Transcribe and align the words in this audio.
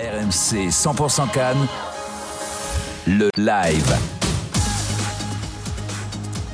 RMC 0.00 0.70
100% 0.70 1.30
Cannes, 1.30 1.66
le 3.06 3.28
live. 3.36 3.96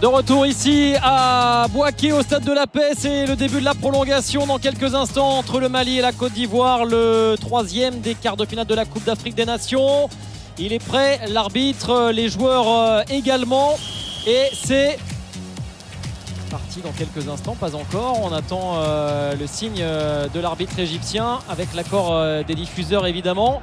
De 0.00 0.06
retour 0.06 0.46
ici 0.46 0.94
à 1.00 1.66
Boaké 1.72 2.12
au 2.12 2.22
stade 2.22 2.44
de 2.44 2.52
la 2.52 2.66
paix, 2.66 2.92
c'est 2.98 3.24
le 3.24 3.36
début 3.36 3.60
de 3.60 3.64
la 3.64 3.74
prolongation 3.74 4.46
dans 4.46 4.58
quelques 4.58 4.96
instants 4.96 5.38
entre 5.38 5.60
le 5.60 5.68
Mali 5.68 5.98
et 5.98 6.02
la 6.02 6.10
Côte 6.12 6.32
d'Ivoire, 6.32 6.84
le 6.84 7.36
troisième 7.40 8.00
des 8.00 8.16
quarts 8.16 8.36
de 8.36 8.44
finale 8.44 8.66
de 8.66 8.74
la 8.74 8.84
Coupe 8.84 9.04
d'Afrique 9.04 9.36
des 9.36 9.44
Nations. 9.44 10.08
Il 10.58 10.72
est 10.72 10.84
prêt, 10.84 11.20
l'arbitre, 11.28 12.10
les 12.12 12.28
joueurs 12.28 12.68
euh, 12.68 13.02
également. 13.10 13.76
Et 14.26 14.46
c'est 14.52 14.98
dans 16.82 16.92
quelques 16.92 17.28
instants, 17.28 17.54
pas 17.54 17.74
encore. 17.74 18.20
On 18.22 18.32
attend 18.32 18.74
euh, 18.76 19.34
le 19.34 19.46
signe 19.46 19.80
euh, 19.80 20.28
de 20.28 20.40
l'arbitre 20.40 20.78
égyptien 20.78 21.38
avec 21.48 21.74
l'accord 21.74 22.12
euh, 22.12 22.42
des 22.42 22.54
diffuseurs 22.54 23.06
évidemment 23.06 23.62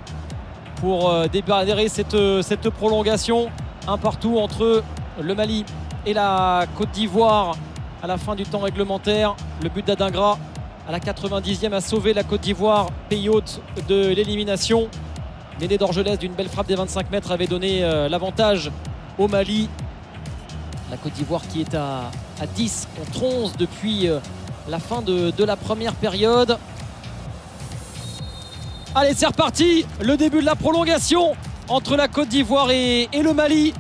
pour 0.78 1.14
débarrer 1.30 1.88
cette, 1.88 2.18
cette 2.42 2.70
prolongation 2.70 3.50
un 3.88 3.98
partout 3.98 4.38
entre 4.38 4.84
le 5.22 5.34
Mali 5.34 5.64
et 6.06 6.14
la 6.14 6.66
Côte 6.78 6.92
d'Ivoire 6.92 7.56
à 8.02 8.08
la 8.08 8.18
fin 8.18 8.36
du 8.36 8.44
temps 8.44 8.60
réglementaire. 8.60 9.38
Le 9.62 9.70
but 9.70 9.88
d'Adingra 9.88 10.38
à 10.86 10.92
la 10.92 11.00
90e 11.00 11.72
a 11.72 11.80
sauvé 11.80 12.14
la 12.14 12.24
Côte 12.24 12.42
d'Ivoire, 12.42 12.88
pays 13.08 13.30
hôte 13.30 13.62
de 13.88 14.10
l'élimination. 14.10 14.90
Néné 15.62 15.78
d'Orgelès 15.78 16.20
d'une 16.20 16.34
belle 16.34 16.50
frappe 16.50 16.68
des 16.68 16.76
25 16.76 17.10
mètres 17.12 17.32
avait 17.32 17.48
donné 17.48 17.80
l'avantage 18.10 18.70
au 19.18 19.30
Mali. 19.30 19.70
La 20.94 21.00
Côte 21.00 21.14
d'Ivoire 21.14 21.42
qui 21.48 21.62
est 21.62 21.74
à, 21.74 22.12
à 22.40 22.46
10 22.46 22.88
contre 22.96 23.24
11 23.24 23.54
depuis 23.58 24.08
euh, 24.08 24.20
la 24.70 24.78
fin 24.78 25.02
de, 25.02 25.44
la 25.44 25.56
première 25.56 25.96
période. 25.96 26.60
Allez, 28.94 29.16
c'est 29.16 29.26
reparti. 29.26 29.88
Le 30.02 30.18
début 30.18 30.42
de 30.42 30.46
la 30.46 30.54
prolongation 30.54 31.34
entre 31.68 31.96
la 31.96 32.08
Côte 32.08 32.28
d'Ivoire 32.28 32.70
et, 32.70 33.10
et 33.12 33.24
le 33.24 33.34
Mali 33.34 33.74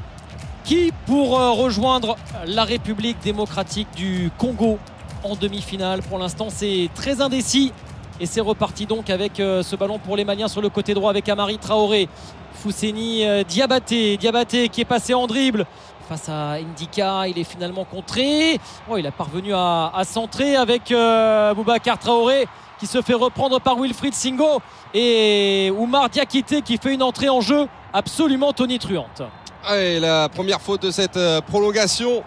qui 0.64 0.92
pour 1.06 1.40
euh, 1.40 1.52
rejoindre 1.52 2.18
la 2.48 2.64
République 2.64 3.20
démocratique 3.24 3.90
du 3.96 4.32
Congo 4.40 4.80
en 5.24 5.36
demi-finale? 5.36 6.02
Pour 6.02 6.18
l'instant, 6.18 6.48
c'est 6.50 6.90
très 6.96 7.22
indécis. 7.22 7.74
Et 8.20 8.26
c'est 8.26 8.42
reparti 8.42 8.88
donc 8.88 9.12
avec 9.12 9.40
euh, 9.40 9.62
ce 9.62 9.76
ballon 9.76 10.00
pour 10.00 10.18
les 10.18 10.26
Maliens 10.26 10.48
sur 10.48 10.64
le 10.64 10.70
côté 10.70 10.96
droit 10.96 11.12
avec 11.12 11.30
Amari 11.30 11.60
Traoré. 11.60 12.10
Fousseni 12.56 13.24
Diabaté. 13.48 14.18
Diabaté 14.18 14.70
qui 14.70 14.82
est 14.82 14.86
passé 14.86 15.14
en 15.14 15.28
dribble 15.28 15.68
face 16.14 16.30
à 16.30 16.54
Indika. 16.54 17.28
Il 17.28 17.40
est 17.40 17.44
finalement 17.44 17.86
contré. 17.86 18.60
Oh, 18.90 18.98
il 18.98 19.08
a 19.08 19.12
parvenu 19.12 19.52
à, 19.54 20.02
centrer 20.06 20.56
avec 20.56 20.92
euh, 20.92 21.54
Traoré 22.00 22.48
qui 22.80 22.86
se 22.86 23.02
fait 23.02 23.14
reprendre 23.14 23.60
par 23.60 23.78
Wilfried 23.80 24.14
Singo 24.14 24.62
et 24.94 25.72
Oumar 25.76 26.10
Diakité 26.10 26.62
qui 26.62 26.78
fait 26.78 26.94
une 26.94 27.04
entrée 27.04 27.30
en 27.30 27.42
jeu 27.42 27.68
absolument 27.94 28.54
tonitruante. 28.54 29.24
Allez, 29.66 30.00
la 30.00 30.30
première 30.30 30.62
faute 30.62 30.84
de 30.84 30.92
cette 30.92 31.18
euh, 31.18 31.42
prolongation. 31.42 32.24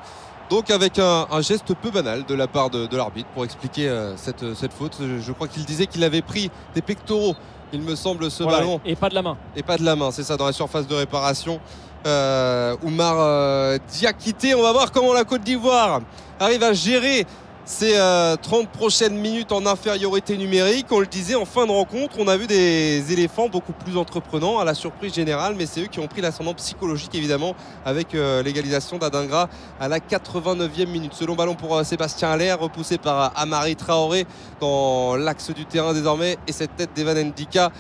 Donc 0.49 0.71
avec 0.71 0.99
un, 0.99 1.27
un 1.31 1.41
geste 1.41 1.75
peu 1.75 1.91
banal 1.91 2.25
de 2.25 2.35
la 2.35 2.47
part 2.47 2.71
de, 2.71 2.87
de 2.87 2.97
l'arbitre 2.97 3.29
pour 3.35 3.45
expliquer 3.45 3.89
euh, 3.89 4.17
cette, 4.17 4.55
cette 4.55 4.73
faute. 4.73 4.97
Je, 5.01 5.19
je 5.21 5.33
crois 5.33 5.49
qu'il 5.49 5.65
disait 5.65 5.87
qu'il 5.87 6.05
avait 6.05 6.23
pris 6.23 6.51
des 6.75 6.83
pectoraux, 6.83 7.35
il 7.73 7.81
me 7.83 7.97
semble, 7.97 8.31
ce 8.31 8.45
Voilà, 8.45 8.59
ballon. 8.59 8.81
Et 8.85 8.95
pas 8.95 9.09
de 9.09 9.15
la 9.15 9.23
main. 9.23 9.37
Et 9.57 9.63
pas 9.65 9.77
de 9.77 9.85
la 9.85 9.97
main, 9.97 10.11
c'est 10.13 10.23
ça, 10.23 10.37
dans 10.37 10.47
la 10.47 10.53
surface 10.53 10.87
de 10.87 10.95
réparation. 10.95 11.59
Euh, 12.07 12.77
Oumar 12.85 13.17
euh, 13.19 13.79
Diakité, 13.91 14.55
on 14.55 14.63
va 14.63 14.71
voir 14.73 14.93
comment 14.93 15.13
la 15.13 15.25
Côte 15.25 15.43
d'Ivoire 15.43 16.01
arrive 16.39 16.63
à 16.63 16.73
gérer 16.73 17.27
ces 17.67 17.97
euh, 17.97 18.37
30 18.37 18.69
prochaines 18.69 19.17
minutes 19.17 19.51
en 19.51 19.67
infériorité 19.67 20.37
numérique. 20.37 20.87
On 20.93 21.01
le 21.01 21.07
disait 21.07 21.35
en 21.35 21.45
fin 21.45 21.67
de 21.67 21.73
rencontre, 21.73 22.15
on 22.19 22.29
a 22.29 22.37
vu 22.37 22.47
des 22.47 23.13
éléphants 23.13 23.49
beaucoup 23.49 23.73
plus 23.73 23.97
entreprenants 23.97 24.61
à 24.61 24.65
la 24.65 24.73
surprise 24.73 25.13
générale, 25.13 25.57
mais 25.59 25.67
c'est 25.67 25.81
eux 25.81 25.87
qui 25.87 25.99
ont 25.99 26.07
pris 26.07 26.21
l'ascendant 26.21 26.55
psychologique 26.55 27.15
évidemment 27.17 27.57
avec 27.85 28.15
euh, 28.15 28.41
l'égalisation 28.45 28.99
d'Adingra 28.99 29.49
à 29.81 29.89
la 29.89 29.99
89e 29.99 30.87
minute. 30.87 31.13
Selon 31.13 31.35
ballon 31.35 31.57
pour 31.57 31.77
euh, 31.77 31.83
Sébastien 31.83 32.31
Aller, 32.31 32.53
repoussé 32.53 32.99
par 32.99 33.21
euh, 33.21 33.29
Amari 33.35 33.75
Traoré 33.75 34.27
dans 34.61 35.17
l'axe 35.17 35.51
du 35.51 35.67
terrain 35.67 35.93
désormais, 35.93 36.39
et 36.47 36.53
cette 36.53 36.77
tête 36.77 36.91
d'Evan 36.95 37.19
Ndika. 37.19 37.73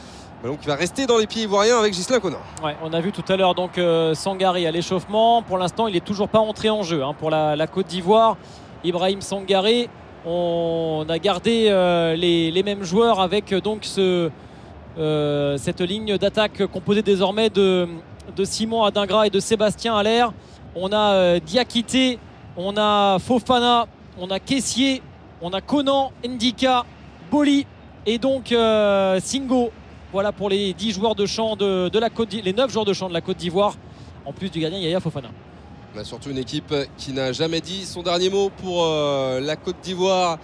Ballon 0.42 0.56
qui 0.56 0.66
va 0.66 0.74
rester 0.74 1.06
dans 1.06 1.16
les 1.16 1.28
pieds 1.28 1.44
ivoiriens 1.44 1.78
avec 1.78 1.94
Gislain 1.94 2.18
Conan. 2.18 2.40
On 2.82 2.92
a 2.92 3.00
vu 3.00 3.12
tout 3.12 3.24
à 3.28 3.36
l'heure 3.36 3.54
donc 3.54 3.78
euh, 3.78 4.14
Sangari 4.14 4.66
à 4.66 4.72
l'échauffement. 4.72 5.42
Pour 5.42 5.58
l'instant, 5.58 5.86
il 5.86 5.94
n'est 5.94 6.00
toujours 6.00 6.28
pas 6.28 6.40
entré 6.40 6.70
en 6.70 6.82
jeu 6.82 7.04
hein, 7.04 7.14
pour 7.16 7.30
la 7.30 7.66
Côte 7.68 7.86
d'Ivoire. 7.86 8.36
Ibrahim 8.86 9.20
Sangaré, 9.20 9.88
on 10.24 11.04
a 11.08 11.18
gardé 11.18 11.66
euh, 11.68 12.14
les, 12.14 12.62
mêmes 12.62 12.84
joueurs 12.84 13.18
avec 13.18 13.52
euh, 13.52 13.60
donc 13.60 13.84
euh, 13.98 15.58
cette 15.58 15.80
ligne 15.80 16.16
d'attaque 16.16 16.64
composée 16.66 17.02
désormais 17.02 17.50
de, 17.50 17.88
Simon 18.44 18.84
Adingra 18.84 19.26
et 19.26 19.30
de 19.30 19.40
Sébastien 19.40 19.96
Allaire. 19.96 20.32
On 20.76 20.92
a 20.92 21.40
Diakité, 21.40 22.20
on 22.56 22.76
a 22.76 23.18
Fofana, 23.18 23.86
on 24.18 24.30
a 24.30 24.38
Caissier, 24.38 25.02
on 25.42 25.50
a 25.50 25.60
Conan, 25.60 26.12
Ndika, 26.24 26.84
Boli 27.30 27.66
et 28.04 28.18
donc 28.18 28.54
Singo. 29.20 29.70
Voilà 30.12 30.32
pour 30.32 30.48
les 30.48 30.74
10 30.74 30.92
joueurs 30.92 31.14
de 31.14 31.26
champ 31.26 31.56
de, 31.56 31.98
la 31.98 32.10
Côte 32.10 32.32
les 32.32 32.52
9 32.52 32.70
joueurs 32.70 32.84
de 32.84 32.92
champ 32.92 33.08
de 33.08 33.14
la 33.14 33.20
Côte 33.20 33.38
d'Ivoire, 33.38 33.74
en 34.24 34.32
plus 34.32 34.50
du 34.50 34.60
gardien 34.60 34.78
Yaya 34.78 35.00
Fofana. 35.00 35.28
On 35.96 36.00
a 36.00 36.04
surtout 36.04 36.28
une 36.28 36.36
équipe 36.36 36.74
qui 36.98 37.14
n'a 37.14 37.32
jamais 37.32 37.62
dit 37.62 37.86
son 37.86 38.02
dernier 38.02 38.28
mot 38.28 38.50
pour 38.50 38.84
euh, 38.84 39.40
la 39.40 39.56
Côte 39.56 39.76
d'Ivoire 39.82 40.38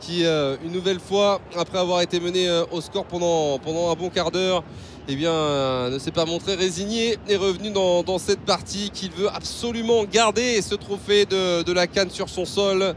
qui, 0.00 0.26
euh, 0.26 0.58
une 0.62 0.72
nouvelle 0.72 1.00
fois, 1.00 1.40
après 1.56 1.78
avoir 1.78 2.02
été 2.02 2.20
menée 2.20 2.46
euh, 2.46 2.66
au 2.72 2.82
score 2.82 3.06
pendant, 3.06 3.58
pendant 3.58 3.90
un 3.90 3.94
bon 3.94 4.10
quart 4.10 4.30
d'heure, 4.30 4.62
eh 5.08 5.16
bien, 5.16 5.88
ne 5.88 5.98
s'est 5.98 6.10
pas 6.10 6.26
montré 6.26 6.56
résigné, 6.56 7.16
est 7.26 7.36
revenu 7.36 7.70
dans, 7.70 8.18
cette 8.18 8.40
partie 8.40 8.90
qu'il 8.90 9.10
veut 9.12 9.30
absolument 9.34 10.04
garder 10.04 10.60
ce 10.60 10.74
trophée 10.74 11.24
de, 11.24 11.72
la 11.72 11.86
Cannes 11.86 12.10
sur 12.10 12.28
son 12.28 12.44
sol. 12.44 12.94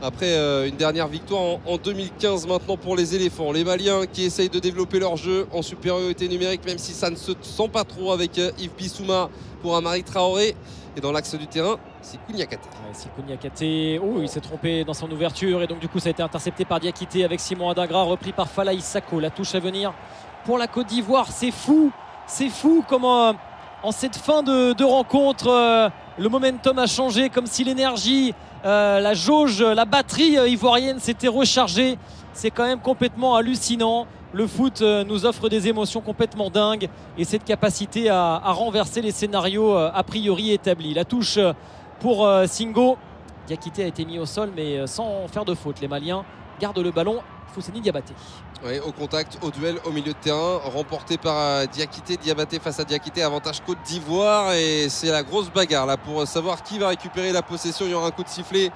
Après 0.00 0.34
une 0.66 0.76
dernière 0.76 1.06
victoire 1.06 1.42
en, 1.42 1.60
en 1.66 1.76
2015 1.76 2.46
maintenant 2.46 2.78
pour 2.78 2.96
les 2.96 3.14
éléphants. 3.14 3.52
Les 3.52 3.62
Maliens 3.62 4.06
qui 4.06 4.24
essayent 4.24 4.48
de 4.48 4.58
développer 4.58 4.98
leur 4.98 5.16
jeu 5.16 5.46
en 5.52 5.60
supériorité 5.60 6.28
numérique, 6.28 6.64
même 6.66 6.78
si 6.78 6.92
ça 6.92 7.10
ne 7.10 7.14
se 7.16 7.32
sent 7.42 7.68
pas 7.70 7.84
trop 7.84 8.10
avec 8.10 8.38
Yves 8.38 8.74
Bissouma 8.76 9.28
pour 9.60 9.76
Amari 9.76 10.02
Traoré. 10.02 10.56
Et 10.94 11.00
dans 11.00 11.10
l'axe 11.10 11.34
du 11.34 11.46
terrain, 11.46 11.76
c'est 12.02 12.18
Kouniakate. 12.26 12.60
Ouais, 13.62 14.00
oh, 14.02 14.18
il 14.20 14.28
s'est 14.28 14.40
trompé 14.40 14.84
dans 14.84 14.92
son 14.92 15.10
ouverture 15.10 15.62
et 15.62 15.66
donc 15.66 15.78
du 15.78 15.88
coup 15.88 15.98
ça 15.98 16.08
a 16.08 16.10
été 16.10 16.22
intercepté 16.22 16.66
par 16.66 16.80
Diakité 16.80 17.24
avec 17.24 17.40
Simon 17.40 17.70
Adingra, 17.70 18.02
repris 18.02 18.32
par 18.32 18.48
Falaï 18.48 18.80
Sako. 18.82 19.18
La 19.18 19.30
touche 19.30 19.54
à 19.54 19.60
venir 19.60 19.94
pour 20.44 20.58
la 20.58 20.66
Côte 20.66 20.88
d'Ivoire, 20.88 21.28
c'est 21.30 21.50
fou, 21.50 21.92
c'est 22.26 22.50
fou 22.50 22.84
comment 22.86 23.28
euh, 23.28 23.32
en 23.82 23.90
cette 23.90 24.16
fin 24.16 24.42
de, 24.42 24.84
rencontre 24.84 25.48
euh, 25.48 25.88
le 26.18 26.28
momentum 26.28 26.78
a 26.78 26.86
changé, 26.86 27.30
comme 27.30 27.46
si 27.46 27.64
l'énergie, 27.64 28.34
euh, 28.66 29.00
la 29.00 29.14
jauge, 29.14 29.62
la 29.62 29.86
batterie 29.86 30.36
ivoirienne 30.46 31.00
s'était 31.00 31.28
rechargée. 31.28 31.96
C'est 32.34 32.50
quand 32.50 32.64
même 32.64 32.80
complètement 32.80 33.34
hallucinant. 33.34 34.06
Le 34.34 34.46
foot 34.46 34.80
euh, 34.80 35.04
nous 35.04 35.26
offre 35.26 35.50
des 35.50 35.68
émotions 35.68 36.00
complètement 36.00 36.48
dingues 36.48 36.88
et 37.18 37.24
cette 37.24 37.44
capacité 37.44 38.08
à, 38.08 38.38
renverser 38.46 39.02
les 39.02 39.10
scénarios 39.10 39.76
euh, 39.76 39.90
a 39.92 40.02
priori 40.04 40.52
établis. 40.52 40.94
La 40.94 41.04
touche 41.04 41.36
euh, 41.36 41.52
pour 42.00 42.28
Singo. 42.46 42.96
Diakité 43.46 43.84
a 43.84 43.86
été 43.86 44.04
mis 44.04 44.18
au 44.18 44.26
sol 44.26 44.50
mais 44.56 44.86
sans 44.86 45.28
faire 45.28 45.44
de 45.44 45.54
faute. 45.54 45.80
Les 45.80 45.88
Maliens 45.88 46.24
gardent 46.58 46.78
le 46.78 46.90
ballon. 46.90 47.20
Fousseni 47.54 47.82
Diabaté. 47.82 48.14
Oui, 48.64 48.78
au 48.78 48.92
contact, 48.92 49.38
au 49.42 49.50
duel, 49.50 49.76
au 49.84 49.90
milieu 49.90 50.14
de 50.14 50.18
terrain, 50.18 50.58
remporté 50.64 51.18
par 51.18 51.68
Diakité, 51.68 52.16
Diabaté 52.16 52.58
face 52.58 52.80
à 52.80 52.84
Diakité, 52.84 53.22
avantage 53.22 53.60
Côte 53.60 53.78
d'Ivoire 53.84 54.54
et 54.54 54.88
c'est 54.88 55.10
la 55.10 55.22
grosse 55.22 55.52
bagarre 55.52 55.84
là 55.84 55.98
pour 55.98 56.26
savoir 56.26 56.62
qui 56.62 56.78
va 56.78 56.88
récupérer 56.88 57.30
la 57.30 57.42
possession. 57.42 57.84
Il 57.84 57.90
y 57.90 57.94
aura 57.94 58.06
un 58.06 58.10
coup 58.10 58.24
de 58.24 58.28
sifflet 58.28 58.70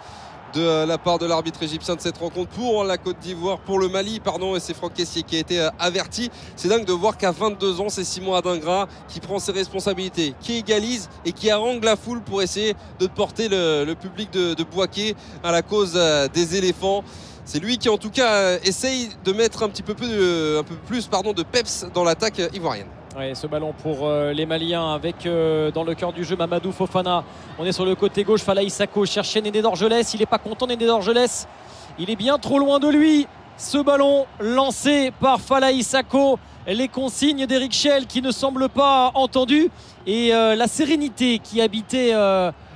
de 0.57 0.63
euh, 0.63 0.87
la 0.87 0.97
part 0.97 1.19
de 1.19 1.27
l'arbitre 1.27 1.63
égyptien 1.63 1.97
de 1.97 2.01
cette 2.01 2.17
rencontre 2.17 2.51
pour 2.51 2.83
la 2.83 2.97
Côte 2.97 3.19
d'Ivoire, 3.19 3.59
pour 3.59 3.79
le 3.79 3.89
Mali, 3.89 4.21
pardon, 4.21 4.57
et 4.57 4.61
c'est 4.61 4.75
Franck 4.75 4.95
Caissier 4.95 5.23
qui 5.23 5.37
a 5.37 5.39
été 5.39 5.61
euh, 5.61 5.69
averti. 5.79 6.31
C'est 6.57 6.69
dingue 6.69 6.85
de 6.85 6.93
voir 6.93 7.19
qu'à 7.19 7.31
22 7.31 7.81
ans, 7.81 7.89
c'est 7.91 8.05
Simon 8.05 8.35
Adingra 8.35 8.89
qui 9.09 9.21
prend 9.21 9.39
ses 9.39 9.53
responsabilités, 9.53 10.35
qui 10.41 10.57
égalise 10.57 11.11
et 11.25 11.33
qui 11.33 11.51
harangue 11.51 11.85
la 11.85 11.97
foule 11.97 12.23
pour 12.23 12.43
essayer 12.43 12.75
de 12.99 13.07
porter 13.07 13.49
le, 13.51 13.93
public 13.95 14.33
de, 14.33 14.57
Boaké 14.65 15.15
à 15.45 15.53
la 15.53 15.63
cause 15.63 15.93
euh, 15.95 16.27
des 16.29 16.57
éléphants. 16.57 17.05
C'est 17.45 17.61
lui 17.61 17.79
qui 17.79 17.89
en 17.89 17.99
tout 17.99 18.11
cas 18.11 18.59
essaye 18.65 19.11
de 19.25 19.33
mettre 19.33 19.63
un 19.63 19.69
petit 19.69 19.83
peu, 19.83 19.95
plus 19.95 21.07
pardon, 21.07 21.33
de 21.33 21.43
peps 21.43 21.87
dans 21.95 22.03
l'attaque 22.03 22.41
ivoirienne. 22.53 22.89
Ce 23.35 23.47
ballon 23.47 23.73
pour 23.83 24.07
euh, 24.07 24.35
les 24.35 24.45
Maliens 24.45 24.93
avec 24.93 25.25
euh, 25.25 25.71
dans 25.71 25.85
le 25.85 25.95
cœur 25.95 26.13
du 26.13 26.23
jeu 26.23 26.37
Mamadou 26.37 26.71
Fofana. 26.71 27.25
On 27.59 27.65
est 27.65 27.73
sur 27.73 27.87
le 27.87 27.95
côté 27.95 28.25
gauche, 28.25 28.43
Falaï 28.43 28.69
Sako 28.69 29.07
cherchait 29.07 29.41
Néné 29.41 29.63
d'Orgelès. 29.63 30.13
Il 30.13 30.21
n'est 30.21 30.27
pas 30.27 30.37
content 30.37 30.67
Néné 30.67 30.85
d'Orgelès. 30.85 31.49
Il 31.99 32.11
est 32.11 32.17
bien 32.17 32.37
trop 32.37 32.59
loin 32.59 32.79
de 32.79 32.89
lui. 32.89 33.27
Ce 33.57 33.79
ballon 33.79 34.27
lancé 34.39 35.13
par 35.19 35.41
Falaï 35.41 35.83
Sako. 35.83 36.39
Les 36.67 36.89
consignes 36.89 37.47
d'Eric 37.47 37.73
Schell 37.73 38.07
qui 38.07 38.21
ne 38.21 38.31
semblent 38.31 38.69
pas 38.69 39.13
entendues. 39.15 39.71
Et 40.07 40.35
euh, 40.35 40.55
la 40.55 40.67
sérénité 40.67 41.39
qui 41.39 41.63
habitait 41.63 42.13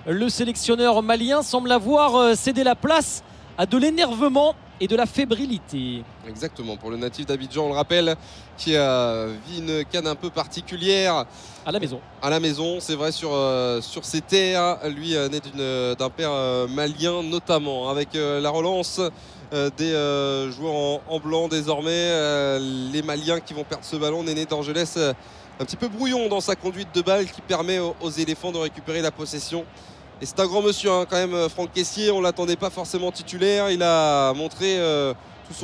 le 0.07 0.29
sélectionneur 0.31 1.03
malien 1.03 1.43
semble 1.43 1.71
avoir 1.71 2.35
cédé 2.35 2.65
la 2.65 2.75
place 2.75 3.23
à 3.59 3.67
de 3.67 3.77
l'énervement 3.77 4.55
et 4.81 4.89
de 4.89 4.97
la 4.97 5.07
fébrilité. 5.07 6.03
Exactement, 6.27 6.77
pour 6.77 6.91
le 6.91 6.97
natif 6.97 7.27
d'Abidjan, 7.27 7.67
on 7.67 7.69
le 7.69 7.75
rappelle, 7.75 8.17
qui 8.57 8.75
a 8.77 9.27
vu 9.27 9.59
une 9.59 9.85
canne 9.85 10.07
un 10.07 10.15
peu 10.15 10.31
particulière. 10.31 11.27
À 11.67 11.73
la 11.73 11.79
maison. 11.79 12.01
À 12.23 12.31
la 12.31 12.41
maison, 12.41 12.79
c'est 12.81 12.95
vrai, 12.95 13.13
sur, 13.13 13.31
euh, 13.33 13.83
sur 13.83 14.07
ses 14.07 14.23
terres. 14.23 14.79
Lui 14.89 15.15
euh, 15.15 15.29
né 15.29 15.41
d'un 15.99 16.09
père 16.09 16.31
euh, 16.33 16.67
malien, 16.67 17.23
notamment, 17.23 17.91
avec 17.91 18.09
la 18.15 18.51
relance 18.51 19.01
des 19.77 20.51
joueurs 20.57 21.01
en, 21.09 21.19
blanc 21.19 21.49
désormais. 21.49 22.59
les 22.93 23.03
Maliens 23.03 23.41
qui 23.41 23.53
vont 23.53 23.65
perdre 23.65 23.85
ce 23.85 23.97
ballon. 23.97 24.23
Néné 24.23 24.47
d'Angeles, 24.47 25.15
un 25.59 25.65
petit 25.65 25.77
peu 25.77 25.89
brouillon 25.89 26.29
dans 26.29 26.41
sa 26.41 26.55
conduite 26.57 26.95
de 26.95 27.03
balle 27.03 27.27
qui 27.27 27.41
permet 27.43 27.79
aux 27.79 28.11
éléphants 28.11 28.53
de 28.53 28.59
récupérer 28.59 29.03
la 29.03 29.11
possession. 29.11 29.67
Et 30.23 30.27
c'est 30.27 30.39
un 30.39 30.47
grand 30.47 30.61
monsieur 30.61 30.91
hein, 30.91 31.07
quand 31.09 31.17
même, 31.17 31.33
euh, 31.33 31.49
Franck 31.49 31.73
Caissier. 31.73 32.11
On 32.11 32.21
l'attendait 32.21 32.57
pas 32.57 32.69
forcément 32.69 33.11
titulaire. 33.11 33.71
Il 33.71 33.83
a 33.83 34.35
montré 34.35 34.79
euh, 34.79 35.15
tout, 35.49 35.55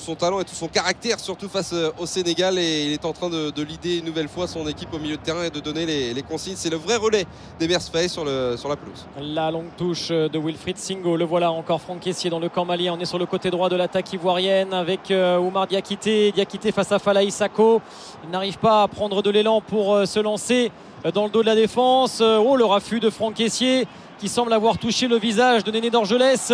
son, 0.00 0.14
talent 0.14 0.40
et 0.40 0.44
tout 0.44 0.54
son 0.54 0.68
caractère, 0.68 1.20
surtout 1.20 1.50
face 1.50 1.74
euh, 1.74 1.90
au 1.98 2.06
Sénégal. 2.06 2.58
Et 2.58 2.86
il 2.86 2.92
est 2.94 3.04
en 3.04 3.12
train 3.12 3.28
de, 3.28 3.50
de 3.50 3.62
leader 3.62 3.98
une 3.98 4.06
nouvelle 4.06 4.28
fois 4.28 4.46
son 4.46 4.66
équipe 4.66 4.88
au 4.94 4.98
milieu 4.98 5.18
de 5.18 5.22
terrain 5.22 5.44
et 5.44 5.50
de 5.50 5.60
donner 5.60 5.84
les, 5.84 6.22
consignes. 6.22 6.54
C'est 6.56 6.70
le 6.70 6.78
vrai 6.78 6.96
relais 6.96 7.26
des 7.58 7.68
le, 7.68 7.76
sur 7.76 8.24
la 8.70 8.76
pelouse. 8.76 9.04
La 9.20 9.50
longue 9.50 9.68
touche 9.76 10.08
de 10.08 10.38
Wilfried 10.38 10.78
Singo. 10.78 11.18
Le 11.18 11.26
voilà 11.26 11.52
encore, 11.52 11.82
Franck 11.82 12.00
Caissier 12.00 12.30
dans 12.30 12.40
le 12.40 12.48
camp 12.48 12.64
malien. 12.64 12.94
On 12.96 13.00
est 13.00 13.04
sur 13.04 13.18
le 13.18 13.26
côté 13.26 13.50
droit 13.50 13.68
de 13.68 13.76
l'attaque 13.76 14.10
ivoirienne 14.14 14.72
avec 14.72 15.10
Oumar 15.10 15.66
Diakité. 15.66 16.32
Diakité 16.32 16.72
face 16.72 16.90
à 16.90 16.98
Falaï 16.98 17.30
Sako. 17.30 17.82
Il 18.24 18.30
n'arrive 18.30 18.56
pas 18.56 18.84
à 18.84 18.88
prendre 18.88 19.20
de 19.20 19.28
l'élan 19.28 19.60
pour 19.60 20.06
se 20.06 20.20
lancer 20.20 20.72
dans 21.12 21.24
le 21.24 21.30
dos 21.30 21.42
de 21.42 21.46
la 21.46 21.54
défense. 21.54 22.22
Oh, 22.22 22.56
le 22.56 22.64
raffut 22.64 22.98
de 22.98 23.10
Franck 23.10 23.34
Caissier 23.34 23.86
qui 24.18 24.28
semble 24.28 24.52
avoir 24.52 24.78
touché 24.78 25.08
le 25.08 25.18
visage 25.18 25.64
de 25.64 25.70
Néné 25.70 25.90
d'Orgelès. 25.90 26.52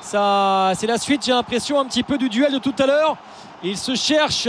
Ça, 0.00 0.72
c'est 0.76 0.86
la 0.86 0.98
suite, 0.98 1.24
j'ai 1.24 1.32
l'impression, 1.32 1.80
un 1.80 1.84
petit 1.84 2.02
peu 2.02 2.18
du 2.18 2.28
duel 2.28 2.52
de 2.52 2.58
tout 2.58 2.74
à 2.78 2.86
l'heure. 2.86 3.16
Il 3.62 3.76
se 3.76 3.94
cherche. 3.94 4.48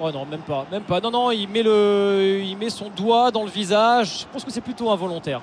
Oh 0.00 0.10
non, 0.10 0.24
même 0.24 0.40
pas, 0.40 0.66
même 0.70 0.82
pas. 0.82 1.00
Non, 1.00 1.10
non, 1.10 1.30
il 1.30 1.48
met, 1.48 1.62
le, 1.62 2.40
il 2.42 2.56
met 2.56 2.70
son 2.70 2.88
doigt 2.90 3.30
dans 3.30 3.44
le 3.44 3.50
visage. 3.50 4.20
Je 4.20 4.24
pense 4.32 4.44
que 4.44 4.50
c'est 4.50 4.60
plutôt 4.60 4.90
involontaire. 4.90 5.40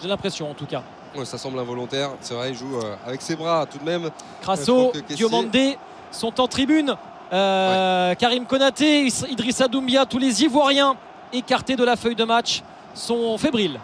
J'ai 0.00 0.08
l'impression, 0.08 0.50
en 0.50 0.54
tout 0.54 0.66
cas. 0.66 0.82
Ouais, 1.16 1.24
ça 1.24 1.38
semble 1.38 1.58
involontaire. 1.58 2.10
C'est 2.20 2.34
vrai, 2.34 2.50
il 2.50 2.54
joue 2.54 2.78
euh, 2.78 2.94
avec 3.06 3.22
ses 3.22 3.36
bras 3.36 3.66
tout 3.66 3.78
de 3.78 3.84
même. 3.84 4.10
Crasso, 4.40 4.92
Diomandé 5.10 5.76
sont 6.10 6.40
en 6.40 6.48
tribune. 6.48 6.94
Euh, 7.32 8.14
Karim 8.14 8.44
Konaté, 8.46 9.06
Idrissa 9.30 9.68
Doumbia, 9.68 10.04
tous 10.04 10.18
les 10.18 10.42
Ivoiriens 10.42 10.96
écartés 11.32 11.76
de 11.76 11.84
la 11.84 11.96
feuille 11.96 12.14
de 12.14 12.24
match 12.24 12.62
sont 12.94 13.38
fébriles 13.38 13.78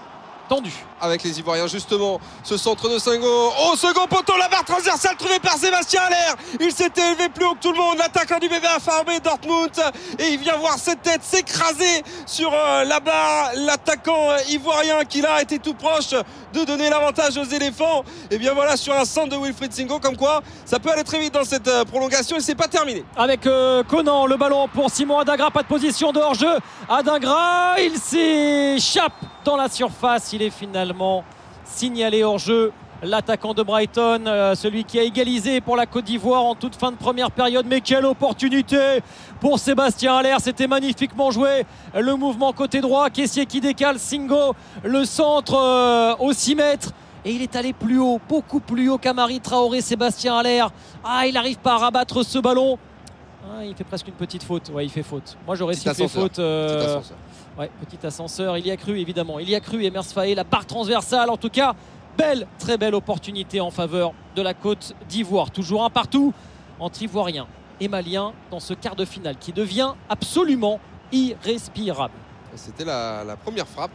tendu. 0.48 0.72
Avec 1.00 1.22
les 1.22 1.38
Ivoiriens, 1.38 1.68
justement, 1.68 2.20
ce 2.42 2.56
centre 2.56 2.88
de 2.88 2.98
Singo. 2.98 3.52
Oh, 3.62 3.76
second 3.76 4.06
poteau, 4.08 4.36
la 4.36 4.48
barre 4.48 4.64
transversale 4.64 5.16
trouvée 5.16 5.38
par 5.38 5.54
Sébastien 5.54 6.00
Allaire. 6.02 6.34
Il 6.58 6.72
s'était 6.72 7.12
élevé 7.12 7.28
plus 7.28 7.44
haut 7.44 7.54
que 7.54 7.60
tout 7.60 7.70
le 7.70 7.78
monde, 7.78 7.98
l'attaquant 7.98 8.38
du 8.40 8.48
BVA 8.48 8.80
Farmé 8.80 9.20
Dortmund. 9.20 9.70
Et 10.18 10.30
il 10.30 10.38
vient 10.40 10.56
voir 10.56 10.76
cette 10.76 11.02
tête 11.02 11.22
s'écraser 11.22 12.02
sur 12.26 12.52
euh, 12.52 12.84
la 12.84 12.98
barre. 12.98 13.50
L'attaquant 13.54 14.30
euh, 14.30 14.38
ivoirien 14.48 15.04
qui 15.04 15.20
là 15.20 15.40
était 15.40 15.58
tout 15.58 15.74
proche 15.74 16.10
de 16.52 16.64
donner 16.64 16.90
l'avantage 16.90 17.36
aux 17.36 17.44
éléphants. 17.44 18.02
Et 18.30 18.38
bien 18.38 18.54
voilà, 18.54 18.76
sur 18.76 18.94
un 18.94 19.04
centre 19.04 19.28
de 19.28 19.36
Wilfried 19.36 19.72
Singo, 19.72 20.00
comme 20.00 20.16
quoi 20.16 20.42
ça 20.64 20.80
peut 20.80 20.90
aller 20.90 21.04
très 21.04 21.20
vite 21.20 21.34
dans 21.34 21.44
cette 21.44 21.68
euh, 21.68 21.84
prolongation 21.84 22.36
et 22.38 22.40
c'est 22.40 22.56
pas 22.56 22.68
terminé. 22.68 23.04
Avec 23.16 23.48
Conan, 23.88 24.26
le 24.26 24.36
ballon 24.36 24.66
pour 24.68 24.90
Simon 24.90 25.20
Adagra, 25.20 25.50
pas 25.50 25.62
de 25.62 25.68
position 25.68 26.10
de 26.10 26.18
hors-jeu. 26.18 26.58
Adagra, 26.88 27.76
il 27.80 27.96
s'échappe 27.98 29.12
dans 29.44 29.56
la 29.56 29.68
surface. 29.68 30.32
Il 30.32 30.42
est 30.42 30.50
finalement 30.50 30.87
signalé 31.64 32.22
hors 32.24 32.38
jeu. 32.38 32.72
L'attaquant 33.00 33.54
de 33.54 33.62
Brighton, 33.62 34.24
euh, 34.26 34.56
celui 34.56 34.82
qui 34.82 34.98
a 34.98 35.04
égalisé 35.04 35.60
pour 35.60 35.76
la 35.76 35.86
Côte 35.86 36.04
d'Ivoire 36.04 36.44
en 36.44 36.56
toute 36.56 36.74
fin 36.74 36.90
de 36.90 36.96
première 36.96 37.30
période. 37.30 37.64
Mais 37.68 37.80
quelle 37.80 38.04
opportunité 38.04 39.02
pour 39.40 39.60
Sébastien 39.60 40.16
Allaire. 40.16 40.40
C'était 40.40 40.66
magnifiquement 40.66 41.30
joué. 41.30 41.64
Le 41.94 42.16
mouvement 42.16 42.52
côté 42.52 42.80
droit, 42.80 43.08
caissier 43.08 43.46
qui 43.46 43.60
décale, 43.60 44.00
Singo, 44.00 44.54
le 44.82 45.04
centre 45.04 45.54
euh, 45.54 46.16
au 46.18 46.32
6 46.32 46.56
mètres. 46.56 46.92
Et 47.24 47.32
il 47.32 47.42
est 47.42 47.54
allé 47.56 47.72
plus 47.72 47.98
haut, 47.98 48.20
beaucoup 48.28 48.60
plus 48.60 48.88
haut 48.88 48.98
qu'Amari 48.98 49.40
Traoré, 49.40 49.80
Sébastien 49.80 50.36
Allaire. 50.36 50.70
Ah, 51.04 51.26
il 51.26 51.34
n'arrive 51.34 51.58
pas 51.58 51.74
à 51.74 51.78
rabattre 51.78 52.24
ce 52.24 52.38
ballon. 52.38 52.78
Ah, 53.44 53.64
il 53.64 53.74
fait 53.74 53.84
presque 53.84 54.08
une 54.08 54.14
petite 54.14 54.42
faute. 54.42 54.70
Ouais, 54.74 54.84
il 54.84 54.90
fait 54.90 55.02
faute. 55.02 55.36
Moi, 55.46 55.56
j'aurais 55.56 55.74
sifflé 55.74 56.08
faute. 56.08 56.38
Euh, 56.38 57.00
Ouais, 57.58 57.72
petit 57.84 58.06
ascenseur, 58.06 58.56
il 58.56 58.64
y 58.68 58.70
a 58.70 58.76
cru 58.76 59.00
évidemment. 59.00 59.40
Il 59.40 59.50
y 59.50 59.56
a 59.56 59.60
cru 59.60 59.84
Emers 59.84 60.06
Faé, 60.06 60.36
la 60.36 60.44
barre 60.44 60.64
transversale 60.64 61.28
en 61.28 61.36
tout 61.36 61.50
cas. 61.50 61.74
Belle, 62.16 62.46
très 62.60 62.78
belle 62.78 62.94
opportunité 62.94 63.60
en 63.60 63.72
faveur 63.72 64.12
de 64.36 64.42
la 64.42 64.54
Côte 64.54 64.94
d'Ivoire. 65.08 65.50
Toujours 65.50 65.84
un 65.84 65.90
partout 65.90 66.32
entre 66.78 67.02
Ivoiriens 67.02 67.48
et 67.80 67.88
Maliens 67.88 68.32
dans 68.52 68.60
ce 68.60 68.74
quart 68.74 68.94
de 68.94 69.04
finale 69.04 69.36
qui 69.38 69.52
devient 69.52 69.94
absolument 70.08 70.78
irrespirable. 71.10 72.14
C'était 72.54 72.84
la, 72.84 73.36
première 73.42 73.66
frappe, 73.66 73.90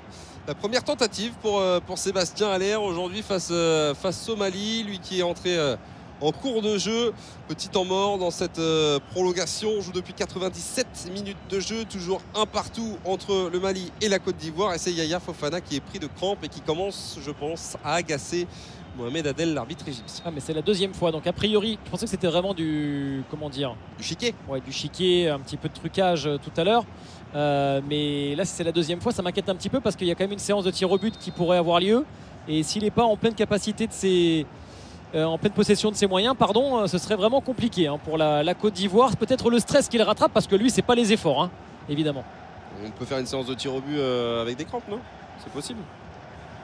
la 0.45 0.55
première 0.55 0.83
tentative 0.83 1.31
pour, 1.41 1.59
euh, 1.59 1.79
Sébastien 1.95 2.49
Allaire 2.49 2.83
aujourd'hui 2.83 3.21
face, 3.21 3.49
euh, 3.51 3.93
face 3.93 4.27
au 4.27 4.35
Mali, 4.35 4.83
lui 4.83 4.99
qui 4.99 5.19
est 5.19 5.23
entré 5.23 5.57
euh, 5.57 5.77
en 6.21 6.31
cours 6.31 6.61
de 6.61 6.77
jeu. 6.77 7.13
Petit 7.47 7.69
temps 7.69 7.85
mort 7.85 8.17
dans 8.17 8.31
cette 8.31 8.59
euh, 8.59 8.99
prolongation. 9.11 9.69
On 9.77 9.81
joue 9.81 9.91
depuis 9.91 10.13
97 10.13 11.11
minutes 11.13 11.37
de 11.49 11.59
jeu, 11.59 11.85
toujours 11.85 12.21
un 12.35 12.45
partout 12.45 12.97
entre 13.05 13.49
le 13.51 13.59
Mali 13.59 13.91
et 14.01 14.09
la 14.09 14.19
Côte 14.19 14.37
d'Ivoire. 14.37 14.73
Et 14.73 14.77
c'est 14.77 14.91
Yaya 14.91 15.19
Fofana 15.19 15.61
qui 15.61 15.75
est 15.75 15.81
pris 15.81 15.99
de 15.99 16.07
crampes 16.07 16.43
et 16.43 16.49
qui 16.49 16.61
commence, 16.61 17.17
je 17.21 17.31
pense, 17.31 17.77
à 17.83 17.95
agacer 17.95 18.47
Mohamed 18.97 19.25
Adel, 19.25 19.53
l'arbitre 19.53 19.87
égyptien. 19.87 20.23
Ah, 20.25 20.31
mais 20.31 20.39
c'est 20.39 20.53
la 20.53 20.61
deuxième 20.61 20.93
fois. 20.93 21.11
Donc, 21.11 21.25
a 21.25 21.33
priori, 21.33 21.79
je 21.83 21.89
pensais 21.89 22.05
que 22.05 22.11
c'était 22.11 22.27
vraiment 22.27 22.53
du. 22.53 23.23
Comment 23.29 23.49
dire 23.49 23.75
Du 23.97 24.03
chiquet 24.03 24.35
Ouais, 24.47 24.61
du 24.61 24.71
chiquet, 24.71 25.29
un 25.29 25.39
petit 25.39 25.57
peu 25.57 25.67
de 25.67 25.73
trucage 25.73 26.27
euh, 26.27 26.37
tout 26.37 26.51
à 26.59 26.63
l'heure. 26.63 26.85
Euh, 27.35 27.81
mais 27.89 28.35
là, 28.35 28.45
c'est 28.45 28.63
la 28.63 28.71
deuxième 28.71 29.01
fois. 29.01 29.11
Ça 29.11 29.23
m'inquiète 29.23 29.49
un 29.49 29.55
petit 29.55 29.69
peu 29.69 29.79
parce 29.79 29.95
qu'il 29.95 30.07
y 30.07 30.11
a 30.11 30.15
quand 30.15 30.23
même 30.23 30.33
une 30.33 30.39
séance 30.39 30.63
de 30.63 30.71
tir 30.71 30.91
au 30.91 30.97
but 30.97 31.17
qui 31.17 31.31
pourrait 31.31 31.57
avoir 31.57 31.79
lieu. 31.79 32.05
Et 32.47 32.61
s'il 32.61 32.83
n'est 32.83 32.91
pas 32.91 33.03
en 33.03 33.17
pleine 33.17 33.33
capacité 33.33 33.87
de 33.87 33.93
ses 33.93 34.45
en 35.15 35.37
pleine 35.37 35.53
possession 35.53 35.91
de 35.91 35.95
ses 35.95 36.07
moyens, 36.07 36.35
pardon, 36.37 36.79
euh, 36.79 36.87
ce 36.87 36.97
serait 36.97 37.15
vraiment 37.15 37.41
compliqué 37.41 37.87
hein, 37.87 37.99
pour 38.03 38.17
la, 38.17 38.53
Côte 38.53 38.73
d'Ivoire. 38.73 39.15
Peut-être 39.15 39.49
le 39.49 39.59
stress 39.59 39.87
qu'il 39.87 40.01
rattrape 40.01 40.31
parce 40.33 40.47
que 40.47 40.55
lui, 40.55 40.69
c'est 40.69 40.81
pas 40.81 40.95
les 40.95 41.13
efforts, 41.13 41.43
hein, 41.43 41.51
évidemment. 41.89 42.23
On 42.85 42.89
peut 42.89 43.05
faire 43.05 43.19
une 43.19 43.25
séance 43.25 43.45
de 43.45 43.53
tir 43.53 43.73
au 43.75 43.81
but 43.81 43.97
euh, 43.97 44.41
avec 44.41 44.57
des 44.57 44.65
crampes, 44.65 44.87
non? 44.89 44.99
C'est 45.39 45.51
possible 45.51 45.79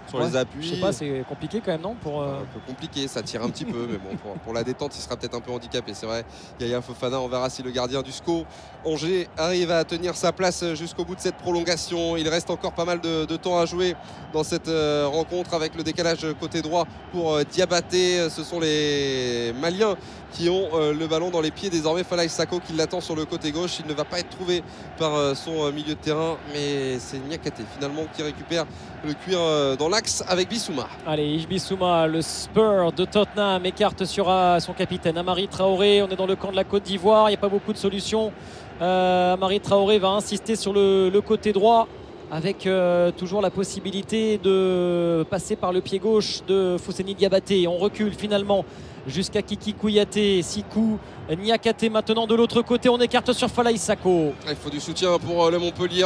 sur 0.10 0.20
les 0.20 0.36
appuis. 0.36 0.68
Je 0.68 0.76
sais 0.76 0.82
pas, 0.82 0.92
c'est 0.92 1.24
compliqué 1.28 1.62
quand 1.64 1.72
même, 1.72 1.82
non 1.82 1.96
pour, 1.96 2.24
Un 2.24 2.46
peu 2.54 2.60
compliqué, 2.68 3.08
ça 3.08 3.22
tire 3.22 3.44
un 3.44 3.50
petit 3.50 3.66
peu, 3.66 3.88
mais 3.90 3.98
bon, 3.98 4.38
pour, 4.44 4.54
la 4.54 4.64
détente, 4.64 4.96
il 4.96 5.02
sera 5.02 5.16
peut-être 5.16 5.36
un 5.36 5.42
peu 5.42 5.52
handicapé. 5.52 5.94
C'est 5.94 6.06
vrai, 6.06 6.26
Yaya 6.60 6.82
Fofana, 6.82 7.20
on 7.20 7.28
verra 7.28 7.50
si 7.50 7.64
le 7.64 7.72
gardien 7.72 8.02
du 8.02 8.12
SCO, 8.12 8.46
Angers, 8.86 9.28
arrive 9.38 9.72
à 9.72 9.84
tenir 9.84 10.16
sa 10.16 10.32
place 10.32 10.74
jusqu'au 10.74 11.06
bout 11.06 11.16
de 11.16 11.22
cette 11.22 11.38
prolongation. 11.38 12.18
Il 12.18 12.28
reste 12.28 12.50
encore 12.50 12.74
pas 12.74 12.86
mal 12.86 13.00
de, 13.02 13.26
temps 13.38 13.60
à 13.60 13.66
jouer 13.66 13.96
dans 14.34 14.44
cette 14.44 14.70
rencontre 14.70 15.54
avec 15.54 15.76
le 15.76 15.84
décalage 15.84 16.26
côté 16.40 16.62
droit 16.62 16.86
pour 17.12 17.44
Diabaté. 17.46 18.30
Ce 18.30 18.44
sont 18.44 18.60
les 18.60 19.54
Maliens 19.60 19.96
qui 20.32 20.50
ont 20.50 20.70
euh, 20.74 20.94
le 20.94 21.08
ballon 21.08 21.30
dans 21.30 21.42
les 21.42 21.52
pieds 21.52 21.70
désormais. 21.70 22.04
Falaï 22.04 22.30
Sako 22.30 22.60
qui 22.60 22.74
l'attend 22.74 23.02
sur 23.02 23.16
le 23.16 23.26
côté 23.26 23.52
gauche. 23.52 23.78
Il 23.80 23.88
ne 23.88 23.94
va 23.94 24.06
pas 24.06 24.20
être 24.20 24.30
trouvé 24.30 24.64
par 24.98 25.16
euh, 25.16 25.36
son 25.36 25.66
euh, 25.66 25.72
milieu 25.72 25.96
de 25.96 26.00
terrain, 26.00 26.38
mais 26.54 27.00
c'est 27.00 27.18
Niakate 27.18 27.62
finalement 27.76 28.04
qui 28.16 28.22
récupère 28.22 28.66
le 29.06 29.14
cuir 29.14 29.40
dans 29.78 29.88
l'axe 29.88 29.99
avec 30.28 30.48
Bissouma. 30.48 30.88
Allez, 31.06 31.46
Bissouma, 31.50 32.08
le 32.08 32.22
Spur 32.22 32.92
de 32.94 33.04
Tottenham 33.04 33.66
écarte 33.66 34.06
sur 34.06 34.34
son 34.60 34.74
capitaine 34.74 35.18
Amari 35.18 35.48
Traoré. 35.48 36.02
On 36.02 36.08
est 36.08 36.16
dans 36.16 36.26
le 36.26 36.36
camp 36.36 36.52
de 36.52 36.56
la 36.56 36.64
Côte 36.64 36.84
d'Ivoire. 36.84 37.28
Il 37.28 37.32
n'y 37.32 37.38
a 37.38 37.40
pas 37.40 37.50
beaucoup 37.50 37.74
de 37.74 37.78
solutions. 37.78 38.32
Amari 38.80 39.60
Traoré 39.60 40.00
va 40.00 40.10
insister 40.10 40.56
sur 40.56 40.72
le, 40.72 41.20
côté 41.20 41.52
droit 41.52 41.88
avec 42.32 42.70
toujours 43.18 43.42
la 43.42 43.50
possibilité 43.50 44.38
de 44.38 45.26
passer 45.30 45.56
par 45.56 45.74
le 45.74 45.82
pied 45.82 46.00
gauche 46.00 46.42
de 46.48 46.78
Fousseni 46.78 47.14
Diabaté. 47.14 47.68
On 47.68 47.78
recule 47.78 48.14
finalement 48.14 48.64
jusqu'à 49.06 49.42
Kiki 49.42 49.74
Kouyaté, 49.74 50.42
Sikou, 50.42 50.98
Niakate 51.36 51.92
maintenant 51.92 52.26
de 52.26 52.34
l'autre 52.34 52.64
côté. 52.64 52.90
On 52.90 52.98
écarte 53.00 53.34
sur 53.34 53.50
Falaï 53.50 53.78
Sako. 53.78 54.34
Il 54.50 54.56
faut 54.56 54.72
du 54.72 54.80
soutien 54.80 55.20
pour 55.20 55.46
euh, 55.46 55.52
le 55.52 55.60
Montpellier. 55.60 56.04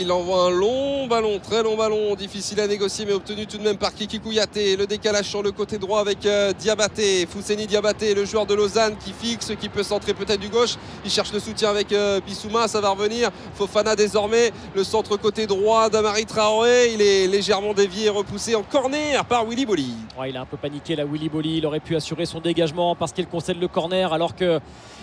Il 0.00 0.10
envoie 0.10 0.46
un 0.46 0.50
long 0.50 1.06
ballon, 1.06 1.38
très 1.38 1.62
long 1.62 1.76
ballon, 1.76 2.14
difficile 2.16 2.60
à 2.60 2.66
négocier 2.66 3.04
mais 3.06 3.12
obtenu 3.12 3.46
tout 3.46 3.58
de 3.58 3.62
même 3.62 3.76
par 3.76 3.94
Kiki 3.94 4.18
Kouyaté. 4.18 4.76
Le 4.76 4.86
décalage 4.86 5.26
sur 5.26 5.42
le 5.42 5.52
côté 5.52 5.78
droit 5.78 6.00
avec 6.00 6.26
euh, 6.26 6.52
Diabaté, 6.52 7.26
Fousseni 7.26 7.66
Diabaté, 7.66 8.14
le 8.14 8.24
joueur 8.24 8.46
de 8.46 8.54
Lausanne 8.54 8.96
qui 8.96 9.12
fixe, 9.12 9.52
qui 9.60 9.68
peut 9.68 9.84
centrer 9.84 10.12
peut-être 10.12 10.40
du 10.40 10.48
gauche. 10.48 10.74
Il 11.04 11.10
cherche 11.10 11.32
le 11.32 11.38
soutien 11.38 11.70
avec 11.70 11.92
euh, 11.92 12.20
Bissouma, 12.26 12.66
ça 12.66 12.80
va 12.80 12.90
revenir. 12.90 13.30
Fofana 13.54 13.94
désormais, 13.94 14.50
le 14.74 14.82
centre 14.82 15.16
côté 15.16 15.46
droit 15.46 15.88
d'Amari 15.88 16.26
Traoré. 16.26 16.92
Il 16.92 17.00
est 17.00 17.28
légèrement 17.28 17.74
dévié 17.74 18.06
et 18.06 18.10
repoussé 18.10 18.56
en 18.56 18.62
corner 18.64 19.24
par 19.24 19.44
Willy 19.46 19.66
Bolly. 19.66 19.94
il 20.28 20.36
a 20.36 20.40
un 20.40 20.46
peu 20.46 20.56
paniqué 20.56 20.96
là, 20.96 21.04
Willy 21.04 21.28
Bolly. 21.28 21.58
Il 21.58 21.66
aurait 21.66 21.78
pu 21.78 21.94
assurer 21.94 22.26
son 22.26 22.40
dégagement 22.40 22.96
parce 22.96 23.12
qu'il 23.12 23.26
concède 23.28 23.60
le 23.60 23.68
corner 23.68 24.12
alors 24.12 24.34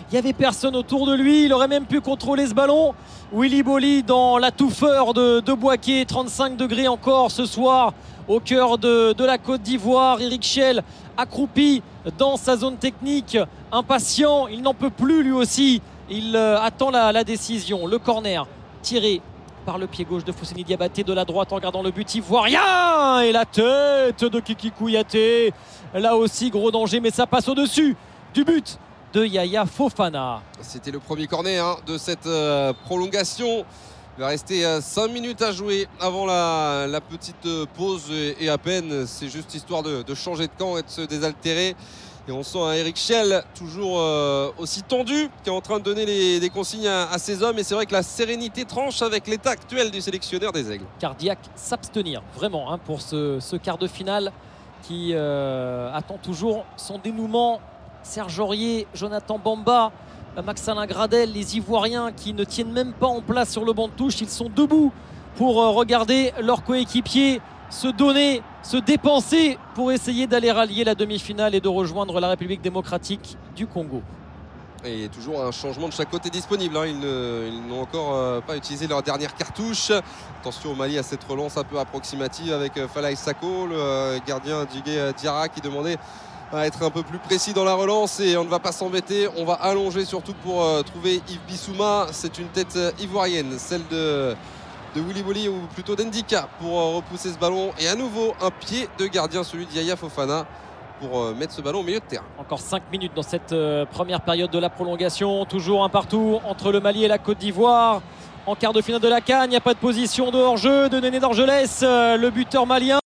qu'il 0.10 0.13
n'y 0.13 0.20
avait 0.20 0.34
personne 0.34 0.75
autour 0.75 1.08
de 1.08 1.15
lui. 1.15 1.46
Il 1.46 1.53
aurait 1.53 1.68
même 1.68 1.86
pu 1.86 2.01
contrôler 2.01 2.48
ce 2.48 2.53
ballon. 2.53 2.94
Willy 3.34 3.63
Bolly 3.63 4.03
dans 4.03 4.38
la 4.38 4.51
touffeur 4.51 5.13
de, 5.13 5.39
de 5.39 5.53
Boisquet, 5.53 6.03
35 6.06 6.58
degrés 6.58 6.88
encore 6.88 7.32
ce 7.32 7.46
soir 7.46 7.94
au 8.27 8.39
cœur 8.39 8.77
de, 8.77 9.24
la 9.24 9.38
Côte 9.38 9.62
d'Ivoire. 9.62 10.22
Eric 10.22 10.44
Schell 10.44 10.84
accroupi 11.18 11.82
dans 12.18 12.38
sa 12.38 12.58
zone 12.58 12.77
technique, 12.77 13.38
impatient, 13.72 14.48
il 14.48 14.62
n'en 14.62 14.74
peut 14.74 14.89
plus 14.89 15.24
lui 15.24 15.32
aussi. 15.32 15.82
Il 16.10 16.36
euh, 16.36 16.60
attend 16.60 16.91
la, 16.91 17.24
décision. 17.24 17.88
Le 17.88 18.00
corner 18.00 18.48
tiré 18.82 19.22
par 19.65 19.77
le 19.77 19.88
pied 19.88 20.06
gauche 20.06 20.25
de 20.25 20.32
Fousseni 20.32 20.63
Diabaté 20.63 21.03
de 21.03 21.13
la 21.13 21.24
droite 21.24 21.53
en 21.53 21.60
gardant 21.60 21.84
le 21.84 21.91
but 21.91 22.15
ivoirien 22.15 23.22
et 23.22 23.32
la 23.32 23.46
tête 23.46 24.24
de 24.24 24.39
Kiki 24.39 24.72
Kouyaté. 24.72 25.53
Là 25.94 26.15
aussi 26.15 26.50
gros 26.50 26.72
danger 26.72 27.00
mais 27.00 27.12
ça 27.12 27.27
passe 27.27 27.48
au-dessus 27.48 27.96
du 28.34 28.44
but 28.44 28.80
de 29.13 29.25
Yaya 29.25 29.65
Fofana. 29.65 30.41
C'était 30.62 30.91
le 30.91 31.00
premier 31.00 31.27
corner 31.27 31.65
hein, 31.65 31.77
de 31.86 31.98
cette 31.98 32.27
euh, 32.27 32.74
prolongation. 32.86 33.65
Il 34.18 34.22
va 34.22 34.27
rester 34.27 34.63
5 34.82 35.01
euh, 35.01 35.08
minutes 35.08 35.41
à 35.41 35.53
jouer 35.53 35.88
avant 36.00 36.25
la, 36.25 37.00
petite 37.10 37.46
euh, 37.46 37.65
pause 37.77 38.12
et, 38.12 38.50
à 38.50 38.58
peine. 38.58 39.08
C'est 39.08 39.30
juste 39.30 39.56
histoire 39.56 39.84
de, 39.84 40.13
changer 40.13 40.48
de 40.48 40.51
camp 40.58 40.77
et 40.77 40.84
de 40.84 40.89
se 40.89 41.01
désaltérer. 41.01 41.75
Et 42.27 42.32
on 42.32 42.44
sent 42.44 42.60
un 42.60 42.74
Eric 42.74 42.98
Schell 42.98 43.41
toujours 43.56 44.00
euh, 44.00 44.51
aussi 44.60 44.84
tendu, 44.84 45.30
qui 45.44 45.50
est 45.50 45.53
en 45.53 45.62
train 45.62 45.80
de 45.80 45.84
donner 45.84 46.39
des 46.39 46.50
consignes 46.50 46.88
à, 46.88 47.18
ses 47.18 47.41
hommes. 47.41 47.58
Et 47.58 47.63
c'est 47.63 47.74
vrai 47.74 47.86
que 47.86 47.94
la 47.94 48.03
sérénité 48.03 48.65
tranche 48.65 49.01
avec 49.01 49.27
l'état 49.27 49.51
actuel 49.51 49.91
du 49.91 50.01
sélectionneur 50.01 50.51
des 50.51 50.70
Aigles. 50.72 50.86
Cardiaque 51.00 51.50
s'abstenir, 51.56 52.22
vraiment, 52.36 52.72
hein, 52.72 52.80
pour 52.80 53.01
ce, 53.01 53.56
quart 53.56 53.77
de 53.77 53.88
finale 53.88 54.32
qui 54.84 55.15
attend 55.15 56.18
toujours 56.22 56.65
son 56.75 57.00
dénouement. 57.00 57.62
Serge 58.03 58.39
Aurier, 58.39 58.88
Jonathan 58.93 59.38
Bamba, 59.38 59.91
Max-Alain 60.43 60.86
Gradel, 60.86 61.34
les 61.34 61.58
Ivoiriens 61.58 62.12
qui 62.12 62.34
ne 62.34 62.43
tiennent 62.43 62.72
même 62.72 62.93
pas 62.93 63.08
en 63.08 63.22
place 63.22 63.51
sur 63.51 63.65
le 63.65 63.74
banc 63.74 63.88
de 63.88 63.93
touche. 63.93 64.22
Ils 64.22 64.29
sont 64.29 64.50
debout 64.53 64.91
pour 65.36 65.62
euh, 65.62 65.70
regarder 65.70 66.34
leurs 66.41 66.63
coéquipiers 66.63 67.41
se 67.72 67.88
donner, 67.88 68.43
se 68.63 68.77
dépenser 68.77 69.58
pour 69.75 69.91
essayer 69.91 70.27
d'aller 70.27 70.51
rallier 70.51 70.84
la 70.84 70.93
demi-finale 70.93 71.55
et 71.55 71.62
de 71.62 71.70
rejoindre 71.70 72.20
la 72.20 72.27
République 72.27 72.62
démocratique 72.62 73.38
du 73.55 73.65
Congo. 73.65 74.01
Et 74.84 75.08
toujours 75.10 75.43
un 75.43 75.51
changement 75.51 75.88
de 75.88 75.93
chaque 75.93 76.10
côté 76.10 76.29
disponible. 76.29 76.75
Hein. 76.75 76.88
Ils 76.88 77.67
n'ont 77.67 77.81
encore 77.81 78.15
euh, 78.15 78.41
pas 78.41 78.58
utilisé 78.58 78.88
leur 78.88 79.03
dernière 79.03 79.36
cartouche. 79.36 79.91
Attention 80.41 80.72
au 80.72 80.75
Mali 80.75 80.98
à 80.98 81.03
cette 81.03 81.24
relance 81.24 81.55
un 81.55 81.63
peu 81.63 81.79
approximative 81.79 82.51
avec 82.51 82.77
euh, 82.77 82.88
Falaï 82.88 83.15
Sako, 83.15 83.67
le 83.67 84.20
gardien 84.27 84.65
Djigé 84.70 85.12
Diarra 85.17 85.50
qui 85.50 85.62
demandait 85.62 85.98
à 86.53 86.67
être 86.67 86.84
un 86.84 86.89
peu 86.89 87.03
plus 87.03 87.20
précis 87.20 87.53
dans 87.53 87.63
la 87.63 87.74
relance 87.74 88.20
et 88.20 88.36
on 88.38 88.43
ne 88.43 88.50
va 88.50 88.60
pas 88.60 88.72
s'embêter. 88.72 89.27
On 89.38 89.46
va 89.46 89.53
allonger 89.53 90.05
surtout 90.05 90.34
pour 90.43 90.63
euh, 90.63 90.81
trouver 90.81 91.22
Yves 91.29 91.39
Bissouma. 91.48 92.08
C'est 92.12 92.38
une 92.39 92.48
tête 92.48 92.75
euh, 92.75 92.91
ivoirienne, 93.00 93.58
celle 93.58 93.88
de, 93.89 94.36
de 94.96 95.01
Willy 95.01 95.48
ou 95.48 95.60
plutôt 95.74 95.96
d'Endika 95.96 96.50
pour 96.60 96.79
euh, 96.79 96.96
repousser 96.98 97.31
ce 97.31 97.38
ballon. 97.38 97.72
Et 97.79 97.88
à 97.88 97.96
nouveau 97.96 98.34
un 98.41 98.51
pied 98.51 98.89
de 98.98 99.08
gardien, 99.08 99.43
celui 99.43 99.65
d'Yaya 99.65 99.96
Fofana 99.96 100.46
pour 101.00 101.34
mettre 101.34 101.51
ce 101.51 101.62
ballon 101.62 101.79
au 101.79 101.84
milieu 101.84 102.00
de 102.00 102.05
terrain. 102.05 102.25
Encore 102.38 102.60
5 102.60 102.84
minutes 102.91 103.13
dans 103.15 103.24
cette 103.24 103.55
première 103.89 104.22
période 104.22 104.51
de 104.51 104.60
la 104.60 104.70
prolongation. 104.70 105.46
Toujours 105.46 105.84
un 105.84 105.89
partout 105.89 106.39
entre 106.48 106.72
le 106.72 106.79
Mali 106.79 107.03
et 107.03 107.08
la 107.08 107.17
Côte 107.17 107.39
d'Ivoire. 107.39 108.03
En 108.46 108.53
quart 108.53 108.72
de 108.72 108.81
finale 108.84 109.01
de 109.01 109.08
la 109.08 109.20
Cannes, 109.20 109.46
il 109.48 109.50
n'y 109.50 109.55
a 109.55 109.62
pas 109.62 109.74
de 109.74 109.79
position 109.79 110.29
de 110.29 110.38
hors-jeu 110.38 110.89
de 110.89 111.00
Néné 111.00 111.20
d'Orgelès, 111.20 111.81
le 111.81 112.29
buteur 112.29 112.67
malien. 112.67 113.00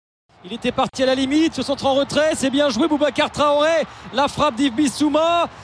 Il 0.47 0.53
était 0.53 0.71
parti 0.71 1.01
à 1.01 1.07
la 1.07 1.15
limite, 1.15 1.55
se 1.55 1.63
centre 1.63 1.87
en 1.87 1.95
retrait, 1.95 2.33
c'est 2.35 2.51
bien 2.51 2.69
joué 2.69 2.87
Boubacar 2.87 3.31
Traoré. 3.31 3.87
La 4.13 4.27
frappe 4.27 4.53
d'Yves 4.53 4.91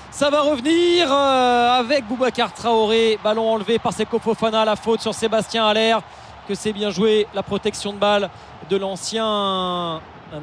ça 0.09 0.29
va 0.31 0.41
revenir 0.41 1.07
euh, 1.13 1.79
avec 1.79 2.07
Boubacar 2.07 2.51
Traoré. 2.51 3.19
Ballon 3.23 3.47
enlevé 3.47 3.77
par 3.77 3.93
Seko 3.93 4.17
Fofana, 4.17 4.65
la 4.65 4.75
faute 4.75 5.01
sur 5.01 5.13
Sébastien 5.13 5.67
Allaire. 5.67 6.01
Que 6.47 6.55
c'est 6.55 6.73
bien 6.73 6.89
joué, 6.89 7.27
la 7.35 7.43
protection 7.43 7.93
de 7.93 7.99
balle 7.99 8.31
de 8.71 8.75
l'ancien 8.75 10.01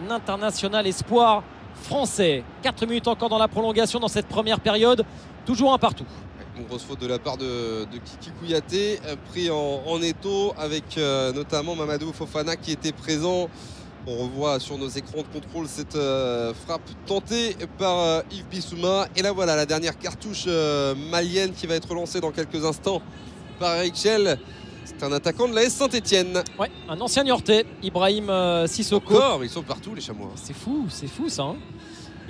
international 0.08 0.86
espoir 0.86 1.42
français. 1.82 2.44
4 2.62 2.86
minutes 2.86 3.08
encore 3.08 3.30
dans 3.30 3.38
la 3.38 3.48
prolongation 3.48 3.98
dans 3.98 4.06
cette 4.06 4.28
première 4.28 4.60
période, 4.60 5.04
toujours 5.46 5.72
un 5.72 5.78
partout. 5.78 6.06
Une 6.56 6.64
grosse 6.64 6.84
faute 6.84 7.00
de 7.00 7.08
la 7.08 7.18
part 7.18 7.38
de, 7.38 7.86
Kiki 8.04 8.30
Kouyaté, 8.38 9.00
euh, 9.06 9.16
pris 9.30 9.50
en, 9.50 10.00
étau 10.00 10.54
avec 10.56 10.96
euh, 10.96 11.32
notamment 11.32 11.74
Mamadou 11.74 12.12
Fofana 12.12 12.54
qui 12.54 12.70
était 12.70 12.92
présent. 12.92 13.48
On 14.10 14.22
revoit 14.22 14.58
sur 14.58 14.78
nos 14.78 14.88
écrans 14.88 15.18
de 15.18 15.38
contrôle 15.38 15.66
cette 15.68 15.94
euh, 15.94 16.54
frappe 16.54 16.80
tentée 17.04 17.54
par 17.76 17.98
euh, 17.98 18.22
Yves 18.32 18.46
Bissouma. 18.50 19.06
Et 19.14 19.20
là 19.20 19.32
voilà 19.32 19.54
la 19.54 19.66
dernière 19.66 19.98
cartouche 19.98 20.44
euh, 20.46 20.94
malienne 21.10 21.52
qui 21.52 21.66
va 21.66 21.74
être 21.74 21.92
lancée 21.92 22.18
dans 22.18 22.30
quelques 22.30 22.64
instants 22.64 23.02
par 23.58 23.76
Eric 23.76 23.94
Schell. 23.96 24.38
C'est 24.86 25.02
un 25.02 25.12
attaquant 25.12 25.46
de 25.46 25.54
la 25.54 25.64
S 25.64 25.74
Saint-Etienne. 25.74 26.42
Ouais, 26.58 26.70
un 26.88 26.98
ancien 27.02 27.22
Niortais, 27.22 27.66
Ibrahim 27.82 28.32
Sissoko. 28.66 29.14
Encore, 29.14 29.44
ils 29.44 29.50
sont 29.50 29.62
partout 29.62 29.94
les 29.94 30.00
chamois. 30.00 30.30
C'est 30.36 30.56
fou, 30.56 30.86
c'est 30.88 31.06
fou 31.06 31.28
ça. 31.28 31.42
Hein. 31.42 31.56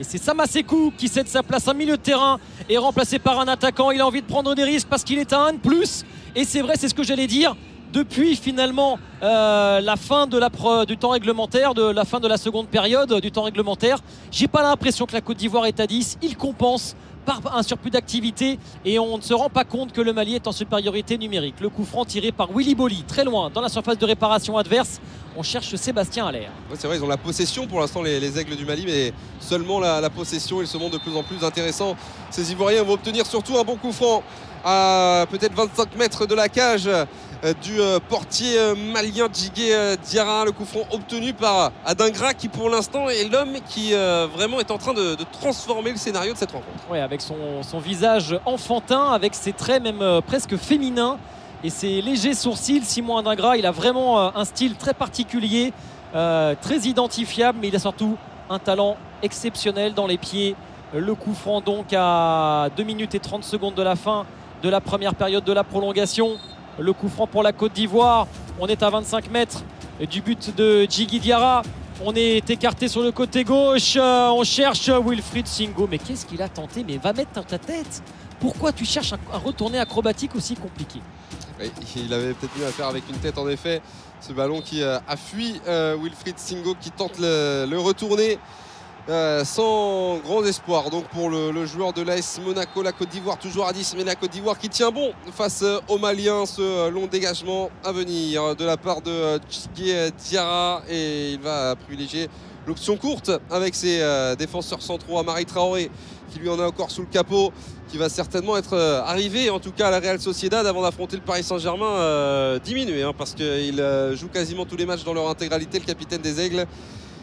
et 0.00 0.02
c'est 0.02 0.18
Samasekou 0.18 0.92
qui 0.99 1.06
cède 1.06 1.28
sa 1.28 1.44
place 1.44 1.68
en 1.68 1.75
milieu 1.75 1.97
de 1.97 2.02
terrain 2.02 2.40
et 2.68 2.76
remplacé 2.76 3.20
par 3.20 3.38
un 3.38 3.47
attaquant. 3.47 3.92
Il 3.92 4.00
a 4.00 4.06
envie 4.06 4.23
de 4.23 4.26
prendre 4.26 4.52
des 4.56 4.64
risques 4.64 4.88
parce 4.88 5.04
qu'il 5.04 5.20
est 5.20 5.32
à 5.32 5.42
1 5.42 5.52
de 5.52 5.58
plus. 5.58 6.04
Et 6.35 6.42
c'est 6.44 6.61
vrai, 6.61 6.75
c'est 6.76 6.88
ce 6.88 6.94
que 6.94 7.04
j'allais 7.04 7.28
dire 7.28 7.54
depuis 7.92 8.37
finalement 8.37 8.99
euh, 9.23 9.80
la 9.80 9.97
fin 9.97 10.26
du 10.26 10.97
temps 10.97 11.11
réglementaire, 11.11 11.75
de 11.75 11.83
la 11.83 12.04
fin 12.04 12.21
de 12.21 12.28
la 12.28 12.37
seconde 12.37 12.68
période 12.68 13.21
du 13.21 13.30
temps 13.30 13.42
réglementaire. 13.42 13.99
J'ai 14.30 14.49
pas 14.49 14.62
l'impression 14.62 15.07
que 15.07 15.12
la 15.12 15.21
Côte 15.21 15.37
d'Ivoire 15.37 15.66
est 15.66 15.80
à 15.80 15.87
10. 15.87 16.18
Il 16.23 16.37
compense 16.37 16.95
par 17.28 17.57
un 17.57 17.62
surplus 17.62 17.90
d'activité 17.90 18.59
et 18.87 18.99
on 18.99 19.18
ne 19.18 19.23
se 19.23 19.35
rend 19.35 19.50
pas 19.50 19.64
compte 19.64 19.92
que 19.92 20.00
le 20.00 20.14
Mali 20.14 20.35
est 20.35 20.47
en 20.47 20.52
supériorité 20.52 21.18
numérique. 21.18 21.57
Le 21.61 21.68
coup 21.68 21.85
franc 21.85 22.07
tiré 22.07 22.33
par 22.33 22.50
Willy 22.52 22.75
Bolly, 22.75 23.04
très 23.07 23.25
loin 23.25 23.50
dans 23.50 23.61
la 23.61 23.68
surface 23.68 23.99
de 23.99 24.07
réparation 24.07 24.57
adverse. 24.57 24.99
On 25.37 25.42
cherche 25.42 25.75
Sébastien 25.76 26.26
Allaire. 26.26 26.50
c'est 26.75 26.87
vrai, 26.87 26.97
ils 26.97 27.04
ont 27.04 27.09
la 27.09 27.18
possession 27.18 27.66
pour 27.66 27.80
l'instant, 27.80 28.02
les, 28.02 28.38
aigles 28.38 28.57
du 28.57 28.64
Mali, 28.64 28.85
mais 28.87 29.12
seulement 29.40 29.78
la, 29.78 30.09
possession. 30.09 30.62
Ils 30.62 30.66
se 30.66 30.78
montrent 30.78 30.99
de 30.99 31.02
plus 31.02 31.14
en 31.14 31.23
plus 31.23 31.45
intéressants. 31.45 31.97
Ces 32.30 32.50
Ivoiriens 32.50 32.83
vont 32.83 32.95
obtenir 32.95 33.26
surtout 33.26 33.59
un 33.59 33.62
bon 33.62 33.76
coup 33.76 33.92
franc 33.92 34.23
à 34.64 35.26
peut-être 35.30 35.54
25 35.54 35.97
mètres 35.97 36.26
de 36.26 36.35
la 36.35 36.49
cage 36.49 36.88
du 37.62 37.80
euh, 37.80 37.99
portier 38.00 38.59
euh, 38.59 38.75
malien 38.75 39.28
Djigé 39.33 39.97
Diarra. 40.02 40.45
Le 40.45 40.52
coup 40.52 40.64
franc 40.64 40.87
obtenu 40.90 41.33
par 41.33 41.73
Adingra 41.85 42.35
qui 42.35 42.49
pour 42.49 42.68
l'instant 42.68 43.09
est 43.09 43.25
l'homme 43.25 43.57
qui 43.68 43.92
vraiment 43.92 44.61
est 44.61 44.71
en 44.71 44.78
train 44.78 44.95
de, 44.95 45.16
transformer 45.33 45.90
le 45.90 45.97
scénario 45.97 46.33
de 46.33 46.38
cette 46.38 46.50
rencontre. 46.50 46.85
Oui, 46.90 46.99
avec 46.99 47.21
son, 47.21 47.78
visage 47.78 48.38
enfantin, 48.45 49.12
avec 49.12 49.35
ses 49.35 49.52
traits 49.52 49.83
même 49.83 50.21
presque 50.26 50.57
féminins 50.57 51.18
et 51.62 51.71
ses 51.71 52.00
légers 52.00 52.35
sourcils. 52.35 52.83
Simon 52.85 53.18
Adingra, 53.18 53.57
il 53.57 53.66
a 53.66 53.71
vraiment 53.71 54.37
un 54.37 54.45
style 54.45 54.75
très 54.76 54.95
particulier, 54.95 55.73
très 56.12 56.78
identifiable, 56.85 57.59
mais 57.61 57.68
il 57.68 57.76
a 57.76 57.80
surtout 57.80 58.16
un 58.50 58.59
talent 58.59 58.97
exceptionnel 59.23 59.95
dans 59.95 60.07
les 60.07 60.18
pieds. 60.18 60.57
Le 60.95 61.14
coup 61.14 61.35
franc 61.35 61.61
donc 61.61 61.92
à 61.92 62.68
2 62.76 62.83
minutes 62.83 63.14
et 63.14 63.21
30 63.21 63.45
secondes 63.45 63.75
de 63.75 63.83
la 63.83 63.97
fin 63.97 64.25
de 64.62 64.68
la 64.68 64.80
première 64.80 65.14
période 65.14 65.45
de 65.45 65.52
la 65.52 65.64
prolongation. 65.64 66.38
Le 66.78 66.92
coup 66.92 67.08
franc 67.08 67.26
pour 67.26 67.42
la 67.42 67.52
Côte 67.52 67.73
d'Ivoire. 67.73 68.26
On 68.61 68.66
est 68.66 68.82
à 68.82 68.90
25 68.90 69.30
mètres 69.30 69.64
du 70.08 70.20
but 70.20 70.54
de 70.54 70.87
Jiggy 70.88 71.18
Diarra. 71.18 71.62
On 72.04 72.14
est 72.14 72.49
écarté 72.49 72.87
sur 72.87 73.02
le 73.02 73.11
côté 73.11 73.42
gauche. 73.42 73.97
Euh, 73.97 74.28
on 74.28 74.44
cherche 74.44 74.88
Wilfried 74.88 75.49
Singo. 75.49 75.88
Mais 75.90 75.99
qu'est-ce 75.99 76.25
qu'il 76.25 76.40
a 76.40 76.49
tenté 76.49 76.85
Mais 76.87 76.97
va 76.97 77.12
mettre 77.12 77.44
ta 77.44 77.58
tête. 77.58 78.02
Pourquoi 78.38 78.73
tu 78.73 78.85
cherches 78.85 79.12
un, 79.12 79.38
retourné 79.38 79.80
acrobatique 79.80 80.37
aussi 80.37 80.54
compliqué 80.54 81.00
Il 81.97 82.12
avait 82.12 82.35
peut-être 82.35 82.56
mieux 82.56 82.66
à 82.66 82.70
faire 82.70 82.87
avec 82.87 83.02
une 83.11 83.16
tête 83.16 83.38
en 83.38 83.49
effet. 83.49 83.82
Ce 84.20 84.32
ballon 84.32 84.61
qui 84.61 84.82
euh, 84.82 84.99
a 85.08 85.16
fui 85.16 85.61
euh, 85.66 85.97
Wilfried 86.00 86.38
Singo 86.38 86.76
qui 86.80 86.92
tente 86.92 87.18
le 87.18 87.76
retourner. 87.78 88.38
Euh, 89.08 89.42
sans 89.42 90.18
grand 90.18 90.44
espoir 90.44 90.90
donc 90.90 91.08
pour 91.08 91.30
le, 91.30 91.64
joueur 91.64 91.94
de 91.94 92.02
l'AS 92.02 92.40
Monaco, 92.44 92.82
la 92.82 92.92
Côte 92.92 93.08
d'Ivoire 93.08 93.38
toujours 93.38 93.66
à 93.66 93.72
10 93.72 93.94
mais 93.96 94.04
la 94.04 94.14
Côte 94.14 94.32
d'Ivoire 94.32 94.58
qui 94.58 94.68
tient 94.68 94.90
bon 94.90 95.12
face 95.32 95.62
euh, 95.62 95.78
aux 95.88 95.96
Maliens 95.96 96.44
ce 96.44 96.60
euh, 96.60 96.90
long 96.90 97.06
dégagement 97.06 97.70
à 97.84 97.92
venir 97.92 98.54
de 98.54 98.66
la 98.66 98.76
part 98.76 99.00
de 99.00 99.38
Tchigé 99.48 100.10
Diarra. 100.10 100.82
Et 100.90 101.32
il 101.32 101.40
va 101.40 101.74
privilégier 101.74 102.28
l'option 102.66 102.98
courte 102.98 103.30
avec 103.50 103.74
ses 103.74 104.02
défenseurs 104.38 104.82
centraux 104.82 105.18
à 105.18 105.22
Marie 105.22 105.46
Traoré 105.46 105.90
qui 106.30 106.38
lui 106.38 106.50
en 106.50 106.60
a 106.60 106.66
encore 106.66 106.90
sous 106.90 107.00
le 107.00 107.06
capot 107.06 107.50
qui 107.88 107.96
va 107.96 108.10
certainement 108.10 108.58
être 108.58 108.76
arrivé 109.06 109.48
en 109.48 109.58
tout 109.58 109.72
cas 109.72 109.88
à 109.88 109.90
la 109.90 110.00
Real 110.00 110.20
Sociedad 110.20 110.66
avant 110.66 110.82
d'affronter 110.82 111.16
le 111.16 111.22
Paris 111.22 111.44
Saint-Germain 111.44 112.58
diminué 112.62 113.04
hein, 113.04 113.14
parce 113.16 113.32
qu'il 113.32 113.82
joue 114.12 114.28
quasiment 114.28 114.66
tous 114.66 114.76
les 114.76 114.84
matchs 114.84 115.04
dans 115.04 115.14
leur 115.14 115.30
intégralité 115.30 115.78
le 115.78 115.86
capitaine 115.86 116.20
des 116.20 116.40
Aigles 116.42 116.66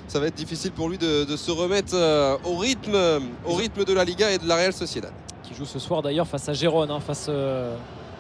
ça 0.08 0.20
va 0.20 0.28
être 0.28 0.36
difficile 0.36 0.72
pour 0.72 0.90
lui 0.90 0.98
de, 0.98 1.36
se 1.36 1.52
remettre 1.52 1.94
euh, 1.94 2.38
au 2.44 2.56
rythme, 2.58 2.98
au 3.46 3.54
rythme 3.54 3.84
de 3.84 3.94
la 3.94 4.04
Liga 4.04 4.32
et 4.32 4.38
de 4.38 4.48
la 4.48 4.56
Real 4.56 4.74
Sociedad. 4.74 5.12
Qui 5.44 5.54
joue 5.54 5.66
ce 5.66 5.80
soir 5.80 6.02
d'ailleurs 6.02 6.28
face 6.28 6.48
à 6.50 6.54
Gérone, 6.54 6.92
hein, 6.92 7.00
face 7.00 7.28
euh, 7.30 7.76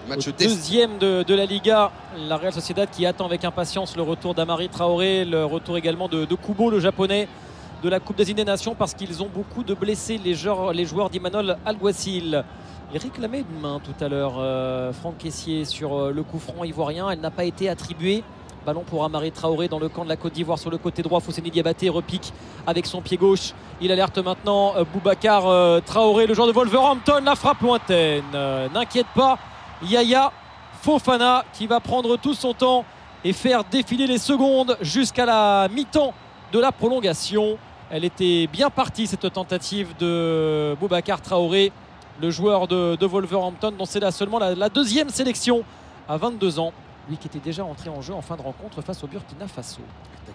au 0.09 0.31
deuxième 0.37 0.97
de, 0.97 1.33
la 1.33 1.45
Liga. 1.45 1.91
La 2.27 2.37
Real 2.37 2.53
Sociedad 2.53 2.89
qui 2.89 3.05
attend 3.05 3.25
avec 3.25 3.45
impatience 3.45 3.95
le 3.95 4.01
retour 4.01 4.33
d'Amari 4.33 4.69
Traoré, 4.69 5.25
le 5.25 5.45
retour 5.45 5.77
également 5.77 6.07
de, 6.07 6.25
Kubo, 6.35 6.69
le 6.69 6.79
japonais, 6.79 7.27
de 7.83 7.89
la 7.89 7.99
Coupe 7.99 8.17
des 8.17 8.43
Nations 8.43 8.75
parce 8.75 8.93
qu'ils 8.93 9.21
ont 9.21 9.29
beaucoup 9.33 9.63
de 9.63 9.73
blessés, 9.73 10.19
les 10.23 10.33
joueurs, 10.33 10.73
les 10.73 10.85
joueurs 10.85 11.09
d'Imanol 11.09 11.57
Alguacil. 11.65 12.43
Il 12.93 12.99
réclamait 12.99 13.41
une 13.41 13.59
main 13.59 13.81
tout 13.83 14.03
à 14.03 14.07
l'heure, 14.07 14.35
euh, 14.37 14.93
Franck 14.93 15.17
Caissier, 15.17 15.65
sur 15.65 16.11
le 16.11 16.23
coup 16.23 16.39
franc 16.39 16.63
ivoirien. 16.63 17.09
Elle 17.09 17.19
n'a 17.19 17.31
pas 17.31 17.45
été 17.45 17.67
attribuée. 17.67 18.23
Ballon 18.65 18.83
pour 18.85 19.05
Amari 19.05 19.31
Traoré 19.31 19.67
dans 19.67 19.79
le 19.79 19.89
camp 19.89 20.03
de 20.03 20.09
la 20.09 20.15
Côte 20.15 20.33
d'Ivoire 20.33 20.57
sur 20.57 20.71
le 20.71 20.77
côté 20.77 21.01
droit. 21.01 21.19
Fousseni 21.19 21.51
Diabaté 21.51 21.89
repique 21.89 22.33
avec 22.65 22.85
son 22.85 23.01
pied 23.01 23.17
gauche. 23.17 23.53
Il 23.79 23.91
alerte 23.91 24.17
maintenant 24.17 24.73
euh, 24.75 24.83
Boubacar 24.83 25.43
Traoré, 25.83 26.25
le 26.25 26.33
joueur 26.33 26.47
de 26.47 26.51
Wolverhampton. 26.51 27.21
La 27.23 27.35
frappe 27.35 27.61
lointaine. 27.61 28.23
N'inquiète 28.73 29.07
pas, 29.15 29.37
Yaya 29.83 30.31
Fofana 30.81 31.45
qui 31.53 31.67
va 31.67 31.79
prendre 31.79 32.17
tout 32.17 32.33
son 32.33 32.53
temps 32.53 32.85
et 33.23 33.33
faire 33.33 33.63
défiler 33.63 34.07
les 34.07 34.17
secondes 34.17 34.77
jusqu'à 34.81 35.25
la 35.25 35.67
mi-temps 35.69 36.13
de 36.51 36.59
la 36.59 36.71
prolongation. 36.71 37.57
Elle 37.89 38.05
était 38.05 38.47
bien 38.47 38.69
partie 38.69 39.07
cette 39.07 39.31
tentative 39.31 39.95
de 39.99 40.75
Boubacar 40.79 41.21
Traoré 41.21 41.71
le 42.21 42.29
joueur 42.29 42.67
de, 42.67 43.05
Wolverhampton, 43.05 43.73
dont 43.77 43.85
c'est 43.85 43.99
là 43.99 44.11
seulement 44.11 44.39
la, 44.39 44.69
deuxième 44.69 45.09
sélection 45.09 45.63
à 46.07 46.17
22 46.17 46.59
ans. 46.59 46.71
Lui 47.09 47.17
qui 47.17 47.27
était 47.27 47.39
déjà 47.39 47.63
entré 47.63 47.89
en 47.89 48.01
jeu 48.01 48.13
en 48.13 48.21
fin 48.21 48.35
de 48.35 48.41
rencontre 48.41 48.81
face 48.81 49.03
au 49.03 49.07
Burkina 49.07 49.47
Faso. 49.47 49.81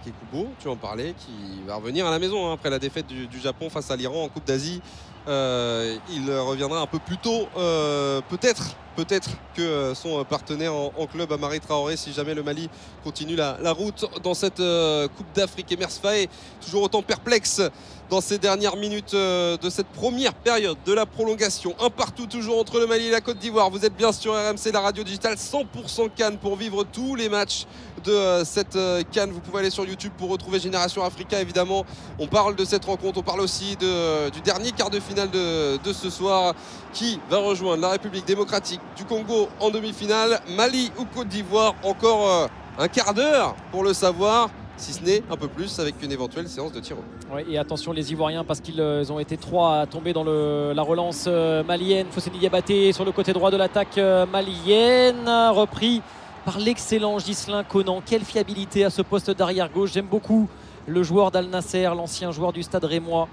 Take 0.05 0.15
Kubo, 0.19 0.49
tu 0.59 0.69
en 0.69 0.77
parlais, 0.77 1.15
qui 1.19 1.63
va 1.67 1.77
revenir 1.77 2.07
à 2.07 2.11
la 2.11 2.19
maison 2.19 2.49
hein, 2.49 2.55
après 2.55 2.71
la 2.71 2.79
défaite 2.79 3.07
du, 3.07 3.41
Japon 3.41 3.71
face 3.71 3.91
à 3.91 3.97
l'Iran 3.97 4.25
en 4.25 4.29
Coupe 4.29 4.47
d'Asie. 4.47 4.81
Euh, 5.29 5.97
il 6.11 6.31
reviendra 6.33 6.81
un 6.81 6.87
peu 6.87 6.99
plus 6.99 7.19
tôt, 7.19 7.47
euh, 7.57 8.21
peut-être, 8.29 8.77
peut-être 8.97 9.31
que 9.55 9.93
son 9.95 10.25
partenaire 10.25 10.75
en, 10.75 11.07
club, 11.07 11.33
Amari 11.33 11.61
Traoré, 11.61 11.97
si 11.97 12.13
jamais 12.13 12.35
le 12.35 12.43
Mali 12.43 12.69
continue 13.05 13.37
la, 13.37 13.73
route 13.73 14.07
dans 14.23 14.35
cette 14.35 14.61
euh, 14.61 15.09
Coupe 15.09 15.33
d'Afrique. 15.35 15.71
Et 15.73 15.77
Mersfaye, 15.77 16.29
toujours 16.61 16.83
autant 16.83 17.03
perplexe 17.03 17.63
dans 18.11 18.21
ces 18.21 18.39
dernières 18.39 18.77
minutes 18.77 19.15
euh, 19.15 19.57
de 19.57 19.71
cette 19.71 19.87
première 19.87 20.35
période 20.35 20.77
de 20.85 20.93
la 20.93 21.07
prolongation. 21.07 21.75
Un 21.81 21.91
partout 21.91 22.27
toujours 22.27 22.59
entre 22.59 22.81
le 22.81 22.87
Mali 22.87 23.07
et 23.07 23.11
la 23.11 23.21
Côte 23.21 23.39
d'Ivoire. 23.39 23.71
Vous 23.71 23.85
êtes 23.85 23.97
bien 23.97 24.13
sur 24.13 24.35
RMC, 24.35 24.73
la 24.73 24.81
radio 24.81 25.05
digitale 25.05 25.37
100% 25.37 26.11
Cannes 26.17 26.39
pour 26.39 26.57
vivre 26.57 26.85
tous 26.85 27.15
les 27.15 27.29
matchs 27.29 27.67
de 28.05 28.13
euh, 28.13 28.45
cette 28.45 28.77
euh, 28.77 29.03
Cannes. 29.11 29.31
Vous 29.31 29.41
pouvez 29.41 29.61
aller 29.61 29.71
sur 29.71 29.85
YouTube 29.85 30.13
pour 30.17 30.31
retrouver 30.31 30.59
Génération 30.59 31.05
Africa 31.05 31.41
évidemment. 31.41 31.85
On 32.19 32.27
parle 32.27 32.57
de 32.57 32.65
cette 32.65 32.85
rencontre, 32.85 33.21
on 33.21 33.23
parle 33.23 33.41
aussi 33.41 33.77
du 33.77 34.41
dernier 34.43 34.73
quart 34.73 34.91
de 34.91 35.01
finale 35.01 35.31
de, 35.31 35.93
ce 35.93 36.11
soir 36.11 36.55
qui 36.93 37.21
va 37.31 37.39
rejoindre 37.39 37.83
la 37.83 37.91
République 37.91 38.27
démocratique 38.27 38.81
du 38.97 39.05
Congo 39.05 39.49
en 39.61 39.71
demi-finale. 39.71 40.41
Mali 40.57 40.91
ou 40.99 41.05
Côte 41.05 41.29
d'Ivoire, 41.29 41.75
encore 41.83 42.49
un 42.79 42.89
quart 42.89 43.15
d'heure 43.15 43.55
pour 43.71 43.85
le 43.85 43.93
savoir 43.93 44.51
si 44.81 44.95
ce 44.95 45.05
n'est 45.05 45.23
un 45.31 45.37
peu 45.37 45.49
plus 45.49 45.79
avec 45.79 46.03
une 46.03 46.11
éventuelle 46.11 46.49
séance 46.49 46.73
de 46.73 46.81
tir. 46.81 46.97
Oui, 47.33 47.43
et 47.51 47.59
attention 47.59 47.93
les 47.93 48.13
Ivoiriens 48.13 48.45
parce 48.45 48.61
qu'ils 48.61 48.81
euh, 48.81 49.05
ont 49.11 49.19
été 49.19 49.37
trois 49.37 49.81
à 49.81 49.87
tomber 49.87 50.13
dans 50.13 50.25
la 50.25 50.83
relance 50.83 51.27
euh, 51.29 51.63
malienne. 51.63 52.07
Fosseni 52.11 52.39
Diabaté 52.39 52.93
sur 52.93 53.05
le 53.05 53.13
côté 53.13 53.33
droit 53.33 53.51
de 53.51 53.57
l'attaque 53.57 53.99
euh, 53.99 54.27
malienne, 54.27 55.29
repris 55.51 56.03
par 56.45 56.59
l'excellent 56.59 57.19
Gislain 57.19 57.65
Conan. 57.65 58.03
Quelle 58.05 58.25
fiabilité 58.25 58.85
à 58.85 58.91
ce 58.91 59.03
poste 59.03 59.31
d'arrière 59.31 59.71
gauche. 59.71 59.93
J'aime 59.93 60.07
beaucoup 60.07 60.49
le 60.87 61.03
joueur 61.03 61.31
d'Al 61.31 61.47
Nasser, 61.47 61.85
l'ancien 61.97 62.33
joueur 62.33 62.53
du 62.53 62.63
Stade 62.63 62.85
Rémois, 62.85 63.29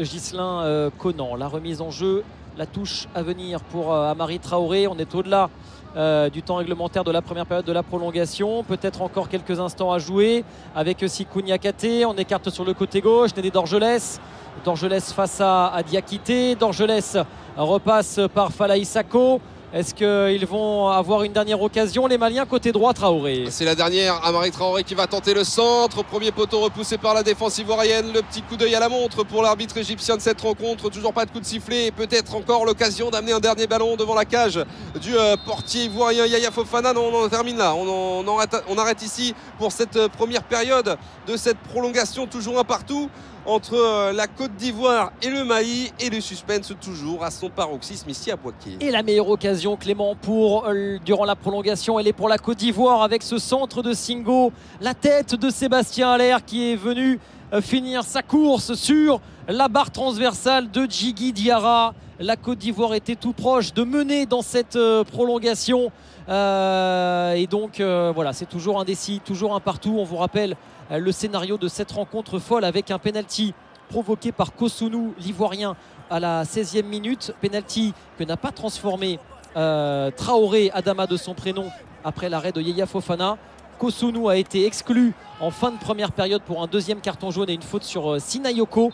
Gislain 0.00 0.90
Conan. 0.98 1.36
La 1.36 1.48
remise 1.48 1.80
en 1.80 1.90
jeu, 1.90 2.24
la 2.56 2.66
touche 2.66 3.06
à 3.14 3.22
venir 3.22 3.60
pour 3.60 3.94
Amari 3.94 4.38
Traoré. 4.38 4.86
On 4.86 4.96
est 4.96 5.14
au-delà 5.14 5.50
euh, 5.96 6.28
du 6.28 6.42
temps 6.42 6.56
réglementaire 6.56 7.04
de 7.04 7.10
la 7.10 7.22
première 7.22 7.46
période 7.46 7.64
de 7.64 7.72
la 7.72 7.82
prolongation. 7.82 8.64
Peut-être 8.64 9.02
encore 9.02 9.28
quelques 9.28 9.60
instants 9.60 9.92
à 9.92 9.98
jouer 9.98 10.44
avec 10.74 11.04
Sikounia 11.06 11.58
Kate. 11.58 11.86
On 12.06 12.14
écarte 12.14 12.50
sur 12.50 12.64
le 12.64 12.74
côté 12.74 13.00
gauche. 13.00 13.34
Nédé 13.36 13.50
Dorgelès. 13.50 14.20
Dorgelès 14.64 15.12
face 15.12 15.40
à, 15.40 15.68
à 15.68 15.82
Diakité. 15.82 16.54
Dorgelès 16.54 17.16
repasse 17.56 18.20
par 18.34 18.52
Falaï 18.52 18.84
Sako. 18.84 19.40
Est-ce 19.72 19.94
qu'ils 19.94 20.46
vont 20.46 20.88
avoir 20.88 21.24
une 21.24 21.32
dernière 21.32 21.60
occasion 21.60 22.06
Les 22.06 22.18
Maliens 22.18 22.46
côté 22.46 22.70
droit, 22.70 22.94
Traoré. 22.94 23.46
C'est 23.50 23.64
la 23.64 23.74
dernière. 23.74 24.24
Amari 24.24 24.52
Traoré 24.52 24.84
qui 24.84 24.94
va 24.94 25.08
tenter 25.08 25.34
le 25.34 25.42
centre. 25.42 26.04
Premier 26.04 26.30
poteau 26.30 26.60
repoussé 26.60 26.98
par 26.98 27.14
la 27.14 27.24
défense 27.24 27.58
ivoirienne. 27.58 28.12
Le 28.14 28.22
petit 28.22 28.42
coup 28.42 28.56
d'œil 28.56 28.76
à 28.76 28.80
la 28.80 28.88
montre 28.88 29.24
pour 29.24 29.42
l'arbitre 29.42 29.76
égyptien 29.76 30.16
de 30.16 30.22
cette 30.22 30.40
rencontre. 30.40 30.88
Toujours 30.88 31.12
pas 31.12 31.26
de 31.26 31.32
coup 31.32 31.40
de 31.40 31.44
sifflet. 31.44 31.90
Peut-être 31.90 32.36
encore 32.36 32.64
l'occasion 32.64 33.10
d'amener 33.10 33.32
un 33.32 33.40
dernier 33.40 33.66
ballon 33.66 33.96
devant 33.96 34.14
la 34.14 34.24
cage 34.24 34.60
du 35.02 35.16
euh, 35.18 35.36
portier 35.44 35.84
ivoirien 35.86 36.26
Yaya 36.26 36.52
Fofana. 36.52 36.92
Non, 36.92 37.10
on 37.12 37.24
en 37.24 37.28
termine 37.28 37.58
là. 37.58 37.74
On, 37.74 38.24
on 38.24 38.78
arrête 38.78 39.02
ici 39.02 39.34
pour 39.58 39.72
cette 39.72 39.96
euh, 39.96 40.08
première 40.08 40.44
période 40.44 40.96
de 41.26 41.36
cette 41.36 41.58
prolongation. 41.58 42.28
Toujours 42.28 42.58
un 42.60 42.64
partout 42.64 43.10
entre 43.46 43.74
euh, 43.74 44.12
la 44.12 44.26
Côte 44.26 44.54
d'Ivoire 44.56 45.12
et 45.22 45.28
le 45.28 45.44
Mali 45.44 45.92
et 46.00 46.10
le 46.10 46.20
suspense 46.20 46.72
toujours 46.80 47.24
à 47.24 47.30
son 47.30 47.48
paroxysme 47.48 48.10
ici 48.10 48.30
à 48.30 48.36
Poitiers. 48.36 48.76
Et 48.80 48.90
la 48.90 49.02
meilleure 49.02 49.28
occasion 49.28 49.76
Clément 49.76 50.16
pour 50.16 50.66
euh, 50.66 50.98
durant 51.04 51.24
la 51.24 51.36
prolongation 51.36 51.98
elle 51.98 52.08
est 52.08 52.12
pour 52.12 52.28
la 52.28 52.38
Côte 52.38 52.58
d'Ivoire 52.58 53.02
avec 53.02 53.22
ce 53.22 53.38
centre 53.38 53.82
de 53.82 53.92
Singo, 53.92 54.52
la 54.80 54.94
tête 54.94 55.34
de 55.34 55.48
Sébastien 55.50 56.10
Allaire 56.10 56.44
qui 56.44 56.72
est 56.72 56.76
venu 56.76 57.20
euh, 57.52 57.60
finir 57.60 58.02
sa 58.02 58.22
course 58.22 58.74
sur 58.74 59.20
la 59.48 59.68
barre 59.68 59.92
transversale 59.92 60.70
de 60.70 60.86
Djigui 60.88 61.32
Diarra. 61.32 61.94
La 62.18 62.36
Côte 62.36 62.58
d'Ivoire 62.58 62.94
était 62.94 63.14
tout 63.14 63.32
proche 63.32 63.74
de 63.74 63.84
mener 63.84 64.26
dans 64.26 64.42
cette 64.42 64.78
prolongation. 65.12 65.92
et 66.28 67.46
donc 67.50 67.78
voilà, 67.78 68.32
c'est 68.32 68.48
toujours 68.48 68.80
indécis, 68.80 69.20
toujours 69.22 69.54
un 69.54 69.60
partout. 69.60 69.96
On 69.98 70.04
vous 70.04 70.16
rappelle 70.16 70.56
le 70.90 71.12
scénario 71.12 71.58
de 71.58 71.68
cette 71.68 71.92
rencontre 71.92 72.38
folle 72.38 72.64
avec 72.64 72.90
un 72.90 72.98
penalty 72.98 73.54
provoqué 73.88 74.32
par 74.32 74.54
Kosunu, 74.54 75.12
l'Ivoirien, 75.18 75.76
à 76.10 76.20
la 76.20 76.44
16e 76.44 76.84
minute. 76.84 77.34
Penalty 77.40 77.92
que 78.18 78.24
n'a 78.24 78.36
pas 78.36 78.52
transformé 78.52 79.18
euh, 79.56 80.10
Traoré 80.10 80.70
Adama 80.74 81.06
de 81.06 81.16
son 81.16 81.34
prénom 81.34 81.70
après 82.04 82.28
l'arrêt 82.28 82.52
de 82.52 82.60
Yeya 82.60 82.86
Fofana. 82.86 83.36
Kosunu 83.78 84.28
a 84.28 84.36
été 84.36 84.64
exclu 84.64 85.12
en 85.40 85.50
fin 85.50 85.70
de 85.70 85.78
première 85.78 86.12
période 86.12 86.42
pour 86.42 86.62
un 86.62 86.66
deuxième 86.66 87.00
carton 87.00 87.30
jaune 87.30 87.50
et 87.50 87.54
une 87.54 87.62
faute 87.62 87.84
sur 87.84 88.14
euh, 88.14 88.18
Sinayoko. 88.18 88.92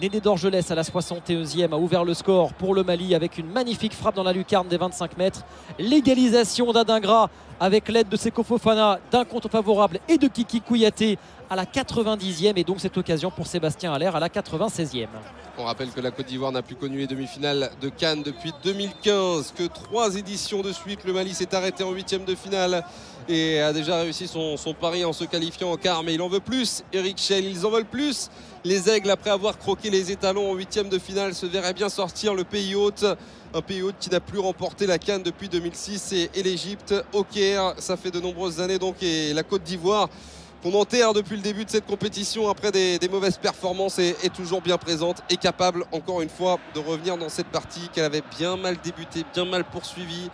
Néné 0.00 0.20
d'Orgelès 0.20 0.70
à 0.70 0.74
la 0.74 0.82
61e 0.82 1.72
a 1.72 1.76
ouvert 1.76 2.04
le 2.04 2.14
score 2.14 2.54
pour 2.54 2.74
le 2.74 2.82
Mali 2.82 3.14
avec 3.14 3.36
une 3.36 3.46
magnifique 3.46 3.92
frappe 3.92 4.14
dans 4.14 4.22
la 4.22 4.32
lucarne 4.32 4.66
des 4.66 4.78
25 4.78 5.18
mètres. 5.18 5.44
L'égalisation 5.78 6.72
d'Adingra 6.72 7.28
avec 7.60 7.88
l'aide 7.88 8.08
de 8.08 8.16
Seko 8.16 8.42
Fofana 8.42 8.98
d'un 9.10 9.24
compte 9.24 9.48
favorable 9.48 10.00
et 10.08 10.16
de 10.16 10.28
Kiki 10.28 10.62
Kouyaté 10.62 11.18
à 11.50 11.56
la 11.56 11.66
90e 11.66 12.54
et 12.56 12.64
donc 12.64 12.80
cette 12.80 12.96
occasion 12.96 13.30
pour 13.30 13.46
Sébastien 13.46 13.92
Allaire 13.92 14.16
à 14.16 14.20
la 14.20 14.28
96e. 14.28 15.08
On 15.58 15.64
rappelle 15.64 15.90
que 15.90 16.00
la 16.00 16.10
Côte 16.10 16.26
d'Ivoire 16.26 16.50
n'a 16.50 16.62
plus 16.62 16.76
connu 16.76 16.96
les 16.96 17.06
demi-finales 17.06 17.70
de 17.82 17.90
Cannes 17.90 18.22
depuis 18.22 18.52
2015, 18.64 19.52
que 19.54 19.64
trois 19.64 20.16
éditions 20.16 20.62
de 20.62 20.72
suite, 20.72 21.04
le 21.04 21.12
Mali 21.12 21.34
s'est 21.34 21.54
arrêté 21.54 21.84
en 21.84 21.92
huitième 21.92 22.24
de 22.24 22.34
finale 22.34 22.82
et 23.28 23.60
a 23.60 23.72
déjà 23.72 24.00
réussi 24.00 24.28
son, 24.28 24.56
pari 24.80 25.04
en 25.04 25.12
se 25.12 25.24
qualifiant 25.24 25.72
en 25.72 25.76
quart. 25.76 26.02
Mais 26.02 26.14
il 26.14 26.22
en 26.22 26.28
veut 26.28 26.40
plus, 26.40 26.82
Eric 26.92 27.18
Schell, 27.18 27.44
ils 27.44 27.66
en 27.66 27.70
veulent 27.70 27.84
plus. 27.84 28.30
Les 28.64 28.88
Aigles, 28.88 29.10
après 29.10 29.30
avoir 29.30 29.58
croqué 29.58 29.90
les 29.90 30.10
étalons 30.10 30.50
en 30.50 30.54
huitième 30.54 30.88
de 30.88 30.98
finale, 30.98 31.34
se 31.34 31.46
verraient 31.46 31.74
bien 31.74 31.88
sortir 31.88 32.34
le 32.34 32.44
pays 32.44 32.74
hôte. 32.74 33.04
Un 33.54 33.60
pays 33.60 33.82
hôte 33.82 33.96
qui 34.00 34.10
n'a 34.10 34.20
plus 34.20 34.38
remporté 34.38 34.86
la 34.86 34.98
Cannes 34.98 35.22
depuis 35.22 35.48
2006 35.48 36.12
et, 36.12 36.30
et 36.34 36.42
l'Égypte 36.42 36.94
au 37.12 37.24
Caire. 37.24 37.74
Ça 37.78 37.96
fait 37.96 38.10
de 38.10 38.20
nombreuses 38.20 38.60
années 38.60 38.78
donc 38.78 39.02
et 39.02 39.34
la 39.34 39.42
Côte 39.42 39.62
d'Ivoire 39.62 40.08
qu'on 40.62 40.74
enterre 40.74 41.12
depuis 41.12 41.36
le 41.36 41.42
début 41.42 41.64
de 41.64 41.70
cette 41.70 41.86
compétition 41.86 42.48
après 42.48 42.70
des, 42.70 43.08
mauvaises 43.10 43.36
performances 43.36 43.98
est, 43.98 44.32
toujours 44.32 44.62
bien 44.62 44.78
présente 44.78 45.22
et 45.28 45.36
capable 45.36 45.84
encore 45.90 46.22
une 46.22 46.28
fois 46.28 46.58
de 46.74 46.78
revenir 46.78 47.18
dans 47.18 47.28
cette 47.28 47.48
partie 47.48 47.88
qu'elle 47.92 48.04
avait 48.04 48.22
bien 48.38 48.56
mal 48.56 48.76
débuté, 48.82 49.24
bien 49.34 49.44
mal 49.44 49.64
poursuivie 49.64 50.30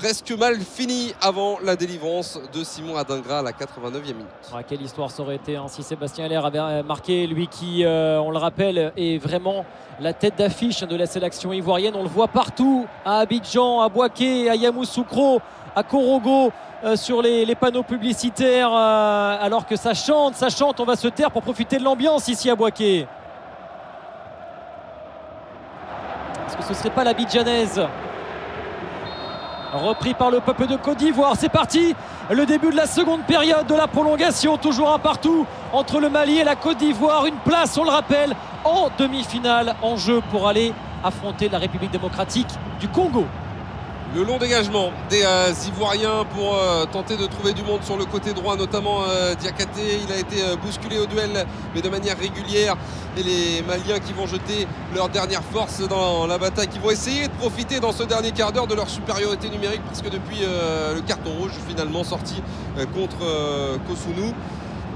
presque 0.00 0.30
mal 0.30 0.58
fini 0.60 1.12
avant 1.20 1.58
la 1.62 1.76
délivrance 1.76 2.40
de 2.54 2.64
Simon 2.64 2.96
Adingra 2.96 3.40
à 3.40 3.42
la 3.42 3.52
89e 3.52 4.14
minute. 4.14 4.66
quelle 4.66 4.80
histoire 4.80 5.10
ça 5.10 5.22
aurait 5.22 5.36
été 5.36 5.56
hein, 5.56 5.66
si 5.68 5.82
Sébastien 5.82 6.24
Allaire 6.24 6.46
avait 6.46 6.82
marqué, 6.82 7.26
lui 7.26 7.48
qui, 7.48 7.84
euh, 7.84 8.18
on 8.18 8.30
le 8.30 8.38
rappelle, 8.38 8.94
est 8.96 9.18
vraiment 9.18 9.66
la 10.00 10.14
tête 10.14 10.38
d'affiche 10.38 10.80
de 10.80 10.96
la 10.96 11.04
sélection 11.04 11.52
ivoirienne. 11.52 11.94
On 11.96 12.02
le 12.02 12.08
voit 12.08 12.28
partout, 12.28 12.86
à 13.04 13.18
Abidjan, 13.18 13.82
à 13.82 13.90
Boaké, 13.90 14.48
à 14.48 14.54
Yamoussoukro, 14.54 15.42
à 15.76 15.82
Korogo. 15.82 16.50
Euh, 16.82 16.96
sur 16.96 17.20
les, 17.20 17.54
panneaux 17.54 17.82
publicitaires 17.82 18.72
euh, 18.72 19.36
alors 19.38 19.66
que 19.66 19.76
ça 19.76 19.92
chante, 19.92 20.34
ça 20.34 20.48
chante, 20.48 20.80
on 20.80 20.86
va 20.86 20.96
se 20.96 21.08
taire 21.08 21.30
pour 21.30 21.42
profiter 21.42 21.76
de 21.76 21.84
l'ambiance 21.84 22.26
ici 22.28 22.48
à 22.48 22.56
Boaké. 22.56 23.00
Est-ce 26.46 26.56
que 26.56 26.62
ce 26.62 26.70
ne 26.70 26.74
serait 26.74 26.88
pas 26.88 27.04
la 27.04 27.12
Bidjanaise 27.12 27.82
repris 29.72 30.14
par 30.14 30.30
le 30.30 30.40
peuple 30.40 30.66
de 30.66 30.76
Côte 30.76 30.98
d'Ivoire. 30.98 31.34
C'est 31.36 31.48
parti, 31.48 31.94
le 32.30 32.46
début 32.46 32.70
de 32.70 32.76
la 32.76 32.86
seconde 32.86 33.22
période 33.22 33.66
de 33.66 33.74
la 33.74 33.86
prolongation, 33.86 34.56
toujours 34.56 34.92
un 34.92 34.98
partout 34.98 35.46
entre 35.72 36.00
le 36.00 36.08
Mali 36.08 36.38
et 36.38 36.44
la 36.44 36.56
Côte 36.56 36.78
d'Ivoire. 36.78 37.26
Une 37.26 37.36
place, 37.36 37.76
on 37.78 37.84
le 37.84 37.90
rappelle, 37.90 38.34
en 38.64 38.88
demi-finale 38.98 39.74
en 39.82 39.96
jeu 39.96 40.20
pour 40.30 40.48
aller 40.48 40.72
affronter 41.02 41.48
la 41.48 41.58
République 41.58 41.90
démocratique 41.90 42.48
du 42.78 42.88
Congo. 42.88 43.26
Le 44.12 44.24
long 44.24 44.38
dégagement 44.38 44.90
des 45.08 45.22
euh, 45.22 45.52
Ivoiriens 45.68 46.24
pour 46.34 46.56
euh, 46.56 46.84
tenter 46.84 47.16
de 47.16 47.26
trouver 47.26 47.52
du 47.52 47.62
monde 47.62 47.84
sur 47.84 47.96
le 47.96 48.04
côté 48.04 48.32
droit, 48.32 48.56
notamment 48.56 49.04
euh. 49.04 49.34
Il 49.40 50.12
a 50.12 50.18
été 50.18 50.42
euh, 50.42 50.56
bousculé 50.56 50.98
au 50.98 51.06
duel, 51.06 51.46
mais 51.72 51.80
de 51.80 51.88
manière 51.88 52.18
régulière. 52.18 52.76
Et 53.16 53.22
les 53.22 53.62
Maliens 53.62 54.00
qui 54.00 54.12
vont 54.12 54.26
jeter 54.26 54.66
leur 54.96 55.10
dernière 55.10 55.44
force 55.44 55.86
dans 55.86 56.26
la 56.26 56.38
bataille, 56.38 56.66
qui 56.66 56.80
vont 56.80 56.90
essayer 56.90 57.28
de 57.28 57.32
profiter 57.34 57.78
dans 57.78 57.92
ce 57.92 58.02
dernier 58.02 58.32
quart 58.32 58.50
d'heure 58.50 58.66
de 58.66 58.74
leur 58.74 58.88
supériorité 58.88 59.48
numérique, 59.48 59.82
parce 59.86 60.02
que 60.02 60.08
depuis 60.08 60.40
le 60.40 61.00
carton 61.02 61.30
rouge 61.38 61.52
finalement 61.68 62.04
sorti 62.04 62.42
contre 62.94 63.18
Kosunu, 63.88 64.32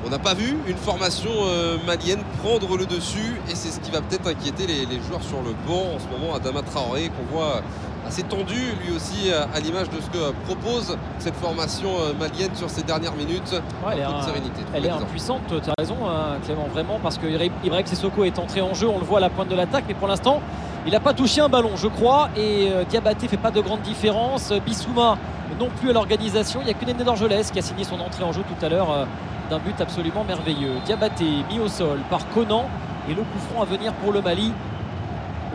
on 0.06 0.10
n'a 0.10 0.18
pas 0.18 0.34
vu 0.34 0.56
une 0.66 0.76
formation 0.76 1.30
euh, 1.46 1.76
malienne 1.86 2.22
prendre 2.42 2.76
le 2.76 2.86
dessus 2.86 3.40
et 3.50 3.54
c'est 3.54 3.70
ce 3.70 3.80
qui 3.80 3.90
va 3.90 4.00
peut-être 4.00 4.28
inquiéter 4.28 4.66
les, 4.66 4.86
les 4.86 5.00
joueurs 5.02 5.22
sur 5.22 5.38
le 5.42 5.52
banc 5.66 5.94
en 5.96 5.98
ce 5.98 6.06
moment. 6.18 6.34
Adama 6.34 6.62
Traoré 6.62 7.08
qu'on 7.10 7.34
voit 7.34 7.62
assez 8.06 8.22
tendu 8.22 8.54
lui 8.84 8.94
aussi 8.94 9.30
à, 9.32 9.58
l'image 9.60 9.88
de 9.88 9.96
ce 9.96 10.10
que 10.10 10.32
propose 10.44 10.96
cette 11.18 11.36
formation 11.36 11.88
euh, 12.00 12.12
malienne 12.18 12.54
sur 12.54 12.68
ces 12.68 12.82
dernières 12.82 13.14
minutes. 13.14 13.52
Ouais, 13.86 13.92
elle 13.94 14.00
est, 14.00 14.02
Un 14.02 14.08
peu 14.08 14.12
de 14.12 14.18
un- 14.18 14.22
sérénité. 14.22 14.60
elle 14.74 14.86
est 14.86 14.90
impuissante, 14.90 15.40
tu 15.48 15.70
as 15.70 15.74
raison 15.78 15.96
hein, 16.06 16.36
Clément, 16.44 16.68
vraiment, 16.72 16.98
parce 17.02 17.16
que 17.16 17.26
Ibrahim 17.64 17.86
Sissoko 17.86 18.24
est 18.24 18.38
entré 18.38 18.60
en 18.60 18.74
jeu, 18.74 18.88
on 18.88 18.98
le 18.98 19.04
voit 19.04 19.18
à 19.18 19.20
la 19.22 19.30
pointe 19.30 19.48
de 19.48 19.54
l'attaque, 19.54 19.84
mais 19.88 19.94
pour 19.94 20.08
l'instant, 20.08 20.42
il 20.86 20.92
n'a 20.92 21.00
pas 21.00 21.14
touché 21.14 21.40
un 21.40 21.48
ballon, 21.48 21.70
je 21.76 21.88
crois, 21.88 22.28
et 22.36 22.68
euh, 22.70 22.84
Diabaté 22.84 23.26
fait 23.26 23.38
pas 23.38 23.50
de 23.50 23.62
grande 23.62 23.80
différence. 23.80 24.50
Euh, 24.50 24.58
Bissouma 24.60 25.16
non 25.58 25.70
plus 25.80 25.88
à 25.90 25.92
l'organisation. 25.94 26.60
Il 26.60 26.66
n'y 26.66 26.72
a 26.72 26.86
Néné 26.86 27.04
d'Orgelès 27.04 27.50
qui 27.50 27.58
a 27.58 27.62
signé 27.62 27.84
son 27.84 27.98
entrée 28.00 28.24
en 28.24 28.32
jeu 28.32 28.42
tout 28.42 28.66
à 28.66 28.68
l'heure 28.68 28.90
euh, 28.90 29.04
d'un 29.50 29.58
but 29.58 29.80
absolument 29.80 30.24
merveilleux. 30.24 30.72
Diabaté 30.84 31.24
mis 31.50 31.58
au 31.60 31.68
sol 31.68 31.98
par 32.10 32.28
Conan 32.30 32.66
et 33.08 33.14
le 33.14 33.22
coup 33.22 33.38
franc 33.52 33.62
à 33.62 33.64
venir 33.64 33.92
pour 33.94 34.12
le 34.12 34.20
Mali 34.22 34.52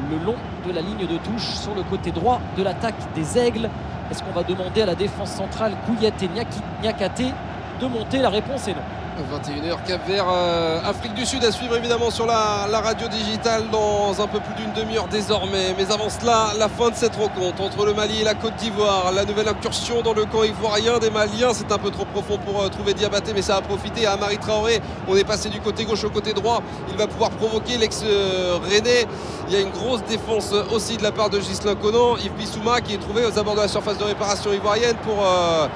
le 0.10 0.26
long 0.26 0.36
de 0.68 0.72
la 0.74 0.82
ligne 0.82 1.06
de 1.08 1.18
touche 1.18 1.44
sur 1.56 1.76
le 1.76 1.84
côté 1.84 2.12
droit 2.12 2.40
de 2.58 2.64
l'attaque 2.64 2.96
des 3.16 3.38
Aigles. 3.38 3.70
Est-ce 4.10 4.24
qu'on 4.24 4.32
va 4.32 4.44
demander 4.44 4.82
à 4.82 4.86
la 4.86 4.96
défense 4.96 5.30
centrale 5.30 5.74
Kouyaté 5.86 6.28
Niaki- 6.30 6.62
Niakate 6.82 7.34
de 7.82 7.86
monter 7.88 8.20
La 8.20 8.30
réponse 8.30 8.68
est 8.68 8.74
non. 8.74 8.82
21h 9.24 9.84
Cap 9.86 10.08
Vert, 10.08 10.26
euh, 10.32 10.80
Afrique 10.84 11.14
du 11.14 11.26
Sud 11.26 11.44
à 11.44 11.52
suivre 11.52 11.76
évidemment 11.76 12.10
sur 12.10 12.26
la, 12.26 12.68
la 12.72 12.80
radio 12.80 13.08
digitale 13.08 13.70
dans 13.72 14.22
un 14.22 14.28
peu 14.28 14.40
plus 14.40 14.54
d'une 14.56 14.72
demi-heure 14.74 15.08
désormais. 15.08 15.76
Mais 15.78 15.92
avant 15.92 16.10
cela, 16.10 16.54
la 16.58 16.70
fin 16.70 16.90
de 16.90 16.96
cette 16.96 17.16
rencontre 17.16 17.62
entre 17.62 17.86
le 17.86 17.94
Mali 17.94 18.22
et 18.22 18.24
la 18.24 18.36
Côte 18.36 18.56
d'Ivoire. 18.56 19.12
La 19.12 19.26
nouvelle 19.26 19.48
incursion 19.48 20.02
dans 20.02 20.14
le 20.14 20.26
camp 20.26 20.44
ivoirien 20.44 21.00
des 21.00 21.10
Maliens. 21.10 21.54
C'est 21.54 21.72
un 21.72 21.78
peu 21.78 21.92
trop 21.92 22.06
profond 22.06 22.38
pour 22.38 22.62
euh, 22.62 22.70
trouver 22.70 22.94
Diabaté, 22.94 23.34
mais 23.34 23.42
ça 23.42 23.58
a 23.58 23.62
profité 23.62 24.06
à 24.06 24.14
Amari 24.14 24.38
Traoré. 24.38 24.82
On 25.08 25.16
est 25.16 25.24
passé 25.24 25.50
du 25.50 25.60
côté 25.60 25.86
gauche 25.86 26.04
au 26.04 26.10
côté 26.10 26.34
droit. 26.34 26.62
Il 26.90 26.98
va 26.98 27.08
pouvoir 27.08 27.32
provoquer 27.32 27.78
l'ex-René. 27.78 29.06
Il 29.48 29.54
y 29.54 29.58
a 29.58 29.62
une 29.62 29.72
grosse 29.72 30.04
défense 30.04 30.54
aussi 30.72 30.98
de 30.98 31.04
la 31.04 31.12
part 31.12 31.30
de 31.30 31.40
Gislain 31.40 31.76
Conan. 31.76 32.18
Yves 32.18 32.34
Bissouma 32.34 32.82
qui 32.82 32.94
est 32.94 33.00
trouvé 33.00 33.26
aux 33.26 33.38
abords 33.38 33.56
de 33.56 33.62
la 33.62 33.68
surface 33.68 33.98
de 33.98 34.04
réparation 34.04 34.54
ivoirienne 34.54 34.96
pour 35.04 35.26
euh, 35.26 35.68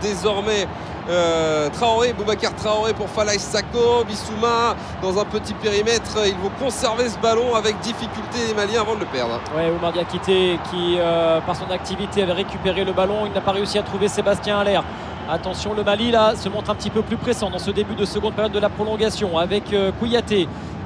désormais 0.00 0.68
euh, 1.08 1.68
Traoré, 1.70 2.12
Boubacar 2.12 2.54
Traoré 2.54 2.92
pour 2.92 3.08
Falaï 3.08 3.38
Sako, 3.38 4.04
Bissouma 4.06 4.76
dans 5.02 5.18
un 5.18 5.24
petit 5.24 5.54
périmètre. 5.54 6.16
Ils 6.26 6.36
vont 6.36 6.50
conserver 6.60 7.08
ce 7.08 7.18
ballon 7.18 7.54
avec 7.54 7.78
difficulté 7.80 8.38
les 8.48 8.54
Maliens 8.54 8.82
avant 8.82 8.94
de 8.94 9.00
le 9.00 9.06
perdre. 9.06 9.40
Ouais, 9.56 9.70
Oumar 9.70 9.92
Diakité 9.92 10.58
qui, 10.70 10.96
euh, 10.98 11.40
par 11.40 11.56
son 11.56 11.70
activité, 11.70 12.22
avait 12.22 12.32
récupéré 12.32 12.84
le 12.84 12.92
ballon. 12.92 13.26
Il 13.26 13.32
n'a 13.32 13.40
pas 13.40 13.52
réussi 13.52 13.78
à 13.78 13.82
trouver 13.82 14.08
Sébastien 14.08 14.58
Allaire. 14.58 14.84
Attention, 15.28 15.72
le 15.74 15.84
Mali 15.84 16.10
là 16.10 16.34
se 16.36 16.48
montre 16.48 16.70
un 16.70 16.74
petit 16.74 16.90
peu 16.90 17.02
plus 17.02 17.16
pressant 17.16 17.48
dans 17.48 17.58
ce 17.58 17.70
début 17.70 17.94
de 17.94 18.04
seconde 18.04 18.34
période 18.34 18.52
de 18.52 18.58
la 18.58 18.68
prolongation 18.68 19.38
avec 19.38 19.72
euh, 19.72 19.92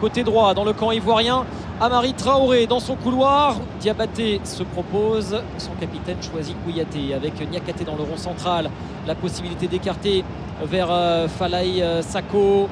côté 0.00 0.24
droit 0.24 0.54
dans 0.54 0.64
le 0.64 0.72
camp 0.72 0.92
ivoirien. 0.92 1.44
Amari 1.78 2.14
Traoré 2.14 2.66
dans 2.66 2.80
son 2.80 2.96
couloir. 2.96 3.56
Diabaté 3.80 4.40
se 4.44 4.62
propose. 4.62 5.42
Son 5.58 5.72
capitaine 5.78 6.16
choisit 6.22 6.56
Kouyaté 6.64 7.12
avec 7.12 7.34
Niakate 7.50 7.84
dans 7.84 7.96
le 7.96 8.02
rond 8.02 8.16
central. 8.16 8.70
La 9.06 9.14
possibilité 9.14 9.68
d'écarter 9.68 10.24
vers 10.64 10.88
euh, 10.90 11.28
Falaï 11.28 11.82
euh, 11.82 12.00
Sako. 12.00 12.70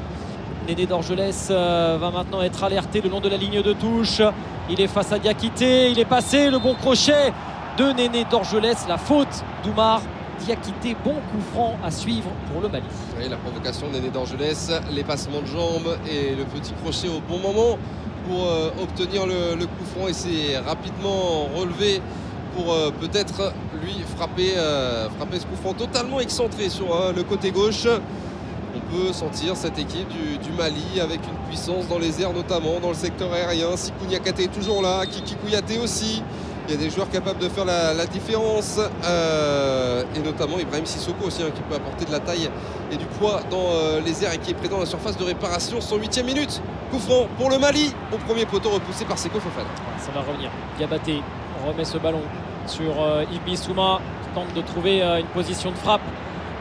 Néné 0.66 0.86
d'Orgelès 0.86 1.48
euh, 1.50 1.98
va 2.00 2.10
maintenant 2.10 2.40
être 2.40 2.64
alerté 2.64 3.02
le 3.02 3.10
long 3.10 3.20
de 3.20 3.28
la 3.28 3.36
ligne 3.36 3.60
de 3.60 3.74
touche. 3.74 4.22
Il 4.70 4.80
est 4.80 4.86
face 4.86 5.12
à 5.12 5.18
Diakité. 5.18 5.90
Il 5.90 5.98
est 5.98 6.06
passé. 6.06 6.48
Le 6.48 6.58
bon 6.58 6.74
crochet 6.74 7.30
de 7.76 7.92
Néné 7.92 8.24
d'Orgelès. 8.30 8.86
La 8.88 8.96
faute 8.96 9.44
d'Oumar 9.62 10.00
Diakité. 10.46 10.96
Bon 11.04 11.12
coup 11.12 11.42
franc 11.52 11.76
à 11.84 11.90
suivre 11.90 12.30
pour 12.50 12.62
le 12.62 12.70
Mali. 12.70 12.86
Oui, 13.18 13.28
la 13.28 13.36
provocation 13.36 13.90
d'Aîné 13.90 14.08
d'Angelès, 14.08 14.72
les 14.90 15.04
passements 15.04 15.42
de 15.42 15.46
jambes 15.46 15.98
et 16.10 16.34
le 16.34 16.44
petit 16.44 16.72
crochet 16.82 17.08
au 17.08 17.20
bon 17.20 17.38
moment 17.38 17.78
pour 18.26 18.46
euh, 18.46 18.70
obtenir 18.82 19.26
le, 19.26 19.64
coup 19.66 19.84
franc 19.94 20.08
et 20.08 20.12
c'est 20.12 20.58
rapidement 20.58 21.46
relevé 21.54 22.00
pour 22.56 22.72
euh, 22.72 22.90
peut-être 23.00 23.52
lui 23.82 24.04
frapper, 24.16 24.54
euh, 24.56 25.08
frapper 25.18 25.40
ce 25.40 25.46
coup 25.46 25.56
franc 25.60 25.74
totalement 25.74 26.20
excentré 26.20 26.68
sur 26.68 26.86
le 27.14 27.22
côté 27.22 27.50
gauche. 27.50 27.86
On 28.76 28.80
peut 28.92 29.12
sentir 29.12 29.56
cette 29.56 29.78
équipe 29.78 30.08
du, 30.08 30.52
Mali 30.52 31.00
avec 31.00 31.20
une 31.20 31.48
puissance 31.48 31.88
dans 31.88 31.98
les 31.98 32.20
airs 32.22 32.32
notamment, 32.32 32.80
dans 32.80 32.88
le 32.88 32.94
secteur 32.94 33.32
aérien. 33.32 33.76
Sikou 33.76 34.06
Niakate 34.06 34.40
est 34.40 34.52
toujours 34.52 34.82
là, 34.82 35.04
Kiki 35.06 35.36
Kouyaté 35.36 35.78
aussi. 35.78 36.22
Il 36.66 36.74
y 36.74 36.76
a 36.76 36.80
des 36.80 36.90
joueurs 36.90 37.10
capables 37.10 37.38
de 37.38 37.48
faire 37.48 37.66
la, 37.66 38.06
différence 38.06 38.78
et 38.78 40.18
notamment 40.20 40.58
Ibrahim 40.58 40.86
Sissoko 40.86 41.26
aussi 41.26 41.42
hein, 41.42 41.50
qui 41.54 41.60
peut 41.62 41.74
apporter 41.74 42.04
de 42.04 42.10
la 42.12 42.20
taille 42.20 42.48
et 42.90 42.96
du 42.96 43.04
poids 43.04 43.40
dans 43.50 43.68
les 44.04 44.24
airs 44.24 44.32
et 44.32 44.38
qui 44.38 44.52
est 44.52 44.54
présent 44.54 44.76
dans 44.76 44.80
la 44.80 44.86
surface 44.86 45.16
de 45.16 45.24
réparation. 45.24 45.78
108e 45.78 46.24
minute, 46.24 46.62
coup 46.94 47.00
franc 47.00 47.26
pour 47.38 47.50
le 47.50 47.58
Mali 47.58 47.92
au 48.12 48.18
premier 48.18 48.46
poteau 48.46 48.70
repoussé 48.70 49.04
par 49.04 49.18
Seko 49.18 49.40
Fofana. 49.40 49.68
Ça 49.98 50.12
va 50.12 50.20
revenir. 50.20 50.50
Diabaté 50.78 51.22
remet 51.66 51.84
ce 51.84 51.98
ballon 51.98 52.22
sur 52.66 53.02
euh, 53.02 53.24
Bissouma 53.44 54.00
qui 54.22 54.28
tente 54.34 54.54
de 54.54 54.60
trouver 54.60 55.02
euh, 55.02 55.20
une 55.20 55.26
position 55.26 55.70
de 55.70 55.76
frappe. 55.76 56.02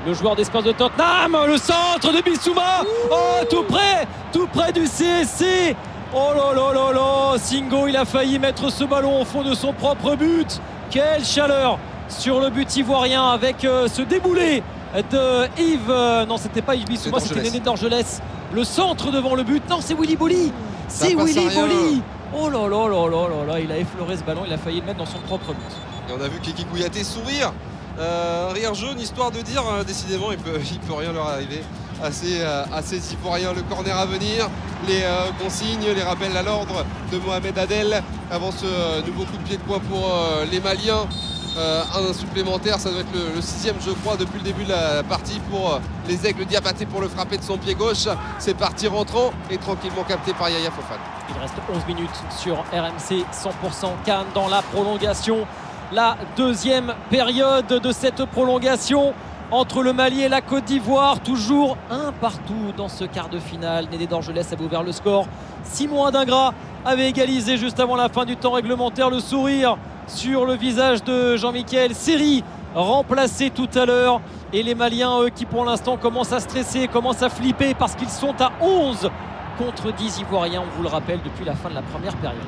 Le 0.05 0.13
joueur 0.13 0.35
d'espace 0.35 0.63
de 0.63 0.71
Tottenham, 0.71 1.37
le 1.47 1.57
centre 1.57 2.11
de 2.11 2.21
Bissouma. 2.21 2.83
Oh, 3.11 3.45
tout 3.49 3.63
près, 3.63 4.07
tout 4.31 4.47
près 4.47 4.73
du 4.73 4.83
CSC. 4.83 5.75
Oh 6.13 6.31
là 6.35 6.53
là 6.53 6.73
là 6.73 6.91
là, 6.93 7.37
Singo, 7.37 7.87
il 7.87 7.95
a 7.95 8.05
failli 8.05 8.37
mettre 8.37 8.71
ce 8.71 8.83
ballon 8.83 9.21
au 9.21 9.25
fond 9.25 9.43
de 9.43 9.53
son 9.53 9.71
propre 9.71 10.15
but. 10.15 10.59
Quelle 10.89 11.23
chaleur 11.23 11.79
sur 12.09 12.39
le 12.39 12.49
but 12.49 12.75
ivoirien 12.75 13.29
avec 13.29 13.63
euh, 13.65 13.87
ce 13.87 14.01
déboulé 14.01 14.61
de 15.01 15.61
Yves. 15.61 15.89
euh, 15.89 16.25
non, 16.25 16.37
c'était 16.37 16.61
pas 16.61 16.75
Yves 16.75 16.87
Bissouma, 16.87 17.19
c'était. 17.19 17.41
Néné 17.41 17.59
d'Orgelès. 17.59 18.21
Le 18.53 18.63
centre 18.63 19.11
devant 19.11 19.35
le 19.35 19.43
but. 19.43 19.63
Non, 19.69 19.79
c'est 19.81 19.95
Willy 19.95 20.15
Bolly. 20.15 20.51
C'est 20.87 21.15
Willy. 21.15 21.49
Bolly. 21.55 22.01
Oh 22.35 22.49
là 22.49 22.67
là 22.67 22.87
là 22.87 23.07
là 23.09 23.27
là 23.29 23.45
là, 23.47 23.59
il 23.59 23.71
a 23.71 23.77
effleuré 23.77 24.17
ce 24.17 24.23
ballon, 24.23 24.41
il 24.45 24.53
a 24.53 24.57
failli 24.57 24.79
le 24.79 24.87
mettre 24.87 24.99
dans 24.99 25.05
son 25.05 25.19
propre 25.19 25.47
but. 25.53 26.09
Et 26.09 26.13
on 26.19 26.23
a 26.23 26.27
vu 26.27 26.39
Kiki 26.39 26.65
Kouyaté 26.65 27.03
sourire. 27.03 27.53
Euh, 27.99 28.49
rire 28.53 28.73
jaune, 28.73 28.99
histoire 28.99 29.29
de 29.29 29.39
dire, 29.41 29.63
euh, 29.71 29.83
décidément, 29.83 30.31
il 30.31 30.37
peut, 30.39 30.59
il 30.71 30.79
peut 30.79 30.93
rien 30.93 31.11
leur 31.11 31.27
arriver. 31.27 31.61
Assez, 32.01 32.39
euh, 32.41 32.63
assez 32.73 32.97
ivoirien, 33.13 33.53
le 33.53 33.61
corner 33.61 33.95
à 33.95 34.05
venir, 34.05 34.49
les 34.87 35.03
consignes, 35.41 35.85
les 35.95 36.01
rappels 36.03 36.35
à 36.35 36.41
l'ordre 36.41 36.83
de 37.11 37.17
Mohamed 37.19 37.57
Adel 37.57 38.03
avant 38.29 38.51
ce 38.51 39.05
nouveau 39.05 39.23
coup 39.23 39.37
de 39.37 39.43
pied 39.43 39.57
de 39.57 39.61
poing 39.61 39.79
pour 39.79 40.11
les 40.51 40.59
Maliens. 40.59 41.07
Euh, 41.55 41.83
un 42.09 42.13
supplémentaire, 42.13 42.79
ça 42.79 42.89
doit 42.89 43.01
être 43.01 43.13
le, 43.13 43.39
sixième, 43.41 43.75
je 43.79 43.91
crois, 43.91 44.17
depuis 44.17 44.39
le 44.39 44.43
début 44.43 44.63
de 44.63 44.69
la 44.69 45.03
partie 45.03 45.39
pour 45.51 45.73
euh, 45.73 45.79
les 46.07 46.25
aigles 46.25 46.45
Diabaté 46.45 46.85
pour 46.87 46.99
le 46.99 47.07
frapper 47.07 47.37
de 47.37 47.43
son 47.43 47.57
pied 47.57 47.75
gauche. 47.75 48.07
C'est 48.39 48.57
parti 48.57 48.87
rentrant 48.87 49.31
et 49.51 49.57
tranquillement 49.57 50.03
capté 50.03 50.33
par 50.33 50.49
Yaya 50.49 50.71
Fofana. 50.71 50.99
Il 51.29 51.39
reste 51.39 51.53
11 51.71 51.85
minutes 51.87 52.23
sur 52.39 52.55
RMC 52.55 53.23
100% 53.31 53.87
Cannes 54.03 54.25
dans 54.33 54.47
la 54.47 54.63
prolongation. 54.63 55.45
La 55.91 56.17
deuxième 56.35 56.93
période 57.11 57.67
de 57.67 57.91
cette 57.91 58.25
prolongation 58.25 59.13
entre 59.51 59.83
le 59.83 59.93
Mali 59.93 60.23
et 60.23 60.29
la 60.29 60.41
Côte 60.41 60.65
d'Ivoire. 60.65 61.19
Toujours 61.19 61.77
un 61.91 62.11
partout 62.13 62.73
dans 62.75 62.89
ce 62.89 63.03
quart 63.03 63.29
de 63.29 63.37
finale. 63.37 63.87
Néné 63.91 64.07
d'Orgelès 64.07 64.51
avait 64.51 64.63
ouvert 64.65 64.81
le 64.81 64.91
score. 64.91 65.27
Simon 65.63 66.05
Adingra 66.05 66.53
avait 66.83 67.09
égalisé 67.09 67.57
juste 67.57 67.79
avant 67.79 67.95
la 67.95 68.09
fin 68.09 68.25
du 68.25 68.35
temps 68.37 68.53
réglementaire. 68.53 69.11
Le 69.11 69.19
sourire 69.19 69.77
sur 70.07 70.45
le 70.45 70.53
visage 70.55 71.03
de 71.03 71.37
Jean-Michel 71.37 71.95
Seri, 71.95 72.43
remplacé 72.75 73.49
tout 73.49 73.69
à 73.75 73.85
l'heure. 73.85 74.21
Et 74.51 74.63
les 74.63 74.75
Maliens, 74.75 75.21
eux, 75.21 75.29
qui 75.29 75.45
pour 75.45 75.65
l'instant 75.65 75.97
commencent 75.97 76.33
à 76.33 76.39
stresser, 76.39 76.87
commencent 76.87 77.23
à 77.23 77.29
flipper 77.29 77.73
parce 77.73 77.95
qu'ils 77.95 78.09
sont 78.09 78.35
à 78.39 78.51
11 78.61 79.09
contre 79.57 79.93
10 79.93 80.19
Ivoiriens, 80.19 80.61
on 80.61 80.75
vous 80.77 80.83
le 80.83 80.89
rappelle, 80.89 81.19
depuis 81.23 81.45
la 81.45 81.55
fin 81.55 81.69
de 81.69 81.75
la 81.75 81.81
première 81.81 82.15
période. 82.17 82.41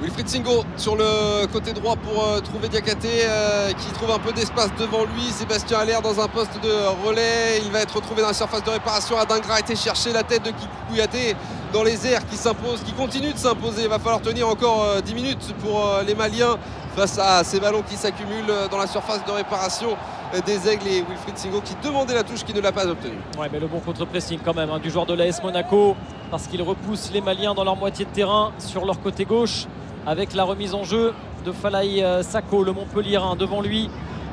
Wilfried 0.00 0.28
Singo 0.28 0.64
sur 0.76 0.96
le 0.96 1.46
côté 1.48 1.74
droit 1.74 1.94
pour 1.94 2.24
euh, 2.24 2.40
trouver 2.40 2.68
Diakate 2.68 3.04
euh, 3.04 3.70
qui 3.72 3.92
trouve 3.92 4.10
un 4.10 4.18
peu 4.18 4.32
d'espace 4.32 4.70
devant 4.78 5.04
lui. 5.04 5.24
Sébastien 5.24 5.78
Allaire 5.80 6.00
dans 6.00 6.18
un 6.20 6.28
poste 6.28 6.58
de 6.62 7.06
relais. 7.06 7.60
Il 7.62 7.70
va 7.70 7.80
être 7.80 7.96
retrouvé 7.96 8.22
dans 8.22 8.28
la 8.28 8.34
surface 8.34 8.64
de 8.64 8.70
réparation. 8.70 9.18
Adingra 9.18 9.56
a 9.56 9.60
été 9.60 9.76
chercher 9.76 10.12
la 10.12 10.22
tête 10.22 10.42
de 10.42 10.52
Kikouyaté 10.52 11.36
dans 11.72 11.82
les 11.82 12.06
airs 12.06 12.26
qui 12.26 12.36
s'impose, 12.36 12.82
qui 12.82 12.92
continue 12.92 13.32
de 13.32 13.38
s'imposer. 13.38 13.82
Il 13.82 13.88
va 13.88 13.98
falloir 13.98 14.20
tenir 14.20 14.48
encore 14.48 14.82
euh, 14.84 15.00
10 15.00 15.14
minutes 15.14 15.54
pour 15.62 15.86
euh, 15.86 16.02
les 16.02 16.14
Maliens 16.14 16.56
face 16.96 17.18
à 17.18 17.44
ces 17.44 17.60
ballons 17.60 17.82
qui 17.82 17.96
s'accumulent 17.96 18.50
euh, 18.50 18.68
dans 18.68 18.78
la 18.78 18.86
surface 18.86 19.24
de 19.24 19.30
réparation 19.30 19.96
euh, 20.34 20.40
des 20.44 20.68
Aigles 20.68 20.88
et 20.88 21.02
Wilfried 21.02 21.38
Singo 21.38 21.60
qui 21.60 21.74
demandait 21.82 22.14
la 22.14 22.24
touche 22.24 22.44
qui 22.44 22.52
ne 22.52 22.60
l'a 22.60 22.72
pas 22.72 22.86
obtenue. 22.86 23.18
Ouais, 23.38 23.48
mais 23.52 23.60
le 23.60 23.66
bon 23.66 23.80
contre-pressing 23.80 24.40
quand 24.44 24.54
même 24.54 24.70
hein, 24.70 24.78
du 24.78 24.90
joueur 24.90 25.06
de 25.06 25.14
l'AS 25.14 25.42
Monaco 25.42 25.96
parce 26.30 26.46
qu'il 26.46 26.62
repousse 26.62 27.10
les 27.12 27.20
Maliens 27.20 27.54
dans 27.54 27.64
leur 27.64 27.76
moitié 27.76 28.04
de 28.04 28.10
terrain 28.10 28.52
sur 28.58 28.84
leur 28.84 29.00
côté 29.00 29.24
gauche 29.24 29.66
avec 30.06 30.34
la 30.34 30.44
remise 30.44 30.74
en 30.74 30.84
jeu 30.84 31.14
de 31.44 31.52
Falaï 31.52 32.02
euh, 32.02 32.22
Sako, 32.22 32.64
le 32.64 32.72
Montpellierin 32.72 33.36
devant 33.36 33.60
lui. 33.60 33.88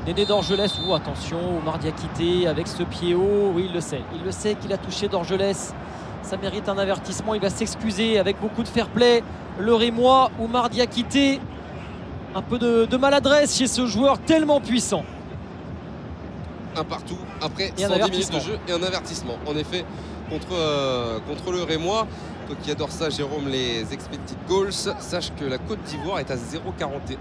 Néné 0.06 0.26
d'Orgelès, 0.26 0.72
ou 0.88 0.94
attention, 0.94 1.38
Omar 1.62 1.80
Diakité 1.80 2.48
avec 2.48 2.68
ce 2.68 2.84
pied 2.84 3.14
haut, 3.14 3.52
oui 3.54 3.66
il 3.68 3.74
le 3.74 3.82
sait, 3.82 4.00
il 4.16 4.24
le 4.24 4.32
sait 4.32 4.56
qu'il 4.56 4.72
a 4.72 4.78
touché 4.78 5.10
d'Orgelès, 5.10 5.74
ça 6.28 6.36
mérite 6.36 6.68
un 6.68 6.78
avertissement, 6.78 7.34
il 7.36 7.42
va 7.42 7.50
s'excuser 7.50 8.20
avec 8.20 8.40
beaucoup 8.42 8.62
de 8.62 8.68
fair 8.68 8.90
play, 8.90 9.24
le 9.60 9.74
Rémois, 9.74 10.30
Omar 10.42 10.70
Diakité, 10.70 11.40
un 12.36 12.42
peu 12.42 12.60
de, 12.60 12.98
maladresse 12.98 13.58
chez 13.58 13.68
ce 13.68 13.86
joueur 13.86 14.20
tellement 14.20 14.60
puissant. 14.60 15.06
Un 16.76 16.84
partout, 16.84 17.18
après 17.42 17.72
110 17.78 18.12
minutes 18.12 18.34
de 18.34 18.40
jeu 18.40 18.60
et 18.68 18.74
un 18.74 18.84
avertissement, 18.84 19.38
en 19.48 19.56
effet, 19.56 19.86
contre, 20.30 20.48
euh, 20.52 21.20
contre 21.28 21.52
le 21.52 21.64
Rémois. 21.64 22.06
Toi 22.48 22.56
qui 22.62 22.72
adore 22.72 22.92
ça, 22.92 23.10
Jérôme, 23.10 23.48
les 23.48 23.94
expected 23.94 24.38
goals, 24.48 24.74
sache 24.74 25.32
que 25.40 25.46
la 25.46 25.58
Côte 25.58 25.82
d'Ivoire 25.84 26.20
est 26.20 26.30
à 26.30 26.36
0,41. 26.36 27.16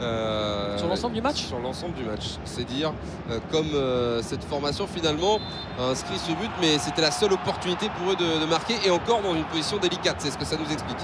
Euh, 0.00 0.76
sur 0.76 0.88
l'ensemble 0.88 1.14
du 1.14 1.22
match 1.22 1.46
Sur 1.46 1.58
l'ensemble 1.58 1.94
du 1.94 2.04
match. 2.04 2.36
C'est 2.44 2.64
dire 2.64 2.92
euh, 3.30 3.38
comme 3.50 3.70
euh, 3.74 4.20
cette 4.22 4.44
formation 4.44 4.86
finalement 4.86 5.38
a 5.78 5.90
inscrit 5.90 6.18
ce 6.18 6.32
but, 6.32 6.50
mais 6.60 6.78
c'était 6.78 7.00
la 7.02 7.10
seule 7.10 7.32
opportunité 7.32 7.88
pour 7.98 8.12
eux 8.12 8.16
de, 8.16 8.46
marquer 8.46 8.74
et 8.84 8.90
encore 8.90 9.22
dans 9.22 9.34
une 9.34 9.44
position 9.44 9.78
délicate. 9.78 10.16
C'est 10.18 10.30
ce 10.30 10.38
que 10.38 10.44
ça 10.44 10.56
nous 10.56 10.70
explique. 10.70 10.98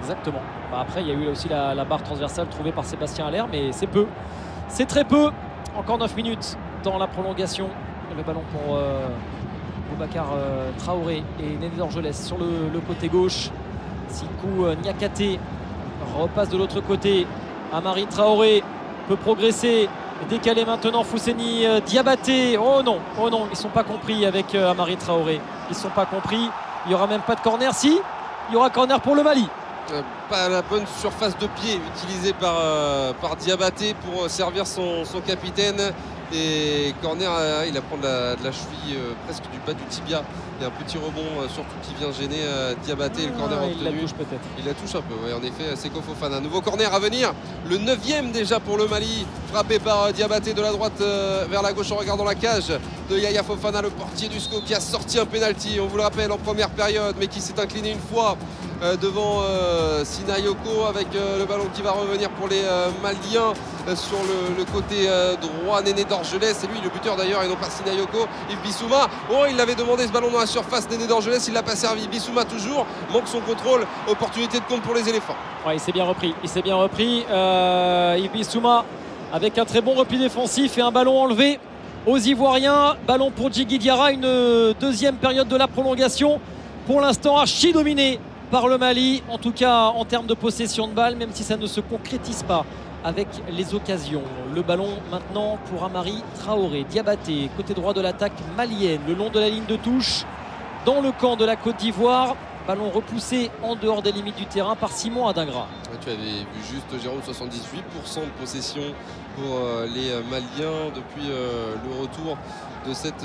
Exactement. 0.00 0.40
Bah, 0.70 0.80
après, 0.80 1.02
il 1.02 1.08
y 1.08 1.10
a 1.10 1.14
eu 1.14 1.28
aussi 1.28 1.48
la, 1.48 1.84
barre 1.84 2.02
transversale 2.02 2.48
trouvée 2.48 2.72
par 2.72 2.84
Sébastien 2.84 3.26
Allaire, 3.26 3.46
mais 3.50 3.72
c'est 3.72 3.86
peu. 3.86 4.06
C'est 4.68 4.86
très 4.86 5.04
peu. 5.04 5.30
Encore 5.76 5.98
9 5.98 6.16
minutes 6.16 6.56
dans 6.82 6.98
la 6.98 7.06
prolongation. 7.06 7.68
Le 8.16 8.22
ballon 8.22 8.42
pour 8.52 8.78
Boubacar 9.90 10.26
Traoré 10.78 11.24
et 11.40 11.56
Néné 11.56 11.70
d'Orgelès 11.76 12.24
sur 12.24 12.38
le, 12.38 12.68
le, 12.72 12.80
côté 12.80 13.08
gauche. 13.08 13.50
Sikou 14.08 14.66
Niakate 14.82 15.40
repasse 16.16 16.48
de 16.50 16.56
l'autre 16.58 16.80
côté. 16.80 17.26
Amari 17.74 18.06
Traoré 18.06 18.62
peut 19.08 19.16
progresser. 19.16 19.88
Décalé 20.30 20.64
maintenant 20.64 21.02
Fousseni 21.02 21.66
euh, 21.66 21.80
Diabaté. 21.80 22.56
Oh 22.56 22.82
non, 22.82 22.98
oh 23.20 23.28
non, 23.28 23.46
ils 23.46 23.50
ne 23.50 23.56
sont 23.56 23.68
pas 23.68 23.82
compris 23.82 24.24
avec 24.24 24.54
euh, 24.54 24.70
Amari 24.70 24.96
Traoré. 24.96 25.40
Ils 25.68 25.72
ne 25.72 25.78
sont 25.78 25.90
pas 25.90 26.06
compris. 26.06 26.48
Il 26.86 26.88
n'y 26.88 26.94
aura 26.94 27.06
même 27.06 27.20
pas 27.22 27.34
de 27.34 27.40
corner. 27.40 27.74
Si, 27.74 27.98
il 28.48 28.54
y 28.54 28.56
aura 28.56 28.70
corner 28.70 29.00
pour 29.00 29.16
le 29.16 29.22
Mali. 29.22 29.46
Euh, 30.24 30.30
pas 30.30 30.48
la 30.48 30.62
bonne 30.62 30.84
surface 31.00 31.36
de 31.38 31.46
pied 31.46 31.80
utilisée 31.94 32.32
par, 32.32 33.14
par 33.20 33.36
Diabaté 33.36 33.94
pour 33.94 34.28
servir 34.28 34.66
son, 34.66 35.04
son 35.04 35.20
capitaine. 35.20 35.80
Et 36.32 36.94
corner, 37.02 37.30
il 37.68 37.76
apprend 37.76 37.96
de 37.98 38.02
la, 38.02 38.34
de 38.34 38.42
la 38.42 38.50
cheville 38.50 38.98
presque 39.26 39.44
du 39.52 39.58
bas 39.66 39.74
du 39.74 39.84
tibia. 39.84 40.22
Il 40.58 40.62
y 40.62 40.66
a 40.66 40.68
un 40.68 40.84
petit 40.84 40.98
rebond, 40.98 41.40
euh, 41.40 41.48
surtout 41.48 41.74
qui 41.82 41.94
vient 41.94 42.12
gêner 42.12 42.42
euh, 42.42 42.74
Diabaté. 42.84 43.26
le 43.26 43.32
corner 43.32 43.58
ah, 43.60 43.66
obtenu. 43.66 43.80
Il 43.80 43.84
la 43.84 44.00
touche 44.00 44.12
peut-être. 44.12 44.40
Il 44.58 44.64
la 44.64 44.74
touche 44.74 44.94
un 44.94 45.02
peu, 45.02 45.14
oui, 45.24 45.32
en 45.32 45.42
effet. 45.42 45.74
C'est 45.74 45.88
Kofofana. 45.92 46.38
Nouveau 46.38 46.60
corner 46.60 46.92
à 46.94 47.00
venir. 47.00 47.34
Le 47.68 47.78
9 47.78 48.32
déjà 48.32 48.60
pour 48.60 48.78
le 48.78 48.86
Mali. 48.86 49.26
Frappé 49.52 49.80
par 49.80 50.04
euh, 50.04 50.12
Diabaté 50.12 50.54
de 50.54 50.62
la 50.62 50.70
droite 50.70 51.00
vers 51.50 51.62
la 51.62 51.72
gauche 51.72 51.90
en 51.90 51.96
regardant 51.96 52.24
la 52.24 52.34
cage 52.36 52.72
de 53.10 53.18
Yaya 53.18 53.42
Fofana, 53.42 53.82
le 53.82 53.90
portier 53.90 54.28
du 54.28 54.38
SCO 54.38 54.60
qui 54.64 54.74
a 54.74 54.80
sorti 54.80 55.18
un 55.18 55.26
penalty, 55.26 55.78
on 55.80 55.86
vous 55.86 55.96
le 55.96 56.02
rappelle, 56.02 56.30
en 56.30 56.38
première 56.38 56.70
période, 56.70 57.16
mais 57.18 57.26
qui 57.26 57.40
s'est 57.40 57.58
incliné 57.60 57.90
une 57.90 57.98
fois 57.98 58.36
devant 59.00 59.42
Sinayoko 60.14 60.84
avec 60.88 61.08
le 61.12 61.44
ballon 61.44 61.66
qui 61.74 61.82
va 61.82 61.90
revenir 61.90 62.30
pour 62.30 62.46
les 62.48 62.62
Maliens 63.02 63.52
sur 63.96 64.18
le, 64.22 64.64
côté 64.64 65.08
droit. 65.40 65.82
Néné 65.82 66.04
d'Orgelès, 66.04 66.56
c'est 66.56 66.68
lui 66.68 66.80
le 66.82 66.88
buteur 66.88 67.16
d'ailleurs 67.16 67.42
et 67.42 67.48
non 67.48 67.56
pas 67.56 67.68
Sinayoko. 67.68 68.26
Yves 68.50 68.60
Bissouma, 68.62 69.08
oh 69.30 69.44
il 69.50 69.60
avait 69.60 69.74
demandé 69.74 70.06
ce 70.06 70.12
ballon 70.12 70.30
dans 70.30 70.46
surface 70.46 70.88
Néné 70.88 71.06
d'Orgelès, 71.06 71.46
il 71.48 71.54
l'a 71.54 71.62
pas 71.62 71.74
servi. 71.74 72.06
Bissouma 72.06 72.44
toujours, 72.44 72.86
manque 73.12 73.26
son 73.26 73.40
contrôle, 73.40 73.86
opportunité 74.08 74.58
de 74.58 74.64
compte 74.64 74.82
pour 74.82 74.94
les 74.94 75.08
éléphants. 75.08 75.36
Il 75.72 75.80
s'est 75.80 75.92
bien 75.92 76.04
repris, 76.04 76.34
il 76.42 76.48
s'est 76.48 76.62
bien 76.62 76.76
repris. 76.76 77.24
Euh, 77.30 78.28
Bissouma 78.32 78.84
avec 79.32 79.58
un 79.58 79.64
très 79.64 79.80
bon 79.80 79.94
repli 79.94 80.18
défensif 80.18 80.78
et 80.78 80.80
un 80.80 80.92
ballon 80.92 81.18
enlevé 81.18 81.58
aux 82.06 82.18
Ivoiriens. 82.18 82.96
Ballon 83.06 83.32
pour 83.32 83.52
Djigui 83.52 83.78
Diarra, 83.78 84.12
une 84.12 84.74
deuxième 84.80 85.16
période 85.16 85.48
de 85.48 85.56
la 85.56 85.66
prolongation. 85.66 86.40
Pour 86.86 87.00
l'instant, 87.00 87.38
archi 87.38 87.72
dominé 87.72 88.20
par 88.54 88.68
le 88.68 88.78
Mali, 88.78 89.20
en 89.28 89.36
tout 89.36 89.50
cas 89.50 89.86
en 89.86 90.04
termes 90.04 90.28
de 90.28 90.34
possession 90.34 90.86
de 90.86 90.92
balle, 90.92 91.16
même 91.16 91.30
si 91.32 91.42
ça 91.42 91.56
ne 91.56 91.66
se 91.66 91.80
concrétise 91.80 92.44
pas 92.44 92.64
avec 93.02 93.26
les 93.50 93.74
occasions. 93.74 94.22
Le 94.54 94.62
ballon 94.62 94.90
maintenant 95.10 95.58
pour 95.68 95.82
Amari 95.82 96.22
Traoré. 96.38 96.84
Diabaté, 96.88 97.50
côté 97.56 97.74
droit 97.74 97.92
de 97.94 98.00
l'attaque 98.00 98.30
malienne, 98.56 99.00
le 99.08 99.14
long 99.14 99.28
de 99.28 99.40
la 99.40 99.48
ligne 99.48 99.64
de 99.66 99.74
touche, 99.74 100.22
dans 100.86 101.00
le 101.00 101.10
camp 101.10 101.34
de 101.34 101.44
la 101.44 101.56
Côte 101.56 101.78
d'Ivoire. 101.78 102.36
Ballon 102.66 102.88
repoussé 102.88 103.50
en 103.62 103.76
dehors 103.76 104.00
des 104.00 104.10
limites 104.10 104.36
du 104.36 104.46
terrain 104.46 104.74
par 104.74 104.90
Simon 104.90 105.28
Adingra. 105.28 105.68
Tu 106.00 106.08
avais 106.08 106.16
vu 106.16 106.62
juste 106.62 107.02
Jérôme 107.02 107.20
78% 107.20 108.24
de 108.24 108.40
possession 108.40 108.80
pour 109.36 109.58
euh, 109.58 109.86
les 109.86 110.10
euh, 110.10 110.22
Maliens 110.30 110.90
depuis 110.94 111.28
euh, 111.28 111.74
le 111.84 112.00
retour 112.00 112.38
de 112.88 112.94
cette, 112.94 113.24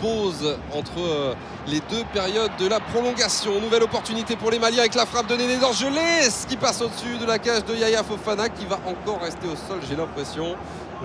pause 0.00 0.56
entre 0.72 1.34
les 1.68 1.78
deux 1.78 2.02
périodes 2.12 2.50
de 2.58 2.66
la 2.66 2.80
prolongation. 2.80 3.60
Nouvelle 3.60 3.84
opportunité 3.84 4.34
pour 4.34 4.50
les 4.50 4.58
Maliens 4.58 4.80
avec 4.80 4.96
la 4.96 5.06
frappe 5.06 5.28
de 5.28 5.36
Néné 5.36 5.58
d'Orgelès 5.58 6.44
qui 6.48 6.56
passe 6.56 6.82
au-dessus 6.82 7.18
de 7.18 7.26
la 7.26 7.38
cage 7.38 7.64
de 7.64 7.74
Yaya 7.74 8.02
Fofana 8.02 8.48
qui 8.48 8.66
va 8.66 8.80
encore 8.84 9.20
rester 9.20 9.46
au 9.46 9.54
sol, 9.54 9.78
j'ai 9.88 9.94
l'impression. 9.94 10.56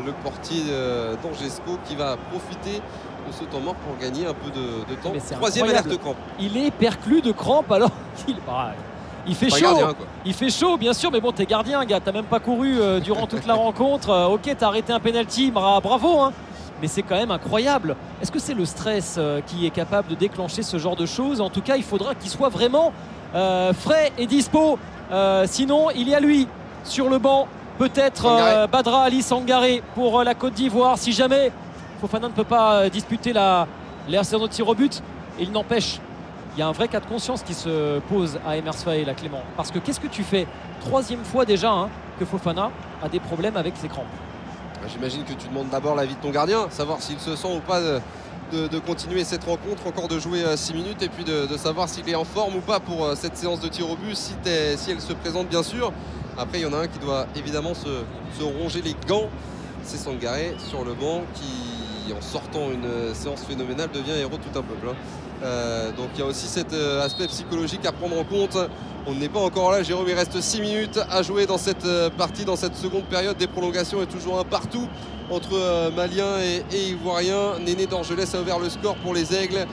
Le 0.03 0.13
portier 0.23 0.63
d'Angesco 1.21 1.77
qui 1.85 1.95
va 1.95 2.17
profiter 2.31 2.81
de 3.27 3.33
ce 3.33 3.43
temps 3.45 3.59
mort 3.59 3.75
pour 3.75 3.97
gagner 3.97 4.25
un 4.25 4.33
peu 4.33 4.49
de, 4.51 4.95
temps. 4.95 5.13
Troisième 5.35 5.69
alerte 5.69 5.87
de 5.87 5.95
crampe. 5.95 6.17
Il 6.39 6.57
est 6.57 6.71
perclus 6.71 7.21
de 7.21 7.31
crampe 7.31 7.71
alors 7.71 7.91
qu'il 8.25 8.37
il 9.27 9.35
fait 9.35 9.49
chaud. 9.49 9.77
il 10.25 10.33
fait 10.33 10.49
chaud, 10.49 10.77
bien 10.77 10.93
sûr, 10.93 11.11
mais 11.11 11.21
bon, 11.21 11.31
t'es 11.31 11.45
gardien, 11.45 11.83
gars. 11.85 11.99
T'as 11.99 12.11
même 12.11 12.25
pas 12.25 12.39
couru 12.39 12.79
euh, 12.79 12.99
durant 12.99 13.27
toute 13.27 13.45
la 13.45 13.53
rencontre. 13.55 14.09
Euh, 14.09 14.27
ok, 14.27 14.55
t'as 14.57 14.67
arrêté 14.67 14.93
un 14.93 14.99
penalty, 14.99 15.51
bravo. 15.51 16.21
Hein. 16.21 16.33
Mais 16.81 16.87
c'est 16.87 17.03
quand 17.03 17.15
même 17.15 17.31
incroyable. 17.31 17.95
Est-ce 18.21 18.31
que 18.31 18.39
c'est 18.39 18.55
le 18.55 18.65
stress 18.65 19.15
euh, 19.17 19.41
qui 19.45 19.67
est 19.67 19.69
capable 19.69 20.07
de 20.09 20.15
déclencher 20.15 20.63
ce 20.63 20.77
genre 20.77 20.95
de 20.95 21.05
choses? 21.05 21.39
En 21.39 21.49
tout 21.49 21.61
cas, 21.61 21.75
il 21.77 21.83
faudra 21.83 22.15
qu'il 22.15 22.29
soit 22.29 22.49
vraiment 22.49 22.91
frais 23.33 24.11
et 24.17 24.27
dispo. 24.27 24.77
sinon, 25.45 25.89
il 25.91 26.09
y 26.09 26.15
a 26.15 26.19
lui 26.19 26.47
sur 26.83 27.07
le 27.07 27.17
banc. 27.17 27.47
Peut-être 27.77 28.67
Badra 28.67 29.03
Ali 29.03 29.21
Sangaré 29.21 29.81
pour 29.95 30.21
la 30.23 30.33
Côte 30.35 30.53
d'Ivoire. 30.53 30.97
Si 30.97 31.13
jamais 31.13 31.53
Fofana 32.01 32.27
ne 32.27 32.33
peut 32.33 32.43
pas 32.43 32.89
disputer 32.89 33.31
la, 33.31 33.67
les 34.09 34.23
séance 34.23 34.41
de 34.41 34.47
tir 34.47 34.67
au 34.67 34.75
but, 34.75 35.01
il 35.39 35.51
n'empêche 35.51 35.99
il 36.55 36.59
y 36.59 36.63
a 36.63 36.67
un 36.67 36.71
vrai 36.73 36.87
cas 36.87 36.99
de 36.99 37.05
conscience 37.05 37.43
qui 37.43 37.53
se 37.53 37.99
pose 37.99 38.37
à 38.45 38.57
Emers 38.57 38.75
Faé, 38.75 39.05
là, 39.05 39.13
Clément. 39.13 39.41
Parce 39.55 39.71
que 39.71 39.79
qu'est-ce 39.79 39.99
que 40.01 40.07
tu 40.07 40.23
fais 40.23 40.47
Troisième 40.81 41.23
fois 41.23 41.45
déjà 41.45 41.71
hein, 41.71 41.89
que 42.19 42.25
Fofana 42.25 42.71
a 43.01 43.07
des 43.07 43.19
problèmes 43.19 43.55
avec 43.55 43.77
ses 43.77 43.87
crampes? 43.87 44.05
Bah, 44.81 44.87
j'imagine 44.91 45.23
que 45.23 45.33
tu 45.33 45.47
demandes 45.47 45.69
d'abord 45.69 45.95
l'avis 45.95 46.15
de 46.15 46.19
ton 46.19 46.31
gardien, 46.31 46.69
savoir 46.69 47.01
s'il 47.01 47.19
se 47.19 47.35
sent 47.35 47.55
ou 47.55 47.61
pas 47.61 47.79
de, 47.79 48.79
continuer 48.79 49.23
cette 49.23 49.45
rencontre, 49.45 49.87
encore 49.87 50.09
de 50.09 50.19
jouer 50.19 50.43
6 50.55 50.71
euh, 50.71 50.75
minutes 50.75 51.01
et 51.03 51.07
puis 51.07 51.23
de, 51.23 51.55
savoir 51.55 51.87
s'il 51.87 52.09
est 52.09 52.15
en 52.15 52.25
forme 52.25 52.55
ou 52.55 52.61
pas 52.61 52.81
pour 52.81 53.05
euh, 53.05 53.15
cette 53.15 53.37
séance 53.37 53.61
de 53.61 53.69
tir 53.69 53.89
au 53.89 53.95
but, 53.95 54.15
si, 54.15 54.33
si 54.75 54.91
elle 54.91 54.99
se 54.99 55.13
présente 55.13 55.47
bien 55.47 55.63
sûr. 55.63 55.93
Après, 56.37 56.59
il 56.59 56.63
y 56.63 56.65
en 56.65 56.73
a 56.73 56.79
un 56.79 56.87
qui 56.87 56.99
doit 56.99 57.27
évidemment 57.35 57.73
se, 57.73 58.43
ronger 58.43 58.81
les 58.81 58.95
gants. 59.07 59.29
C'est 59.83 59.97
Sangaré 59.97 60.55
sur 60.57 60.83
le 60.83 60.93
banc 60.93 61.21
qui, 61.33 61.70
en 62.17 62.21
sortant 62.21 62.71
une 62.71 62.85
euh, 62.85 63.13
séance 63.13 63.43
phénoménale, 63.43 63.89
devient 63.93 64.19
héros 64.19 64.37
tout 64.37 64.57
un 64.57 64.61
peuple. 64.61 64.89
Hein. 64.89 64.95
Euh, 65.43 65.91
donc 65.91 66.09
il 66.15 66.19
y 66.19 66.23
a 66.23 66.25
aussi 66.25 66.47
cet 66.47 66.73
euh, 66.73 67.03
aspect 67.03 67.27
psychologique 67.27 67.85
à 67.85 67.91
prendre 67.91 68.19
en 68.19 68.23
compte. 68.23 68.57
On 69.07 69.13
n'est 69.15 69.29
pas 69.29 69.39
encore 69.39 69.71
là, 69.71 69.81
Jérôme, 69.81 70.05
il 70.07 70.13
reste 70.13 70.39
6 70.39 70.61
minutes 70.61 70.99
à 71.09 71.23
jouer 71.23 71.47
dans 71.47 71.57
cette 71.57 71.87
partie, 72.17 72.45
dans 72.45 72.55
cette 72.55 72.75
seconde 72.75 73.05
période 73.05 73.35
des 73.35 73.47
prolongations 73.47 74.01
et 74.03 74.05
toujours 74.05 74.39
un 74.39 74.43
partout 74.43 74.87
entre 75.31 75.89
Maliens 75.95 76.37
et, 76.71 76.89
Ivoiriens. 76.89 77.57
Néné 77.65 77.87
d'Orgelès 77.87 78.35
a 78.35 78.41
ouvert 78.41 78.59
le 78.59 78.69
score 78.69 78.95
pour 78.97 79.15
les 79.15 79.33
Aigles. 79.33 79.65